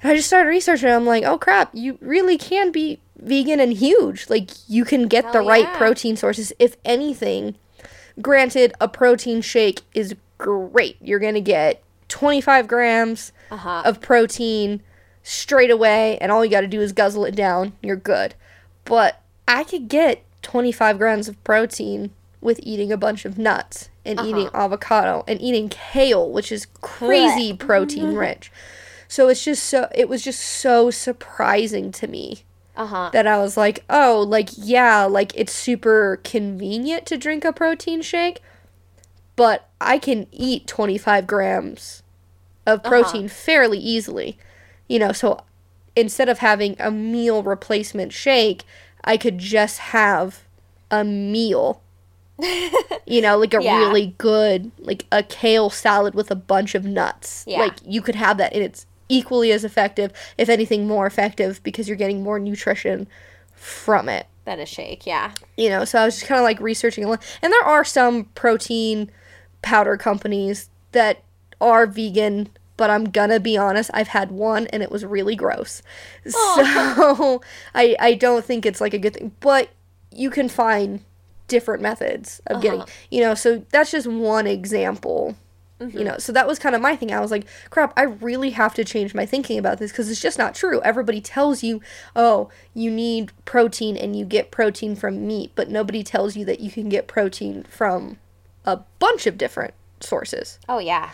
and 0.01 0.11
i 0.11 0.15
just 0.15 0.27
started 0.27 0.47
researching 0.49 0.89
i'm 0.89 1.05
like 1.05 1.23
oh 1.25 1.37
crap 1.37 1.69
you 1.73 1.97
really 2.01 2.37
can 2.37 2.71
be 2.71 2.99
vegan 3.17 3.59
and 3.59 3.73
huge 3.73 4.29
like 4.29 4.51
you 4.69 4.85
can 4.85 5.07
get 5.07 5.23
the 5.33 5.39
Hell 5.39 5.47
right 5.47 5.63
yeah. 5.65 5.77
protein 5.77 6.15
sources 6.15 6.53
if 6.59 6.77
anything 6.85 7.55
granted 8.21 8.73
a 8.79 8.87
protein 8.87 9.41
shake 9.41 9.81
is 9.93 10.15
great. 10.37 10.97
You're 11.01 11.19
going 11.19 11.33
to 11.33 11.41
get 11.41 11.81
25 12.09 12.67
grams 12.67 13.31
Uh-huh. 13.51 13.81
of 13.85 13.99
protein 14.01 14.81
straight 15.25 15.71
away, 15.71 16.17
and 16.19 16.31
all 16.31 16.45
you 16.45 16.51
got 16.51 16.61
to 16.61 16.67
do 16.67 16.79
is 16.79 16.93
guzzle 16.93 17.25
it 17.25 17.35
down. 17.35 17.73
You're 17.81 17.95
good. 17.95 18.35
But 18.85 19.21
I 19.47 19.63
could 19.63 19.89
get 19.89 20.23
25 20.43 20.99
grams 20.99 21.27
of 21.27 21.43
protein 21.43 22.11
with 22.39 22.59
eating 22.61 22.91
a 22.91 22.97
bunch 22.97 23.25
of 23.25 23.37
nuts 23.37 23.89
and 24.05 24.19
uh-huh. 24.19 24.29
eating 24.29 24.49
avocado 24.53 25.23
and 25.27 25.41
eating 25.41 25.67
kale, 25.67 26.31
which 26.31 26.51
is 26.51 26.67
crazy 26.79 27.53
protein 27.53 28.09
mm-hmm. 28.09 28.17
rich. 28.17 28.51
So 29.07 29.27
it's 29.27 29.43
just 29.43 29.63
so 29.63 29.89
it 29.95 30.07
was 30.07 30.23
just 30.23 30.41
so 30.41 30.91
surprising 30.91 31.91
to 31.93 32.07
me 32.07 32.43
Uh-huh. 32.75 33.09
that 33.11 33.25
I 33.25 33.39
was 33.39 33.57
like, 33.57 33.83
oh, 33.89 34.23
like, 34.27 34.49
yeah, 34.55 35.05
like 35.05 35.31
it's 35.35 35.53
super 35.53 36.19
convenient 36.23 37.07
to 37.07 37.17
drink 37.17 37.43
a 37.45 37.51
protein 37.51 38.03
shake, 38.03 38.41
but 39.35 39.69
I 39.81 39.97
can 39.97 40.27
eat 40.31 40.67
25 40.67 41.25
grams 41.25 42.03
of 42.67 42.79
uh-huh. 42.79 42.89
protein 42.89 43.27
fairly 43.27 43.79
easily. 43.79 44.37
You 44.87 44.99
know, 44.99 45.11
so 45.11 45.43
instead 45.95 46.29
of 46.29 46.39
having 46.39 46.75
a 46.79 46.91
meal 46.91 47.43
replacement 47.43 48.13
shake, 48.13 48.63
I 49.03 49.17
could 49.17 49.37
just 49.37 49.79
have 49.79 50.43
a 50.91 51.03
meal. 51.03 51.81
you 53.05 53.21
know, 53.21 53.37
like 53.37 53.53
a 53.53 53.63
Yeah. 53.63 53.77
really 53.79 54.13
good, 54.17 54.71
like 54.79 55.05
a 55.11 55.23
kale 55.23 55.69
salad 55.69 56.13
with 56.13 56.29
a 56.31 56.35
bunch 56.35 56.75
of 56.75 56.83
nuts. 56.85 57.45
Yeah. 57.47 57.59
Like 57.59 57.75
you 57.85 58.01
could 58.01 58.15
have 58.15 58.37
that 58.37 58.53
and 58.53 58.61
it's 58.63 58.85
equally 59.07 59.51
as 59.51 59.63
effective, 59.63 60.11
if 60.37 60.49
anything 60.49 60.85
more 60.87 61.05
effective, 61.05 61.61
because 61.63 61.87
you're 61.87 61.95
getting 61.97 62.23
more 62.23 62.39
nutrition 62.39 63.07
from 63.53 64.09
it. 64.09 64.25
Then 64.43 64.59
a 64.59 64.65
shake, 64.65 65.05
yeah. 65.07 65.31
You 65.57 65.69
know, 65.69 65.85
so 65.85 65.99
I 65.99 66.05
was 66.05 66.15
just 66.15 66.27
kind 66.27 66.39
of 66.39 66.43
like 66.43 66.59
researching 66.59 67.03
a 67.05 67.07
lot. 67.09 67.23
And 67.41 67.53
there 67.53 67.63
are 67.63 67.83
some 67.85 68.25
protein 68.35 69.09
powder 69.61 69.95
companies 69.97 70.69
that 70.91 71.23
are 71.61 71.87
vegan, 71.87 72.49
but 72.77 72.89
I'm 72.89 73.05
gonna 73.05 73.39
be 73.39 73.57
honest, 73.57 73.89
I've 73.93 74.09
had 74.09 74.31
one 74.31 74.67
and 74.67 74.83
it 74.83 74.91
was 74.91 75.05
really 75.05 75.35
gross. 75.35 75.81
So 76.25 77.41
I 77.73 77.95
I 77.99 78.13
don't 78.15 78.43
think 78.43 78.65
it's 78.65 78.81
like 78.81 78.93
a 78.93 78.99
good 78.99 79.13
thing. 79.13 79.31
But 79.39 79.69
you 80.11 80.29
can 80.29 80.49
find 80.49 81.01
different 81.47 81.81
methods 81.81 82.41
of 82.47 82.57
uh-huh. 82.57 82.61
getting 82.61 82.83
you 83.11 83.21
know, 83.21 83.35
so 83.35 83.65
that's 83.71 83.91
just 83.91 84.07
one 84.07 84.47
example. 84.47 85.35
You 85.77 85.87
mm-hmm. 85.87 86.03
know, 86.03 86.17
so 86.19 86.31
that 86.31 86.47
was 86.47 86.57
kind 86.57 86.73
of 86.73 86.81
my 86.81 86.95
thing. 86.95 87.13
I 87.13 87.19
was 87.19 87.31
like, 87.31 87.45
crap, 87.69 87.91
I 87.97 88.03
really 88.03 88.51
have 88.51 88.73
to 88.75 88.85
change 88.85 89.13
my 89.13 89.25
thinking 89.25 89.57
about 89.57 89.77
this 89.77 89.91
because 89.91 90.09
it's 90.09 90.21
just 90.21 90.37
not 90.37 90.55
true. 90.55 90.81
Everybody 90.83 91.19
tells 91.19 91.63
you, 91.63 91.81
oh, 92.15 92.49
you 92.73 92.89
need 92.89 93.33
protein 93.43 93.97
and 93.97 94.15
you 94.15 94.23
get 94.23 94.51
protein 94.51 94.95
from 94.95 95.27
meat, 95.27 95.51
but 95.53 95.69
nobody 95.69 96.01
tells 96.01 96.37
you 96.37 96.45
that 96.45 96.61
you 96.61 96.71
can 96.71 96.87
get 96.87 97.07
protein 97.07 97.63
from 97.63 98.19
a 98.63 98.77
bunch 98.99 99.27
of 99.27 99.37
different 99.37 99.73
sources. 99.99 100.59
Oh 100.69 100.79
yeah. 100.79 101.11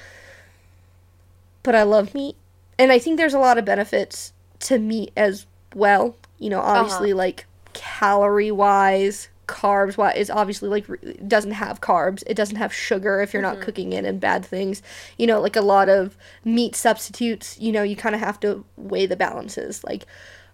But 1.63 1.75
I 1.75 1.83
love 1.83 2.13
meat. 2.13 2.35
And 2.77 2.91
I 2.91 2.99
think 2.99 3.17
there's 3.17 3.33
a 3.33 3.39
lot 3.39 3.57
of 3.57 3.65
benefits 3.65 4.33
to 4.61 4.79
meat 4.79 5.11
as 5.15 5.45
well. 5.75 6.15
You 6.39 6.49
know, 6.49 6.59
uh-huh. 6.59 6.79
obviously, 6.79 7.13
like 7.13 7.45
calorie 7.73 8.51
wise, 8.51 9.29
carbs 9.47 9.97
wise, 9.97 10.15
is 10.15 10.29
obviously 10.29 10.69
like 10.69 10.87
re- 10.87 11.17
doesn't 11.27 11.51
have 11.51 11.81
carbs. 11.81 12.23
It 12.25 12.35
doesn't 12.35 12.55
have 12.55 12.73
sugar 12.73 13.21
if 13.21 13.33
you're 13.33 13.41
not 13.41 13.55
mm-hmm. 13.55 13.63
cooking 13.63 13.93
it 13.93 14.05
and 14.05 14.19
bad 14.19 14.45
things. 14.45 14.81
You 15.17 15.27
know, 15.27 15.39
like 15.39 15.55
a 15.55 15.61
lot 15.61 15.89
of 15.89 16.17
meat 16.43 16.75
substitutes, 16.75 17.59
you 17.59 17.71
know, 17.71 17.83
you 17.83 17.95
kind 17.95 18.15
of 18.15 18.21
have 18.21 18.39
to 18.41 18.65
weigh 18.77 19.05
the 19.05 19.15
balances. 19.15 19.83
Like, 19.83 20.05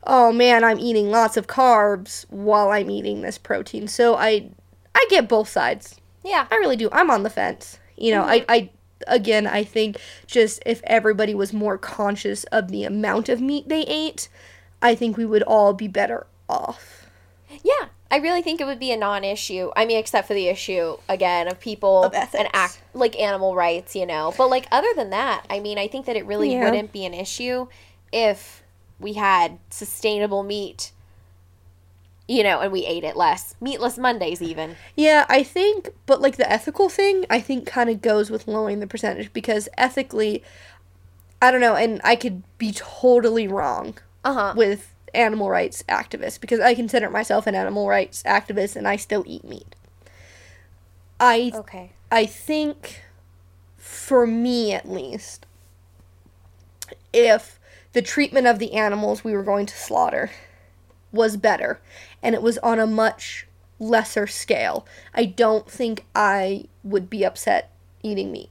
oh 0.03 0.31
man, 0.31 0.63
I'm 0.63 0.79
eating 0.79 1.09
lots 1.09 1.37
of 1.37 1.47
carbs 1.47 2.25
while 2.29 2.69
I'm 2.69 2.89
eating 2.89 3.21
this 3.21 3.37
protein. 3.37 3.87
So 3.87 4.15
I, 4.15 4.49
I 4.95 5.05
get 5.09 5.29
both 5.29 5.47
sides. 5.47 5.99
Yeah. 6.23 6.47
I 6.51 6.55
really 6.55 6.75
do. 6.75 6.89
I'm 6.91 7.09
on 7.11 7.23
the 7.23 7.29
fence. 7.29 7.79
You 7.95 8.11
know, 8.11 8.23
I, 8.23 8.39
mm-hmm. 8.41 8.51
I 8.51 8.69
again, 9.05 9.45
I 9.47 9.63
think 9.63 9.97
just 10.25 10.61
if 10.65 10.81
everybody 10.85 11.35
was 11.35 11.53
more 11.53 11.77
conscious 11.77 12.43
of 12.45 12.69
the 12.69 12.83
amount 12.83 13.29
of 13.29 13.41
meat 13.41 13.69
they 13.69 13.81
ate, 13.81 14.29
I 14.81 14.95
think 14.95 15.17
we 15.17 15.25
would 15.25 15.43
all 15.43 15.73
be 15.73 15.87
better 15.87 16.27
off. 16.49 17.07
Yeah, 17.63 17.87
I 18.09 18.17
really 18.17 18.41
think 18.41 18.61
it 18.61 18.65
would 18.65 18.79
be 18.79 18.91
a 18.91 18.97
non-issue. 18.97 19.71
I 19.75 19.85
mean, 19.85 19.97
except 19.97 20.27
for 20.27 20.33
the 20.33 20.47
issue 20.47 20.97
again 21.09 21.47
of 21.47 21.59
people 21.59 22.03
Of 22.03 22.13
and 22.13 22.47
act 22.53 22.81
like 22.93 23.19
animal 23.19 23.55
rights, 23.55 23.95
you 23.95 24.05
know. 24.05 24.33
But 24.37 24.49
like 24.49 24.67
other 24.71 24.93
than 24.95 25.09
that, 25.11 25.45
I 25.49 25.59
mean, 25.59 25.77
I 25.77 25.87
think 25.87 26.05
that 26.05 26.15
it 26.15 26.25
really 26.25 26.53
Yeah. 26.53 26.65
wouldn't 26.65 26.91
be 26.91 27.05
an 27.05 27.13
issue 27.13 27.67
if 28.11 28.63
we 28.99 29.13
had 29.13 29.59
sustainable 29.69 30.43
meat, 30.43 30.91
you 32.27 32.43
know, 32.43 32.59
and 32.59 32.71
we 32.71 32.85
ate 32.85 33.03
it 33.03 33.15
less. 33.15 33.55
Meatless 33.61 33.97
Mondays, 33.97 34.41
even. 34.41 34.75
Yeah, 34.95 35.25
I 35.29 35.43
think, 35.43 35.89
but 36.05 36.21
like 36.21 36.37
the 36.37 36.51
ethical 36.51 36.89
thing, 36.89 37.25
I 37.29 37.39
think 37.39 37.65
kind 37.65 37.89
of 37.89 38.01
goes 38.01 38.29
with 38.29 38.47
lowering 38.47 38.79
the 38.79 38.87
percentage 38.87 39.31
because 39.33 39.69
ethically, 39.77 40.43
I 41.41 41.51
don't 41.51 41.61
know, 41.61 41.75
and 41.75 42.01
I 42.03 42.15
could 42.15 42.43
be 42.57 42.71
totally 42.73 43.47
wrong 43.47 43.97
Uh 44.23 44.33
huh. 44.33 44.53
with 44.55 44.93
animal 45.13 45.49
rights 45.49 45.83
activists 45.87 46.39
because 46.39 46.59
I 46.59 46.75
consider 46.75 47.09
myself 47.09 47.47
an 47.47 47.55
animal 47.55 47.87
rights 47.87 48.21
activist 48.23 48.75
and 48.75 48.87
I 48.87 48.97
still 48.97 49.23
eat 49.25 49.43
meat. 49.43 49.75
I 51.19 51.51
Okay. 51.55 51.91
I 52.11 52.25
think, 52.25 53.01
for 53.77 54.27
me 54.27 54.73
at 54.73 54.87
least, 54.89 55.45
if 57.13 57.59
the 57.93 58.01
treatment 58.01 58.47
of 58.47 58.59
the 58.59 58.73
animals 58.73 59.23
we 59.23 59.33
were 59.33 59.43
going 59.43 59.65
to 59.65 59.75
slaughter 59.75 60.29
was 61.11 61.37
better 61.37 61.79
and 62.23 62.35
it 62.35 62.41
was 62.41 62.57
on 62.59 62.79
a 62.79 62.87
much 62.87 63.47
lesser 63.79 64.25
scale, 64.27 64.85
I 65.13 65.25
don't 65.25 65.69
think 65.69 66.05
I 66.15 66.65
would 66.83 67.09
be 67.09 67.23
upset 67.25 67.71
eating 68.03 68.31
meat. 68.31 68.49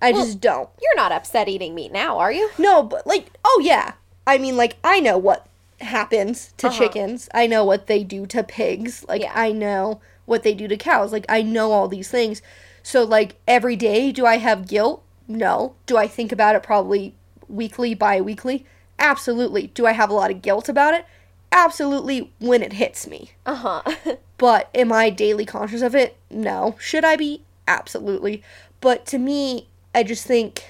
I 0.00 0.12
Well- 0.12 0.24
just 0.24 0.40
don't. 0.40 0.68
You're 0.80 0.96
not 0.96 1.10
upset 1.12 1.48
eating 1.48 1.74
meat 1.74 1.92
now, 1.92 2.18
are 2.18 2.30
you? 2.32 2.50
No, 2.58 2.82
but 2.82 3.06
like, 3.06 3.26
oh 3.44 3.60
yeah. 3.62 3.92
I 4.26 4.38
mean, 4.38 4.56
like, 4.56 4.76
I 4.84 5.00
know 5.00 5.18
what 5.18 5.46
happens 5.80 6.52
to 6.58 6.68
Uh-huh. 6.68 6.76
chickens. 6.78 7.28
I 7.34 7.46
know 7.46 7.64
what 7.64 7.86
they 7.86 8.04
do 8.04 8.26
to 8.26 8.42
pigs. 8.44 9.04
Like, 9.08 9.22
Yeah. 9.22 9.32
I 9.34 9.52
know 9.52 10.00
what 10.26 10.42
they 10.42 10.52
do 10.54 10.68
to 10.68 10.76
cows. 10.76 11.12
Like, 11.12 11.24
I 11.28 11.40
know 11.42 11.72
all 11.72 11.88
these 11.88 12.08
things. 12.10 12.42
So, 12.82 13.02
like, 13.04 13.36
every 13.48 13.74
day, 13.76 14.12
do 14.12 14.26
I 14.26 14.36
have 14.38 14.68
guilt? 14.68 15.02
No. 15.26 15.74
Do 15.86 15.96
I 15.96 16.06
think 16.06 16.30
about 16.32 16.54
it 16.56 16.62
probably 16.62 17.14
weekly, 17.48 17.94
bi 17.94 18.20
weekly? 18.20 18.66
Absolutely. 18.98 19.68
Do 19.68 19.86
I 19.86 19.92
have 19.92 20.10
a 20.10 20.14
lot 20.14 20.30
of 20.30 20.42
guilt 20.42 20.68
about 20.68 20.94
it? 20.94 21.06
Absolutely 21.50 22.32
when 22.38 22.62
it 22.62 22.74
hits 22.74 23.06
me. 23.06 23.32
Uh 23.46 23.54
huh. 23.54 23.82
But 24.38 24.70
am 24.72 24.92
I 24.92 25.10
daily 25.10 25.44
conscious 25.44 25.82
of 25.82 25.96
it? 25.96 26.16
No. 26.30 26.76
Should 26.78 27.04
I 27.04 27.16
be? 27.16 27.42
Absolutely. 27.66 28.40
But 28.80 29.04
to 29.06 29.18
me, 29.18 29.66
I 29.92 30.04
just 30.04 30.24
think 30.24 30.64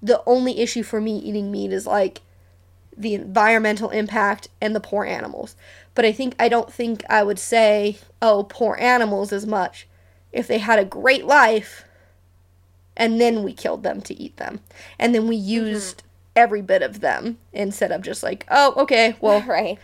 the 0.00 0.22
only 0.24 0.60
issue 0.60 0.84
for 0.84 1.00
me 1.00 1.18
eating 1.18 1.50
meat 1.50 1.72
is 1.72 1.84
like 1.84 2.20
the 2.96 3.14
environmental 3.14 3.90
impact 3.90 4.48
and 4.60 4.72
the 4.72 4.78
poor 4.78 5.04
animals. 5.04 5.56
But 5.96 6.04
I 6.04 6.12
think 6.12 6.36
I 6.38 6.48
don't 6.48 6.72
think 6.72 7.02
I 7.10 7.24
would 7.24 7.40
say, 7.40 7.98
oh, 8.22 8.46
poor 8.48 8.76
animals 8.78 9.32
as 9.32 9.46
much 9.46 9.88
if 10.30 10.46
they 10.46 10.58
had 10.58 10.78
a 10.78 10.84
great 10.84 11.24
life 11.24 11.84
and 12.96 13.20
then 13.20 13.42
we 13.42 13.52
killed 13.52 13.82
them 13.82 14.00
to 14.02 14.14
eat 14.14 14.36
them. 14.36 14.60
And 14.98 15.12
then 15.12 15.26
we 15.26 15.34
used 15.34 16.03
every 16.36 16.62
bit 16.62 16.82
of 16.82 17.00
them 17.00 17.38
instead 17.52 17.92
of 17.92 18.02
just 18.02 18.22
like, 18.22 18.46
oh, 18.50 18.74
okay, 18.76 19.16
well, 19.20 19.40
right. 19.46 19.78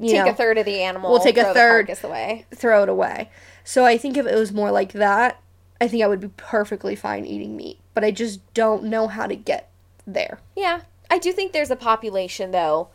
you 0.00 0.10
Take 0.10 0.24
know, 0.24 0.30
a 0.30 0.34
third 0.34 0.58
of 0.58 0.64
the 0.64 0.80
animal. 0.80 1.10
We'll 1.10 1.20
take 1.20 1.38
a 1.38 1.52
third. 1.52 1.90
away. 2.02 2.46
throw 2.54 2.82
it 2.82 2.88
away. 2.88 3.30
So 3.64 3.84
I 3.84 3.96
think 3.96 4.16
if 4.16 4.26
it 4.26 4.34
was 4.34 4.52
more 4.52 4.70
like 4.70 4.92
that, 4.92 5.40
I 5.80 5.88
think 5.88 6.02
I 6.02 6.06
would 6.06 6.20
be 6.20 6.28
perfectly 6.36 6.94
fine 6.94 7.24
eating 7.24 7.56
meat. 7.56 7.78
But 7.94 8.04
I 8.04 8.10
just 8.10 8.40
don't 8.54 8.84
know 8.84 9.08
how 9.08 9.26
to 9.26 9.36
get 9.36 9.70
there. 10.06 10.38
Yeah. 10.56 10.82
I 11.10 11.18
do 11.18 11.32
think 11.32 11.52
there's 11.52 11.70
a 11.70 11.76
population 11.76 12.50
though 12.50 12.88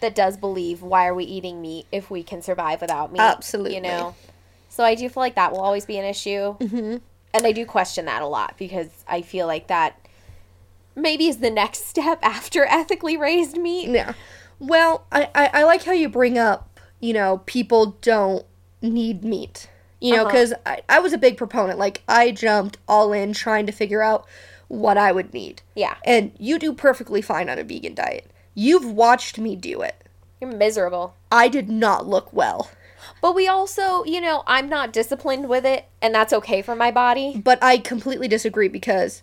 that 0.00 0.14
does 0.14 0.36
believe 0.36 0.82
why 0.82 1.06
are 1.06 1.14
we 1.14 1.24
eating 1.24 1.60
meat 1.60 1.86
if 1.92 2.10
we 2.10 2.22
can 2.22 2.42
survive 2.42 2.80
without 2.80 3.12
meat? 3.12 3.20
Absolutely. 3.20 3.74
You 3.76 3.82
know. 3.82 4.14
So 4.68 4.84
I 4.84 4.94
do 4.94 5.08
feel 5.08 5.22
like 5.22 5.34
that 5.34 5.52
will 5.52 5.60
always 5.60 5.84
be 5.84 5.98
an 5.98 6.04
issue. 6.04 6.56
Mm-hmm. 6.58 6.96
And 7.32 7.46
I 7.46 7.52
do 7.52 7.64
question 7.66 8.06
that 8.06 8.22
a 8.22 8.26
lot 8.26 8.54
because 8.58 8.88
I 9.06 9.22
feel 9.22 9.46
like 9.46 9.68
that 9.68 9.99
maybe 10.96 11.26
is 11.28 11.38
the 11.38 11.50
next 11.50 11.86
step 11.88 12.18
after 12.22 12.64
ethically 12.64 13.16
raised 13.16 13.56
meat. 13.56 13.88
Yeah. 13.88 14.14
Well, 14.58 15.06
I, 15.10 15.28
I, 15.34 15.50
I 15.54 15.62
like 15.64 15.84
how 15.84 15.92
you 15.92 16.08
bring 16.08 16.36
up, 16.38 16.78
you 17.00 17.12
know, 17.14 17.38
people 17.46 17.96
don't 18.02 18.44
need 18.82 19.24
meat. 19.24 19.68
You 20.00 20.12
know, 20.16 20.22
Uh-huh. 20.22 20.28
because 20.30 20.54
I, 20.64 20.80
I 20.88 20.98
was 21.00 21.12
a 21.12 21.18
big 21.18 21.36
proponent. 21.36 21.78
Like, 21.78 22.02
I 22.08 22.30
jumped 22.30 22.78
all 22.88 23.12
in 23.12 23.32
trying 23.34 23.66
to 23.66 23.72
figure 23.72 24.02
out 24.02 24.26
what 24.68 24.96
I 24.96 25.12
would 25.12 25.34
need. 25.34 25.62
Yeah. 25.74 25.96
And 26.04 26.32
you 26.38 26.58
do 26.58 26.72
perfectly 26.72 27.20
fine 27.22 27.48
on 27.50 27.58
a 27.58 27.64
vegan 27.64 27.94
diet. 27.94 28.30
You've 28.54 28.90
watched 28.90 29.38
me 29.38 29.56
do 29.56 29.82
it. 29.82 29.96
You're 30.40 30.52
miserable. 30.52 31.14
I 31.30 31.48
did 31.48 31.68
not 31.68 32.06
look 32.06 32.32
well. 32.32 32.70
But 33.20 33.34
we 33.34 33.46
also, 33.48 34.04
you 34.04 34.20
know, 34.20 34.42
I'm 34.46 34.68
not 34.68 34.92
disciplined 34.92 35.48
with 35.48 35.66
it 35.66 35.86
and 36.00 36.14
that's 36.14 36.32
okay 36.32 36.62
for 36.62 36.74
my 36.74 36.90
body. 36.90 37.40
But 37.42 37.62
I 37.62 37.78
completely 37.78 38.28
disagree 38.28 38.68
because 38.68 39.22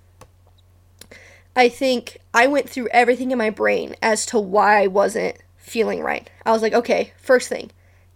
I 1.58 1.70
think 1.70 2.20
I 2.36 2.46
went 2.46 2.70
through 2.70 2.88
everything 2.90 3.32
in 3.32 3.38
my 3.40 3.50
brain 3.50 3.96
as 4.00 4.28
to 4.28 4.40
why 4.40 4.84
I 4.84 4.86
wasn't 4.86 5.38
feeling 5.58 6.02
right. 6.02 6.30
I 6.46 6.52
was 6.52 6.62
like, 6.62 6.74
okay, 6.74 7.14
first 7.18 7.50
thing, 7.50 7.72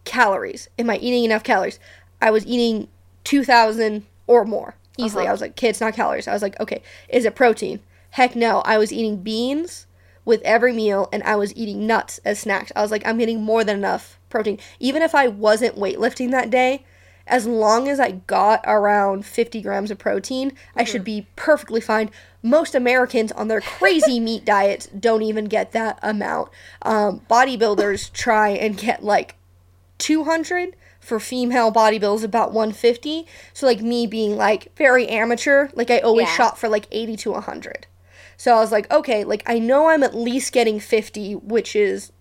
calories. 0.06 0.70
Am 0.78 0.92
I 0.92 0.98
eating 0.98 1.24
enough 1.24 1.44
calories? 1.44 1.80
I 2.22 2.30
was 2.30 2.46
eating 2.46 2.88
2,000 3.24 4.06
or 4.28 4.46
more. 4.46 4.76
easily. 4.96 5.24
Uh-huh. 5.24 5.30
I 5.30 5.32
was 5.32 5.42
like, 5.42 5.52
okay, 5.52 5.70
it's 5.70 5.82
not 5.82 5.96
calories. 5.96 6.28
I 6.28 6.34
was 6.34 6.44
like, 6.44 6.60
okay, 6.60 6.84
is 7.10 7.26
it 7.26 7.34
protein? 7.36 7.80
Heck 8.12 8.36
no. 8.36 8.60
I 8.60 8.78
was 8.78 8.94
eating 8.94 9.24
beans 9.24 9.88
with 10.24 10.42
every 10.44 10.72
meal 10.72 11.10
and 11.12 11.24
I 11.24 11.36
was 11.36 11.56
eating 11.56 11.88
nuts 11.88 12.20
as 12.24 12.40
snacks. 12.40 12.72
I 12.76 12.84
was 12.84 12.92
like, 12.92 13.06
I'm 13.08 13.18
getting 13.18 13.42
more 13.42 13.64
than 13.64 13.78
enough 13.78 14.20
protein. 14.30 14.60
Even 14.80 15.02
if 15.02 15.16
I 15.16 15.28
wasn't 15.28 15.78
weightlifting 15.78 16.30
that 16.30 16.52
day, 16.52 16.86
as 17.28 17.46
long 17.46 17.88
as 17.88 18.00
I 18.00 18.12
got 18.12 18.62
around 18.66 19.26
50 19.26 19.62
grams 19.62 19.92
of 19.92 19.98
protein, 19.98 20.52
I 20.76 20.84
should 20.84 21.04
be 21.04 21.28
perfectly 21.36 21.82
fine. 21.82 22.10
Most 22.44 22.74
Americans 22.76 23.32
on 23.32 23.48
their 23.48 23.62
crazy 23.62 24.20
meat 24.28 24.44
diets 24.46 24.88
don't 24.88 25.22
even 25.22 25.46
get 25.46 25.72
that 25.74 26.00
amount. 26.02 26.50
Um, 26.82 27.22
bodybuilders 27.30 28.12
try 28.14 28.50
and 28.50 28.76
get 28.78 29.04
like 29.04 29.36
200 30.00 30.76
for 31.00 31.20
female 31.20 31.72
bodybuilders 31.72 32.24
about 32.24 32.52
150 32.54 33.26
so 33.54 33.66
like 33.66 33.82
me 33.82 34.06
being 34.06 34.36
like 34.36 34.76
very 34.76 35.08
amateur 35.08 35.70
like 35.74 35.90
i 35.90 35.98
always 36.00 36.28
Yeah. 36.28 36.36
shot 36.38 36.58
for 36.60 36.70
like 36.70 36.86
80 36.92 37.18
to 37.18 37.32
100 37.32 37.88
so 38.38 38.56
i 38.56 38.60
was 38.60 38.72
like 38.72 38.92
okay 38.92 39.24
like 39.24 39.42
i 39.48 39.58
know 39.58 39.90
i'm 39.90 40.04
at 40.04 40.14
least 40.16 40.54
getting 40.54 40.80
50 40.80 41.36
which 41.38 41.76
is 41.76 42.12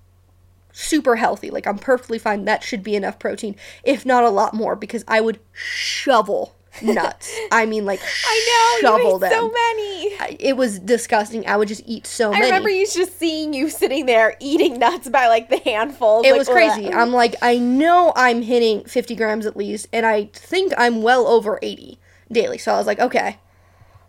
super 0.72 1.16
healthy 1.16 1.50
like 1.50 1.66
i'm 1.66 1.78
perfectly 1.78 2.18
fine 2.18 2.44
that 2.44 2.62
should 2.62 2.82
be 2.82 2.94
enough 2.94 3.18
protein 3.18 3.56
if 3.84 4.06
not 4.06 4.24
a 4.24 4.30
lot 4.30 4.54
more 4.54 4.76
because 4.76 5.04
i 5.08 5.20
would 5.20 5.38
shovel 5.52 6.54
nuts 6.82 7.34
i 7.50 7.66
mean 7.66 7.84
like 7.84 8.00
I 8.26 8.78
know 8.82 8.88
shovel 8.88 9.18
them 9.18 9.32
so 9.32 9.48
many. 9.48 10.06
I- 10.20 10.36
it 10.38 10.56
was 10.56 10.78
disgusting 10.78 11.46
i 11.46 11.56
would 11.56 11.66
just 11.68 11.82
eat 11.86 12.06
so 12.06 12.28
I 12.28 12.32
many 12.34 12.44
I 12.44 12.46
remember 12.46 12.68
you 12.70 12.86
just 12.86 13.18
seeing 13.18 13.52
you 13.52 13.68
sitting 13.68 14.06
there 14.06 14.36
eating 14.40 14.78
nuts 14.78 15.08
by 15.08 15.26
like 15.28 15.48
the 15.48 15.58
handful. 15.58 16.22
It 16.24 16.36
was 16.36 16.48
crazy. 16.48 16.92
I'm 16.92 17.12
like, 17.12 17.34
I 17.42 17.58
know 17.58 18.12
I'm 18.16 18.42
hitting 18.42 18.84
50 18.84 19.14
grams 19.16 19.46
at 19.46 19.56
least, 19.56 19.88
and 19.92 20.06
I 20.06 20.26
think 20.32 20.72
I'm 20.78 21.02
well 21.02 21.26
over 21.26 21.58
80 21.62 21.98
daily. 22.30 22.58
So 22.58 22.72
I 22.72 22.78
was 22.78 22.86
like, 22.86 23.00
okay. 23.00 23.38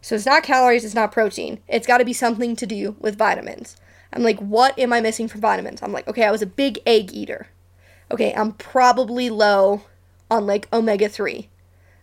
So 0.01 0.15
it's 0.15 0.25
not 0.25 0.43
calories, 0.43 0.85
it's 0.85 0.95
not 0.95 1.11
protein. 1.11 1.59
It's 1.67 1.87
got 1.87 1.97
to 1.97 2.05
be 2.05 2.13
something 2.13 2.55
to 2.55 2.65
do 2.65 2.95
with 2.99 3.17
vitamins. 3.17 3.75
I'm 4.13 4.23
like, 4.23 4.39
what 4.39 4.77
am 4.77 4.91
I 4.93 5.01
missing 5.01 5.27
from 5.27 5.41
vitamins? 5.41 5.81
I'm 5.81 5.93
like, 5.93 6.07
okay, 6.07 6.25
I 6.25 6.31
was 6.31 6.41
a 6.41 6.47
big 6.47 6.79
egg 6.85 7.13
eater. 7.13 7.47
Okay, 8.09 8.33
I'm 8.33 8.53
probably 8.53 9.29
low 9.29 9.83
on 10.29 10.45
like 10.45 10.67
omega 10.73 11.07
3. 11.07 11.49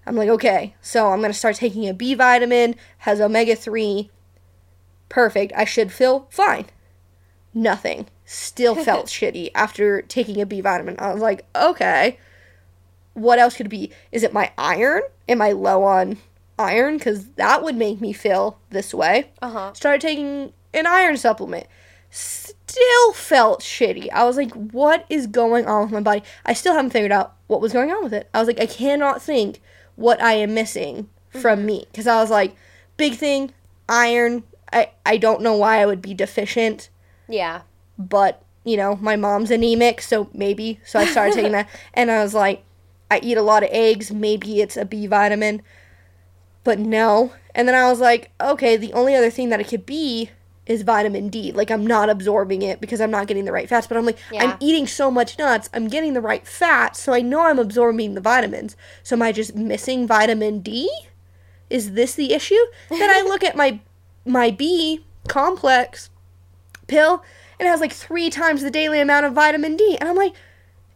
I'm 0.07 0.17
like, 0.17 0.31
okay, 0.31 0.75
so 0.81 1.11
I'm 1.11 1.21
going 1.21 1.33
to 1.33 1.39
start 1.39 1.57
taking 1.57 1.87
a 1.87 1.93
B 1.93 2.15
vitamin, 2.15 2.77
has 2.99 3.21
omega 3.21 3.55
3. 3.55 4.11
Perfect. 5.11 5.53
I 5.55 5.65
should 5.65 5.93
feel 5.93 6.27
fine 6.31 6.67
nothing. 7.55 8.07
Still 8.25 8.75
felt 8.85 9.07
shitty 9.07 9.51
after 9.55 10.03
taking 10.03 10.41
a 10.41 10.47
B 10.47 10.61
vitamin. 10.61 10.97
I 10.99 11.13
was 11.13 11.23
like, 11.23 11.45
okay, 11.55 12.19
what 13.15 13.39
else 13.39 13.57
could 13.57 13.67
it 13.67 13.71
be? 13.71 13.93
Is 14.13 14.23
it 14.23 14.33
my 14.33 14.53
iron? 14.57 15.03
Am 15.29 15.43
I 15.43 15.53
low 15.53 15.83
on 15.85 16.19
iron? 16.59 16.99
Because 16.99 17.27
that 17.31 17.63
would 17.63 17.77
make 17.77 18.01
me 18.01 18.13
feel 18.13 18.59
this 18.71 18.95
way. 18.95 19.31
Uh 19.43 19.51
huh. 19.51 19.73
Started 19.75 20.01
taking 20.01 20.53
an 20.73 20.87
iron 20.87 21.17
supplement. 21.17 21.67
Still 22.11 23.13
felt 23.13 23.61
shitty. 23.61 24.09
I 24.13 24.25
was 24.25 24.37
like, 24.37 24.53
what 24.53 25.05
is 25.09 25.27
going 25.27 25.67
on 25.67 25.83
with 25.83 25.93
my 25.93 26.01
body? 26.01 26.23
I 26.45 26.53
still 26.53 26.75
haven't 26.75 26.91
figured 26.91 27.13
out 27.13 27.35
what 27.47 27.61
was 27.61 27.73
going 27.73 27.91
on 27.91 28.03
with 28.03 28.15
it. 28.15 28.29
I 28.33 28.39
was 28.39 28.47
like, 28.47 28.61
I 28.61 28.67
cannot 28.67 29.23
think 29.23 29.61
what 29.97 30.23
I 30.23 30.35
am 30.35 30.55
missing 30.55 31.09
from 31.31 31.61
mm-hmm. 31.61 31.67
me. 31.67 31.87
Because 31.91 32.07
I 32.07 32.21
was 32.21 32.31
like, 32.31 32.55
big 32.97 33.15
thing, 33.15 33.53
iron. 33.89 34.45
I, 34.73 34.91
I 35.05 35.17
don't 35.17 35.43
know 35.43 35.57
why 35.57 35.81
I 35.81 35.87
would 35.87 36.03
be 36.03 36.15
deficient 36.15 36.91
Yeah. 37.27 37.63
but 37.99 38.43
you 38.69 38.77
know 38.77 38.97
my 38.97 39.17
mom's 39.17 39.51
anemic 39.51 40.01
so 40.03 40.29
maybe 40.35 40.79
so 40.85 40.99
i 40.99 41.07
started 41.07 41.35
taking 41.35 41.53
that 41.53 41.69
and 41.95 42.11
i 42.11 42.23
was 42.23 42.35
like 42.35 42.63
i 43.11 43.19
eat 43.21 43.39
a 43.39 43.43
lot 43.43 43.63
of 43.63 43.71
eggs 43.73 44.13
maybe 44.13 44.61
it's 44.61 44.77
a 44.77 44.85
b 44.85 45.07
vitamin 45.07 45.63
but 46.65 46.79
no 46.79 47.33
and 47.55 47.67
then 47.67 47.75
i 47.75 47.89
was 47.89 47.99
like 47.99 48.31
okay 48.41 48.77
the 48.77 48.93
only 48.93 49.15
other 49.15 49.31
thing 49.31 49.49
that 49.49 49.61
it 49.61 49.69
could 49.69 49.87
be 49.87 50.31
is 50.69 50.83
vitamin 50.83 51.29
d 51.29 51.51
like 51.51 51.71
i'm 51.71 51.85
not 51.87 52.09
absorbing 52.09 52.63
it 52.63 52.81
because 52.81 53.01
i'm 53.01 53.11
not 53.11 53.27
getting 53.27 53.45
the 53.45 53.53
right 53.53 53.69
fats 53.69 53.87
but 53.89 53.97
i'm 53.97 54.07
like 54.07 54.19
Yeah. 54.31 54.45
i'm 54.45 54.57
eating 54.61 54.87
so 54.87 55.11
much 55.11 55.37
nuts 55.39 55.69
i'm 55.75 55.89
getting 55.89 56.13
the 56.13 56.21
right 56.21 56.47
fats 56.47 57.01
so 57.01 57.13
i 57.13 57.21
know 57.21 57.41
i'm 57.47 57.59
absorbing 57.59 58.15
the 58.15 58.21
vitamins 58.21 58.77
so 59.03 59.17
am 59.17 59.23
i 59.23 59.33
just 59.33 59.57
missing 59.57 60.07
vitamin 60.07 60.61
d 60.61 60.89
is 61.71 61.93
this 61.95 62.15
the 62.15 62.33
issue 62.33 62.55
then 62.89 63.11
i 63.11 63.23
look 63.23 63.43
at 63.43 63.57
my 63.57 63.81
my 64.25 64.51
b 64.51 65.05
complex 65.27 66.11
pill 66.87 67.23
and 67.59 67.67
it 67.67 67.71
has 67.71 67.81
like 67.81 67.93
three 67.93 68.31
times 68.31 68.63
the 68.63 68.71
daily 68.71 69.01
amount 69.01 69.27
of 69.27 69.33
vitamin 69.33 69.77
D. 69.77 69.97
And 70.01 70.09
I'm 70.09 70.15
like, 70.15 70.33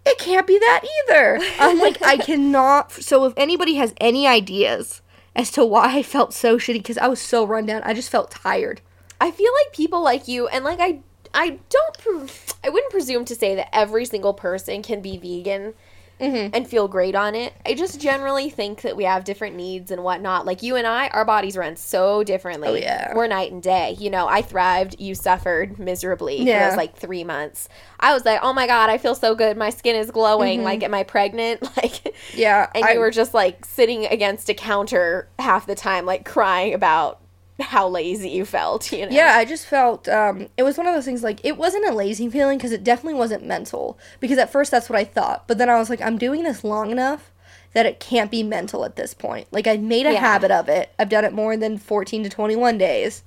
it 0.06 0.16
can't 0.18 0.46
be 0.46 0.58
that 0.60 0.82
either. 1.08 1.38
I'm 1.58 1.80
like, 1.80 2.00
I 2.02 2.16
cannot. 2.28 2.92
So 2.92 3.24
if 3.24 3.32
anybody 3.36 3.74
has 3.74 3.94
any 4.00 4.28
ideas 4.28 5.02
as 5.34 5.50
to 5.52 5.64
why 5.64 5.96
I 5.98 6.04
felt 6.04 6.32
so 6.32 6.58
shitty, 6.58 6.74
because 6.74 6.98
I 6.98 7.08
was 7.08 7.20
so 7.20 7.44
run 7.44 7.66
down, 7.66 7.82
I 7.84 7.94
just 7.94 8.10
felt 8.10 8.30
tired. 8.30 8.80
I 9.22 9.30
feel 9.30 9.50
like 9.64 9.72
people 9.72 10.02
like 10.02 10.28
you, 10.28 10.48
and 10.48 10.64
like 10.64 10.80
I, 10.80 11.00
I 11.32 11.58
don't, 11.70 11.98
pre- 11.98 12.28
I 12.64 12.68
wouldn't 12.68 12.92
presume 12.92 13.24
to 13.26 13.34
say 13.34 13.54
that 13.54 13.68
every 13.74 14.04
single 14.04 14.34
person 14.34 14.82
can 14.82 15.00
be 15.00 15.16
vegan 15.16 15.74
Mm-hmm. 16.20 16.54
and 16.54 16.68
feel 16.68 16.86
great 16.86 17.16
on 17.16 17.34
it. 17.34 17.52
I 17.66 17.74
just 17.74 18.00
generally 18.00 18.48
think 18.48 18.82
that 18.82 18.96
we 18.96 19.02
have 19.02 19.24
different 19.24 19.56
needs 19.56 19.90
and 19.90 20.04
whatnot. 20.04 20.46
Like 20.46 20.62
you 20.62 20.76
and 20.76 20.86
I, 20.86 21.08
our 21.08 21.24
bodies 21.24 21.56
run 21.56 21.74
so 21.74 22.22
differently. 22.22 22.68
Oh, 22.68 22.74
yeah. 22.74 23.12
we're 23.16 23.26
night 23.26 23.50
and 23.50 23.60
day. 23.60 23.96
You 23.98 24.08
know, 24.08 24.28
I 24.28 24.40
thrived, 24.42 25.00
you 25.00 25.16
suffered 25.16 25.80
miserably 25.80 26.36
for 26.38 26.44
Yeah. 26.44 26.68
those 26.68 26.76
like 26.76 26.94
three 26.96 27.24
months. 27.24 27.68
I 27.98 28.12
was 28.14 28.24
like, 28.24 28.38
oh 28.40 28.52
my 28.52 28.68
god, 28.68 28.88
I 28.88 28.98
feel 28.98 29.16
so 29.16 29.34
good. 29.34 29.56
My 29.56 29.70
skin 29.70 29.96
is 29.96 30.12
glowing. 30.12 30.62
Like, 30.62 30.84
am 30.84 30.94
I 30.94 31.02
pregnant? 31.02 31.62
Like, 31.76 32.14
Yeah. 32.34 32.70
and 32.72 32.84
Mm-hmm. 32.84 32.90
I, 32.90 32.92
you 32.92 33.00
were 33.00 33.10
just 33.10 33.34
like 33.34 33.64
sitting 33.64 34.06
against 34.06 34.48
a 34.48 34.54
counter 34.54 35.28
half 35.40 35.66
the 35.66 35.74
time, 35.74 36.06
like 36.06 36.24
crying 36.24 36.72
about 36.72 37.18
how 37.60 37.88
lazy 37.88 38.30
you 38.30 38.44
felt. 38.44 38.90
You 38.92 39.06
know? 39.06 39.12
Yeah, 39.14 39.34
I 39.36 39.44
just 39.44 39.66
felt 39.66 40.08
um, 40.08 40.48
it 40.56 40.62
was 40.62 40.76
one 40.78 40.86
of 40.86 40.94
those 40.94 41.04
things 41.04 41.22
like 41.22 41.40
it 41.44 41.56
wasn't 41.56 41.86
a 41.88 41.92
lazy 41.92 42.28
feeling 42.28 42.58
because 42.58 42.72
it 42.72 42.82
definitely 42.84 43.18
wasn't 43.18 43.44
mental. 43.46 43.98
Because 44.20 44.38
at 44.38 44.50
first 44.50 44.70
that's 44.70 44.88
what 44.90 44.98
I 44.98 45.04
thought, 45.04 45.46
but 45.46 45.58
then 45.58 45.68
I 45.70 45.78
was 45.78 45.90
like, 45.90 46.00
I'm 46.00 46.18
doing 46.18 46.42
this 46.42 46.64
long 46.64 46.90
enough 46.90 47.30
that 47.74 47.86
it 47.86 48.00
can't 48.00 48.30
be 48.30 48.42
mental 48.42 48.84
at 48.84 48.96
this 48.96 49.14
point. 49.14 49.46
Like 49.50 49.66
I've 49.66 49.80
made 49.80 50.06
a 50.06 50.12
Yeah. 50.12 50.20
habit 50.20 50.50
of 50.50 50.68
it. 50.68 50.90
I've 50.98 51.08
done 51.08 51.24
it 51.24 51.32
more 51.32 51.56
than 51.56 51.78
14 51.78 52.22
to 52.24 52.28
21 52.28 52.76
days. 52.78 53.22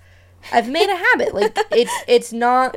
I've 0.52 0.70
made 0.70 0.90
a 0.90 0.96
habit. 0.96 1.34
Like 1.34 1.58
it's 1.72 1.94
it's 2.08 2.32
not 2.34 2.76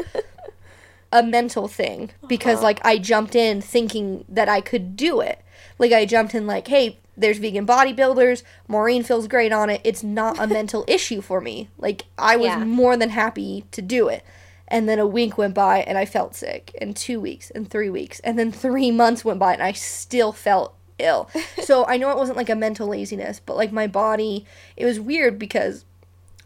a 1.12 1.22
mental 1.22 1.68
thing 1.68 2.10
because 2.26 2.56
Uh-huh. 2.58 2.64
like 2.64 2.80
I 2.86 2.98
jumped 2.98 3.34
in 3.34 3.60
thinking 3.60 4.24
that 4.28 4.48
I 4.48 4.60
could 4.60 4.96
do 4.96 5.20
it. 5.20 5.40
Like 5.78 5.92
I 5.92 6.04
jumped 6.04 6.34
in 6.34 6.46
like, 6.46 6.68
hey, 6.68 6.98
there's 7.18 7.38
vegan 7.38 7.66
bodybuilders. 7.66 8.42
Maureen 8.68 9.02
feels 9.02 9.26
great 9.28 9.52
on 9.52 9.68
it. 9.70 9.80
It's 9.84 10.02
not 10.02 10.38
a 10.38 10.46
mental 10.46 10.84
issue 10.88 11.20
for 11.20 11.40
me. 11.40 11.68
Like 11.78 12.04
I 12.16 12.36
was 12.36 12.46
Yeah. 12.46 12.64
more 12.64 12.96
than 12.96 13.10
happy 13.10 13.64
to 13.72 13.82
do 13.82 14.08
it. 14.08 14.24
And 14.68 14.88
then 14.88 14.98
a 14.98 15.06
week 15.06 15.38
went 15.38 15.54
by 15.54 15.80
and 15.80 15.96
I 15.98 16.04
felt 16.04 16.34
sick. 16.34 16.74
And 16.80 16.94
two 16.94 17.20
weeks 17.20 17.50
and 17.50 17.68
three 17.70 17.90
weeks. 17.90 18.20
And 18.20 18.38
then 18.38 18.52
three 18.52 18.90
months 18.90 19.24
went 19.24 19.38
by 19.40 19.52
and 19.54 19.62
I 19.62 19.72
still 19.72 20.32
felt 20.32 20.74
ill. 20.98 21.28
so 21.62 21.86
I 21.86 21.96
know 21.96 22.10
it 22.10 22.16
wasn't 22.18 22.36
like 22.36 22.50
a 22.50 22.54
mental 22.54 22.88
laziness, 22.88 23.40
but 23.44 23.56
like 23.56 23.72
my 23.72 23.86
body, 23.86 24.44
it 24.76 24.84
was 24.84 25.00
weird 25.00 25.38
because 25.38 25.84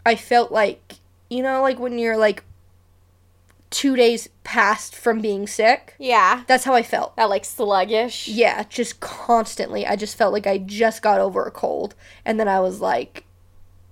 I 0.07 0.14
felt 0.16 0.53
like, 0.53 0.95
you 1.31 1.43
know, 1.43 1.62
like 1.62 1.79
when 1.79 1.99
you're 1.99 2.16
like 2.16 2.45
two 3.73 3.97
days 3.97 4.29
past 4.45 4.95
from 4.95 5.20
being 5.20 5.47
sick. 5.47 5.95
Yeah. 5.99 6.45
That's 6.47 6.64
how 6.64 6.75
I 6.75 6.83
felt. 6.83 7.16
That 7.16 7.31
like 7.31 7.45
sluggish. 7.45 8.29
Yeah, 8.29 8.64
just 8.64 9.01
constantly. 9.01 9.87
I 9.87 9.97
just 9.97 10.16
felt 10.16 10.33
like 10.33 10.47
I 10.47 10.59
just 10.59 11.03
got 11.03 11.20
over 11.20 11.45
a 11.45 11.51
cold. 11.51 11.95
And 12.25 12.39
then 12.39 12.47
I 12.47 12.61
was 12.61 12.81
like, 12.81 13.25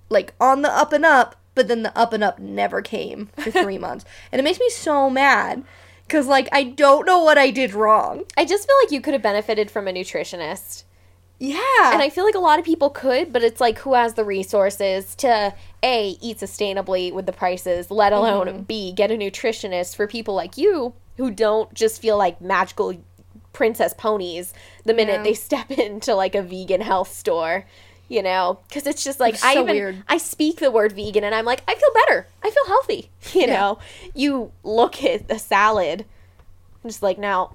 like 0.08 0.34
on 0.40 0.62
the 0.62 0.70
up 0.70 0.92
and 0.92 1.04
up, 1.04 1.36
but 1.54 1.66
then 1.66 1.82
the 1.82 1.96
up 1.98 2.12
and 2.12 2.22
up 2.22 2.38
never 2.38 2.82
came 2.82 3.30
for 3.38 3.50
three 3.50 3.78
months. 3.78 4.04
And 4.30 4.38
it 4.38 4.44
makes 4.44 4.60
me 4.60 4.70
so 4.70 5.10
mad 5.10 5.64
because, 6.06 6.26
like, 6.26 6.48
I 6.52 6.64
don't 6.64 7.06
know 7.06 7.22
what 7.22 7.38
I 7.38 7.50
did 7.50 7.72
wrong. 7.72 8.24
I 8.36 8.44
just 8.44 8.66
feel 8.66 8.76
like 8.82 8.92
you 8.92 9.00
could 9.00 9.14
have 9.14 9.22
benefited 9.22 9.70
from 9.70 9.88
a 9.88 9.92
nutritionist. 9.92 10.84
Yeah. 11.42 11.92
And 11.92 12.02
I 12.02 12.10
feel 12.10 12.24
like 12.24 12.34
a 12.34 12.38
lot 12.40 12.58
of 12.58 12.64
people 12.66 12.90
could, 12.90 13.32
but 13.32 13.42
it's 13.42 13.60
like 13.62 13.78
who 13.78 13.94
has 13.94 14.12
the 14.14 14.24
resources 14.24 15.14
to 15.16 15.54
A, 15.82 16.10
eat 16.20 16.36
sustainably 16.38 17.12
with 17.12 17.24
the 17.26 17.32
prices, 17.32 17.90
let 17.90 18.12
alone 18.12 18.46
Mm-hmm. 18.46 18.62
B, 18.64 18.92
get 18.92 19.10
a 19.10 19.14
nutritionist 19.14 19.96
for 19.96 20.06
people 20.06 20.34
like 20.34 20.56
you 20.58 20.92
who 21.16 21.30
don't 21.30 21.72
just 21.74 22.00
feel 22.00 22.16
like 22.18 22.40
magical 22.42 22.94
princess 23.52 23.92
ponies 23.94 24.52
the 24.84 24.94
minute 24.94 25.14
Yeah. 25.14 25.22
they 25.22 25.34
step 25.34 25.70
into 25.86 26.14
like 26.14 26.34
a 26.34 26.42
vegan 26.42 26.82
health 26.82 27.10
store. 27.12 27.64
You 28.08 28.24
know, 28.24 28.58
because 28.68 28.88
it's 28.88 29.04
just 29.04 29.20
like 29.20 29.34
It's 29.34 29.44
I 29.44 29.54
so 29.54 29.62
even 29.62 29.76
weird. 29.76 30.02
I 30.08 30.18
speak 30.18 30.56
the 30.58 30.70
word 30.72 30.92
vegan 30.92 31.22
and 31.24 31.32
I'm 31.34 31.44
like 31.44 31.62
I 31.68 31.74
feel 31.76 31.90
better. 31.94 32.26
I 32.42 32.50
feel 32.50 32.66
healthy. 32.66 33.08
You 33.34 33.42
Yeah. 33.42 33.54
know, 33.54 33.78
you 34.14 34.50
look 34.64 35.02
at 35.04 35.30
a 35.30 35.38
salad, 35.38 36.04
I'm 36.84 36.90
just 36.90 37.02
like 37.04 37.18
now 37.18 37.54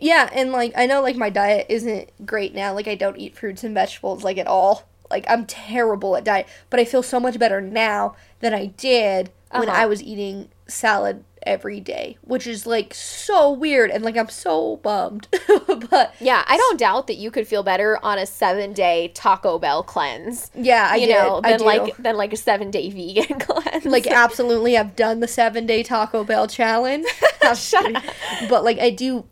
yeah, 0.00 0.28
and 0.32 0.52
like 0.52 0.72
I 0.76 0.86
know 0.86 1.02
like 1.02 1.16
my 1.16 1.30
diet 1.30 1.66
isn't 1.68 2.26
great 2.26 2.54
now. 2.54 2.72
Like 2.74 2.88
I 2.88 2.94
don't 2.94 3.18
eat 3.18 3.36
fruits 3.36 3.64
and 3.64 3.74
vegetables 3.74 4.24
like 4.24 4.38
at 4.38 4.46
all. 4.46 4.84
Like 5.10 5.24
I'm 5.28 5.46
terrible 5.46 6.16
at 6.16 6.24
diet, 6.24 6.46
but 6.70 6.80
I 6.80 6.84
feel 6.84 7.02
so 7.02 7.20
much 7.20 7.38
better 7.38 7.60
now 7.60 8.16
than 8.40 8.54
I 8.54 8.66
did 8.66 9.30
when 9.50 9.68
Uh-huh. 9.68 9.82
I 9.82 9.86
was 9.86 10.02
eating 10.02 10.48
salad 10.66 11.24
every 11.46 11.78
day, 11.78 12.16
which 12.22 12.46
is 12.46 12.66
like 12.66 12.94
so 12.94 13.52
weird 13.52 13.90
and 13.90 14.02
like 14.02 14.16
I'm 14.16 14.30
so 14.30 14.76
bummed. 14.78 15.28
but 15.90 16.14
Yeah, 16.18 16.42
I 16.48 16.56
don't 16.56 16.78
doubt 16.78 17.06
that 17.08 17.16
you 17.16 17.30
could 17.30 17.46
feel 17.46 17.62
better 17.62 17.98
on 18.02 18.18
a 18.18 18.24
seven 18.24 18.72
day 18.72 19.08
Taco 19.14 19.58
Bell 19.58 19.82
cleanse. 19.82 20.50
yeah, 20.54 20.88
I 20.90 20.96
you 20.96 21.06
did. 21.06 21.12
know, 21.16 21.40
I 21.44 21.50
than 21.58 21.60
like 21.66 21.96
than 21.98 22.16
like 22.16 22.32
a 22.32 22.36
seven 22.38 22.70
day 22.70 22.88
vegan 22.88 23.38
cleanse. 23.40 23.84
like 23.84 24.06
absolutely 24.06 24.78
I've 24.78 24.96
done 24.96 25.20
the 25.20 25.26
7-day 25.26 25.82
Taco 25.82 26.24
Bell 26.24 26.48
challenge. 26.48 27.06
Shut 27.54 27.94
up. 27.94 28.02
But 28.48 28.64
like 28.64 28.78
I 28.78 28.88
do 28.88 29.26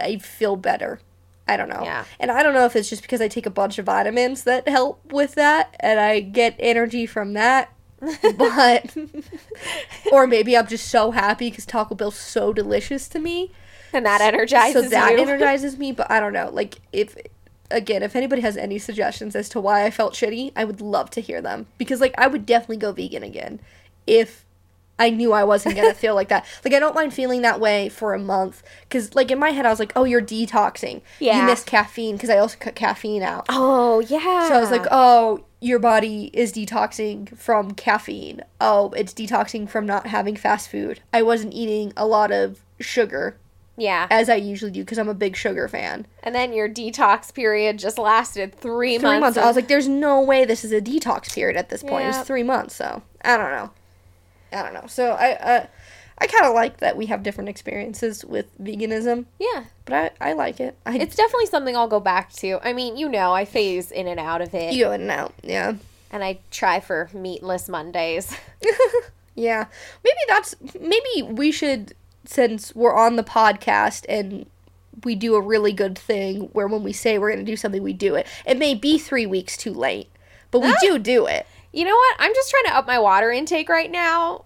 I 0.00 0.18
feel 0.18 0.56
better. 0.56 1.00
I 1.46 1.56
don't 1.56 1.68
know. 1.68 1.82
Yeah. 1.82 2.04
And 2.18 2.30
I 2.30 2.42
don't 2.42 2.54
know 2.54 2.64
if 2.64 2.74
it's 2.74 2.88
just 2.88 3.02
because 3.02 3.20
I 3.20 3.28
take 3.28 3.46
a 3.46 3.50
bunch 3.50 3.78
of 3.78 3.86
vitamins 3.86 4.44
that 4.44 4.66
help 4.66 5.12
with 5.12 5.34
that 5.34 5.76
and 5.80 6.00
I 6.00 6.20
get 6.20 6.56
energy 6.58 7.06
from 7.06 7.34
that. 7.34 7.70
but 8.36 8.96
or 10.12 10.26
maybe 10.26 10.56
I'm 10.56 10.66
just 10.66 10.88
so 10.88 11.10
happy 11.10 11.48
because 11.48 11.64
Taco 11.64 11.94
Bell's 11.94 12.18
so 12.18 12.52
delicious 12.52 13.08
to 13.08 13.18
me. 13.18 13.50
and 13.94 14.04
that 14.04 14.20
energizes 14.20 14.84
so 14.84 14.88
that 14.90 15.12
you. 15.12 15.18
energizes 15.20 15.78
me 15.78 15.92
but 15.92 16.10
i 16.10 16.18
don't 16.20 16.32
know 16.32 16.50
like 16.52 16.80
if 16.92 17.16
again 17.70 18.02
if 18.02 18.16
anybody 18.16 18.42
has 18.42 18.56
any 18.56 18.78
suggestions 18.78 19.34
as 19.36 19.48
to 19.48 19.60
why 19.60 19.84
i 19.84 19.90
felt 19.90 20.14
shitty 20.14 20.52
i 20.56 20.64
would 20.64 20.80
love 20.80 21.08
to 21.10 21.20
hear 21.20 21.40
them 21.40 21.66
because 21.78 22.00
like 22.00 22.14
i 22.18 22.26
would 22.26 22.44
definitely 22.44 22.76
go 22.76 22.92
vegan 22.92 23.22
again 23.22 23.60
if 24.06 24.43
i 24.98 25.10
knew 25.10 25.32
i 25.32 25.42
wasn't 25.44 25.74
gonna 25.76 25.94
feel 25.94 26.14
like 26.14 26.28
that 26.28 26.44
like 26.64 26.72
i 26.74 26.78
don't 26.78 26.94
mind 26.94 27.12
feeling 27.12 27.42
that 27.42 27.58
way 27.60 27.88
for 27.88 28.14
a 28.14 28.18
month 28.18 28.62
because 28.82 29.14
like 29.14 29.30
in 29.30 29.38
my 29.38 29.50
head 29.50 29.66
i 29.66 29.70
was 29.70 29.78
like 29.78 29.92
oh 29.96 30.04
you're 30.04 30.22
detoxing 30.22 31.00
Yeah. 31.20 31.40
you 31.40 31.46
miss 31.46 31.64
caffeine 31.64 32.16
because 32.16 32.30
i 32.30 32.38
also 32.38 32.56
cut 32.58 32.74
caffeine 32.74 33.22
out 33.22 33.46
oh 33.48 34.00
yeah. 34.00 34.48
so 34.48 34.54
I 34.54 34.60
was 34.60 34.70
like, 34.70 34.86
oh, 34.90 35.44
your 35.60 35.78
body 35.78 36.30
is 36.34 36.52
detoxing 36.52 37.34
from 37.38 37.70
caffeine. 37.72 38.42
Oh, 38.60 38.90
it's 38.96 39.14
detoxing 39.14 39.66
from 39.68 39.86
not 39.86 40.06
having 40.08 40.36
fast 40.36 40.68
food. 40.70 41.00
I 41.12 41.22
wasn't 41.22 41.54
eating 41.54 41.92
a 41.96 42.06
lot 42.06 42.30
of 42.30 42.60
sugar 42.80 43.38
yeah. 43.78 44.06
as 44.10 44.28
I 44.28 44.34
usually 44.34 44.70
do 44.72 44.80
because 44.82 44.98
I'm 44.98 45.08
a 45.08 45.14
big 45.14 45.36
sugar 45.36 45.66
fan. 45.68 46.06
And 46.22 46.34
then 46.34 46.52
your 46.52 46.68
detox 46.68 47.32
period 47.32 47.78
just 47.78 47.96
lasted 47.98 48.54
three, 48.54 48.98
Three 48.98 49.18
months. 49.18 49.38
of- 49.38 49.44
I 49.44 49.46
was 49.46 49.56
like, 49.56 49.68
there's 49.68 49.88
no 49.88 50.20
way 50.20 50.44
this 50.44 50.64
is 50.66 50.72
a 50.72 50.82
detox 50.82 51.34
period 51.34 51.56
at 51.56 51.70
this 51.70 51.82
point. 51.82 52.04
It 52.04 52.10
Yeah. 52.10 52.18
was 52.18 52.26
three 52.26 52.42
months, 52.42 52.74
so 52.74 53.02
I 53.24 53.36
don't 53.38 53.50
know. 53.50 53.70
I 54.54 54.62
don't 54.62 54.74
know. 54.74 54.86
So 54.86 55.10
I, 55.12 55.32
uh, 55.32 55.66
I 56.18 56.26
kind 56.26 56.44
of 56.46 56.54
like 56.54 56.78
that 56.78 56.96
we 56.96 57.06
have 57.06 57.22
different 57.22 57.50
experiences 57.50 58.24
with 58.24 58.46
veganism, 58.62 59.26
yeah. 59.40 59.64
but 59.84 60.14
I, 60.20 60.30
I 60.30 60.32
like 60.34 60.60
it. 60.60 60.76
I 60.86 60.96
It's 60.98 61.16
definitely 61.16 61.46
something 61.46 61.76
I'll 61.76 61.88
go 61.88 62.00
back 62.00 62.32
to. 62.34 62.60
I 62.62 62.72
mean, 62.72 62.96
you 62.96 63.08
know, 63.08 63.32
I 63.32 63.44
phase 63.44 63.90
in 63.90 64.06
and 64.06 64.20
out 64.20 64.40
of 64.40 64.54
it. 64.54 64.72
you 64.74 64.84
go 64.84 64.92
in 64.92 65.02
and 65.02 65.10
out. 65.10 65.34
Yeah. 65.42 65.74
and 66.12 66.22
I 66.22 66.38
try 66.52 66.78
for 66.80 67.10
meatless 67.12 67.68
Mondays. 67.68 68.34
Yeah. 69.36 69.66
Maybe 70.04 70.16
that's 70.28 70.54
maybe 70.80 71.22
we 71.22 71.50
should 71.50 71.94
since 72.24 72.72
we're 72.76 72.94
on 72.94 73.16
the 73.16 73.24
podcast 73.24 74.04
and 74.08 74.46
we 75.02 75.16
do 75.16 75.34
a 75.34 75.40
really 75.40 75.72
good 75.72 75.98
thing 75.98 76.42
where 76.52 76.68
when 76.68 76.84
we 76.84 76.92
say 76.92 77.18
we're 77.18 77.32
going 77.32 77.44
to 77.44 77.50
do 77.52 77.56
something 77.56 77.82
we 77.82 77.92
do 77.92 78.14
it. 78.14 78.28
It 78.46 78.58
may 78.58 78.76
be 78.76 78.96
3 78.96 79.26
weeks 79.26 79.56
too 79.56 79.72
late, 79.74 80.08
but 80.52 80.60
we 80.60 80.68
Ah. 80.70 80.76
do 80.80 81.00
do 81.00 81.26
it. 81.26 81.46
You 81.74 81.84
know 81.84 81.94
what? 81.94 82.16
I'm 82.20 82.32
just 82.34 82.50
trying 82.50 82.64
to 82.66 82.76
up 82.76 82.86
my 82.86 82.98
water 82.98 83.32
intake 83.32 83.68
right 83.68 83.90
now, 83.90 84.44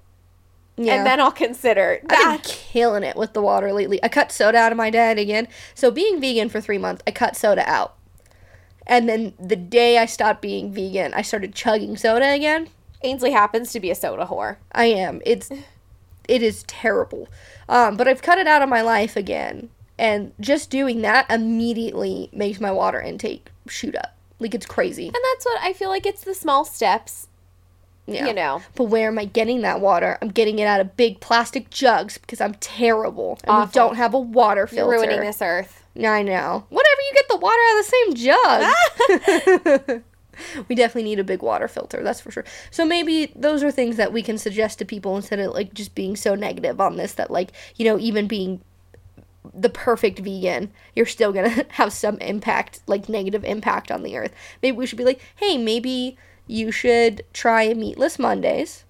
Yeah. 0.76 0.94
and 0.94 1.06
then 1.06 1.20
I'll 1.20 1.30
consider 1.30 2.00
I've 2.08 2.42
been 2.42 2.50
killing 2.50 3.02
it 3.04 3.16
with 3.16 3.34
the 3.34 3.42
water 3.42 3.72
lately. 3.72 4.02
I 4.02 4.08
cut 4.08 4.32
soda 4.32 4.56
out 4.58 4.72
of 4.72 4.78
my 4.78 4.88
diet 4.90 5.18
again. 5.18 5.46
So 5.74 5.90
being 5.90 6.20
vegan 6.20 6.48
for 6.48 6.60
3 6.60 6.78
months, 6.78 7.02
I 7.06 7.10
cut 7.10 7.36
soda 7.36 7.68
out. 7.68 7.94
And 8.86 9.06
then 9.08 9.34
the 9.38 9.56
day 9.56 9.98
I 9.98 10.06
stopped 10.06 10.40
being 10.40 10.72
vegan, 10.72 11.12
I 11.12 11.20
started 11.20 11.54
chugging 11.54 11.96
soda 11.98 12.30
again. 12.32 12.68
Ainsley 13.02 13.32
happens 13.32 13.70
to 13.72 13.80
be 13.80 13.90
a 13.90 13.94
soda 13.94 14.24
whore. 14.26 14.56
I 14.72 14.86
am. 14.86 15.20
It's 15.26 15.50
it 16.26 16.42
is 16.42 16.62
terrible. 16.64 17.28
Um, 17.68 17.96
but 17.96 18.08
I've 18.08 18.22
cut 18.22 18.38
it 18.38 18.46
out 18.46 18.62
of 18.62 18.68
my 18.68 18.80
life 18.82 19.16
again, 19.16 19.68
and 19.98 20.32
just 20.40 20.70
doing 20.70 21.02
that 21.02 21.30
immediately 21.30 22.28
makes 22.32 22.58
my 22.60 22.72
water 22.72 23.00
intake 23.00 23.50
shoot 23.68 23.94
up. 23.96 24.14
Like 24.40 24.54
it's 24.54 24.66
crazy. 24.66 25.06
And 25.06 25.14
that's 25.32 25.44
what 25.44 25.60
I 25.62 25.72
feel 25.72 25.88
like 25.88 26.06
it's 26.06 26.22
the 26.22 26.34
small 26.34 26.64
steps, 26.64 27.26
Yeah. 28.06 28.26
you 28.26 28.34
know. 28.34 28.62
But 28.74 28.84
where 28.84 29.08
am 29.08 29.18
I 29.18 29.24
getting 29.24 29.62
that 29.62 29.80
water? 29.80 30.18
I'm 30.22 30.28
getting 30.28 30.58
it 30.58 30.66
out 30.66 30.80
of 30.80 30.96
big 30.96 31.20
plastic 31.20 31.70
jugs 31.70 32.18
because 32.18 32.40
I'm 32.40 32.54
terrible 32.54 33.38
and 33.44 33.66
we 33.66 33.72
don't 33.72 33.96
have 33.96 34.14
a 34.14 34.20
water 34.20 34.60
You're 34.60 34.66
filter. 34.68 34.90
ruining 34.92 35.20
this 35.20 35.42
earth. 35.42 35.82
I 36.00 36.22
know. 36.22 36.64
Whatever, 36.68 37.00
you 37.10 37.14
get 37.14 37.28
the 37.28 37.36
water 37.38 37.58
out 37.68 37.78
of 37.78 37.84
the 37.84 37.90
same 37.90 38.14
jug. 39.98 40.02
we 40.68 40.74
definitely 40.76 41.02
need 41.10 41.18
a 41.18 41.24
big 41.24 41.42
water 41.42 41.66
filter, 41.66 42.00
that's 42.04 42.20
for 42.20 42.30
sure. 42.30 42.44
So 42.70 42.84
maybe 42.84 43.32
those 43.34 43.64
are 43.64 43.72
things 43.72 43.96
that 43.96 44.12
we 44.12 44.22
can 44.22 44.38
suggest 44.38 44.78
to 44.78 44.84
people 44.84 45.16
instead 45.16 45.40
of 45.40 45.52
like 45.52 45.74
just 45.74 45.96
being 45.96 46.14
so 46.14 46.36
negative 46.36 46.80
on 46.80 46.94
this 46.96 47.14
that 47.14 47.32
like, 47.32 47.50
you 47.76 47.84
know, 47.84 47.98
even 47.98 48.28
being 48.28 48.60
the 49.54 49.68
perfect 49.68 50.18
vegan, 50.20 50.70
you're 50.94 51.06
still 51.06 51.32
gonna 51.32 51.64
have 51.70 51.92
some 51.92 52.18
impact, 52.18 52.80
like 52.86 53.08
negative 53.08 53.44
impact 53.44 53.90
on 53.90 54.02
the 54.02 54.16
earth. 54.16 54.32
Maybe 54.62 54.76
we 54.76 54.86
should 54.86 54.98
be 54.98 55.04
like, 55.04 55.20
hey, 55.36 55.56
maybe 55.58 56.16
you 56.46 56.70
should 56.72 57.24
try 57.32 57.72
meatless 57.74 58.18
Mondays 58.18 58.84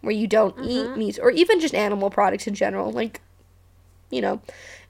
where 0.00 0.12
you 0.14 0.26
don't 0.26 0.54
eat 0.64 0.96
meats 0.96 1.18
or 1.18 1.30
even 1.30 1.60
just 1.60 1.74
animal 1.74 2.10
products 2.10 2.46
in 2.46 2.54
general. 2.54 2.90
Like 2.90 3.20
you 4.10 4.20
know, 4.20 4.40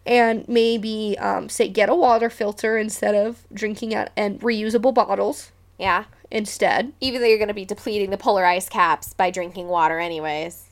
and 0.07 0.49
maybe 0.49 1.17
um, 1.19 1.49
say 1.49 1.69
get 1.69 1.89
a 1.91 1.95
water 1.95 2.31
filter 2.31 2.79
instead 2.79 3.15
of 3.15 3.45
drinking 3.53 3.95
out 3.95 4.09
and 4.17 4.41
reusable 4.41 4.95
bottles 4.95 5.53
Yeah. 5.79 6.05
instead. 6.31 6.93
Even 7.01 7.21
though 7.21 7.27
you're 7.27 7.37
going 7.39 7.49
to 7.49 7.55
be 7.55 7.67
depleting 7.67 8.09
the 8.11 8.17
polar 8.17 8.47
ice 8.47 8.69
caps 8.69 9.13
by 9.13 9.31
drinking 9.31 9.69
water, 9.69 9.99
anyways. 9.99 10.70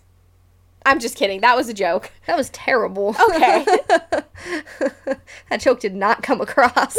I'm 0.89 0.99
just 1.01 1.16
kidding. 1.16 1.41
That 1.43 1.55
was 1.57 1.68
a 1.68 1.74
joke. 1.74 2.11
That 2.26 2.36
was 2.36 2.49
terrible. 2.51 3.14
Okay. 3.30 3.64
that 5.51 5.61
joke 5.61 5.80
did 5.80 5.95
not 5.95 6.22
come 6.22 6.41
across. 6.41 6.97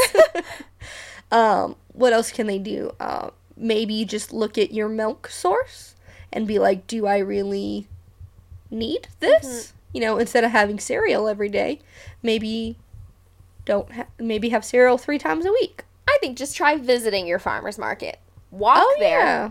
um, 1.31 1.75
what 1.93 2.13
else 2.13 2.31
can 2.31 2.47
they 2.47 2.59
do? 2.59 2.91
Uh, 2.99 3.31
maybe 3.57 4.05
just 4.05 4.31
look 4.31 4.57
at 4.57 4.71
your 4.73 4.87
milk 4.89 5.27
source 5.27 5.95
and 6.31 6.47
be 6.47 6.59
like, 6.59 6.85
do 6.87 7.07
I 7.07 7.17
really 7.17 7.87
need 8.69 9.07
this? 9.19 9.73
You 9.93 10.01
know, 10.01 10.17
instead 10.19 10.43
of 10.43 10.51
having 10.51 10.79
cereal 10.79 11.27
every 11.27 11.49
day, 11.49 11.79
maybe 12.21 12.77
don't 13.65 13.91
ha- 13.91 14.07
maybe 14.19 14.49
have 14.49 14.63
cereal 14.63 14.97
three 14.99 15.17
times 15.17 15.45
a 15.45 15.51
week. 15.51 15.83
I 16.07 16.17
think 16.21 16.37
just 16.37 16.55
try 16.55 16.77
visiting 16.77 17.25
your 17.27 17.39
farmer's 17.39 17.77
market. 17.79 18.19
Walk 18.51 18.77
Oh 18.81 18.95
there. 18.99 19.19
yeah, 19.19 19.49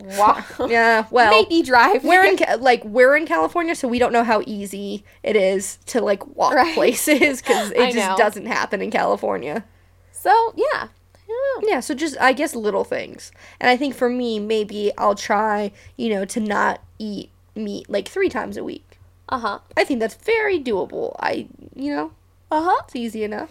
Walk. 0.00 0.44
yeah. 0.68 1.06
Well, 1.10 1.30
Maybe 1.30 1.62
drive. 1.62 2.04
we're 2.04 2.24
in 2.24 2.38
like 2.60 2.84
we're 2.84 3.16
in 3.16 3.26
California, 3.26 3.74
so 3.74 3.88
we 3.88 3.98
don't 3.98 4.12
know 4.12 4.24
how 4.24 4.42
easy 4.46 5.04
it 5.22 5.36
is 5.36 5.78
to 5.86 6.00
like 6.00 6.26
walk 6.36 6.54
Right. 6.54 6.74
places 6.74 7.40
because 7.42 7.72
I 7.78 7.88
it 7.88 7.92
just 7.94 8.08
know. 8.10 8.16
doesn't 8.16 8.46
happen 8.46 8.82
in 8.82 8.90
California. 8.90 9.64
So, 10.12 10.52
yeah. 10.56 10.88
Yeah. 11.28 11.68
Yeah, 11.68 11.80
so 11.80 11.94
just 11.94 12.16
I 12.20 12.32
guess 12.32 12.54
little 12.54 12.84
things, 12.84 13.32
and 13.60 13.68
I 13.70 13.76
think 13.76 13.94
for 13.94 14.08
me, 14.08 14.38
maybe 14.38 14.92
I'll 14.96 15.14
try 15.16 15.72
you 15.96 16.08
know 16.10 16.24
to 16.26 16.40
not 16.40 16.82
eat 16.98 17.30
meat 17.54 17.88
like 17.90 18.06
three 18.08 18.28
times 18.28 18.56
a 18.56 18.62
week. 18.64 18.98
Uh 19.28 19.38
huh. 19.38 19.58
I 19.76 19.82
think 19.84 19.98
that's 20.00 20.14
very 20.14 20.60
doable. 20.60 21.16
I 21.18 21.48
you 21.74 21.90
know 21.94 22.12
Uh 22.50 22.62
huh. 22.62 22.82
it's 22.84 22.94
easy 22.94 23.24
enough. 23.24 23.50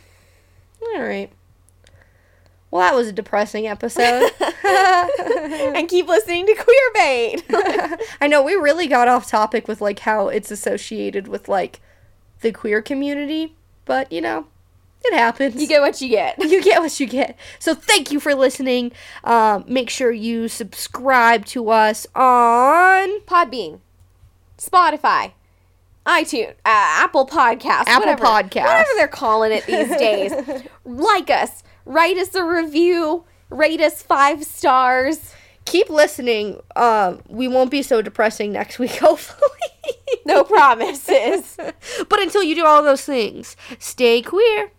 All 0.81 1.01
right. 1.01 1.29
Well, 2.75 2.83
that 2.83 2.93
was 2.93 3.07
a 3.07 3.13
depressing 3.13 3.67
episode. 3.67 4.31
and 4.65 5.87
keep 5.87 6.09
listening 6.09 6.45
to 6.45 6.55
Queer 6.55 6.91
Bait. 6.93 7.43
I 8.19 8.27
know 8.27 8.43
we 8.43 8.55
really 8.55 8.87
got 8.87 9.07
off 9.07 9.29
topic 9.29 9.65
with 9.69 9.79
like 9.79 9.99
how 9.99 10.27
it's 10.27 10.51
associated 10.51 11.29
with 11.29 11.47
like 11.47 11.79
the 12.41 12.51
queer 12.51 12.81
community, 12.81 13.55
but 13.85 14.11
you 14.11 14.19
know, 14.19 14.47
it 15.05 15.13
happens. 15.13 15.55
you 15.55 15.69
get 15.69 15.79
what 15.79 16.01
you 16.01 16.09
get. 16.09 16.37
you 16.43 16.61
get 16.61 16.81
what 16.81 16.99
you 16.99 17.07
get. 17.07 17.37
So 17.59 17.73
thank 17.75 18.11
you 18.11 18.19
for 18.19 18.35
listening. 18.35 18.91
Um, 19.23 19.63
make 19.69 19.89
sure 19.89 20.11
you 20.11 20.49
subscribe 20.49 21.45
to 21.45 21.69
us 21.69 22.05
on 22.13 23.21
Podbean, 23.21 23.79
Spotify, 24.57 25.31
iTunes, 26.05 26.49
uh, 26.49 26.53
Apple 26.65 27.25
Podcasts, 27.25 27.87
Apple 27.87 28.01
whatever, 28.01 28.25
Podcasts. 28.25 28.65
whatever 28.65 28.89
they're 28.97 29.07
calling 29.07 29.53
it 29.53 29.65
these 29.65 29.87
days. 29.95 30.33
like 30.83 31.29
us, 31.29 31.63
write 31.85 32.17
us 32.17 32.35
a 32.35 32.43
review, 32.43 33.25
rate 33.49 33.81
us 33.81 34.01
five 34.01 34.43
stars. 34.43 35.33
keep 35.65 35.89
listening. 35.89 36.61
Um, 36.75 37.21
we 37.27 37.47
won't 37.47 37.71
be 37.71 37.81
so 37.81 38.01
depressing 38.01 38.51
next 38.51 38.77
week, 38.77 38.95
hopefully. 38.97 39.49
No 40.25 40.43
promises. 40.43 41.57
but 42.09 42.19
until 42.21 42.43
you 42.43 42.55
do 42.55 42.65
all 42.65 42.83
those 42.83 43.01
things, 43.03 43.55
stay 43.79 44.21
queer. 44.21 44.71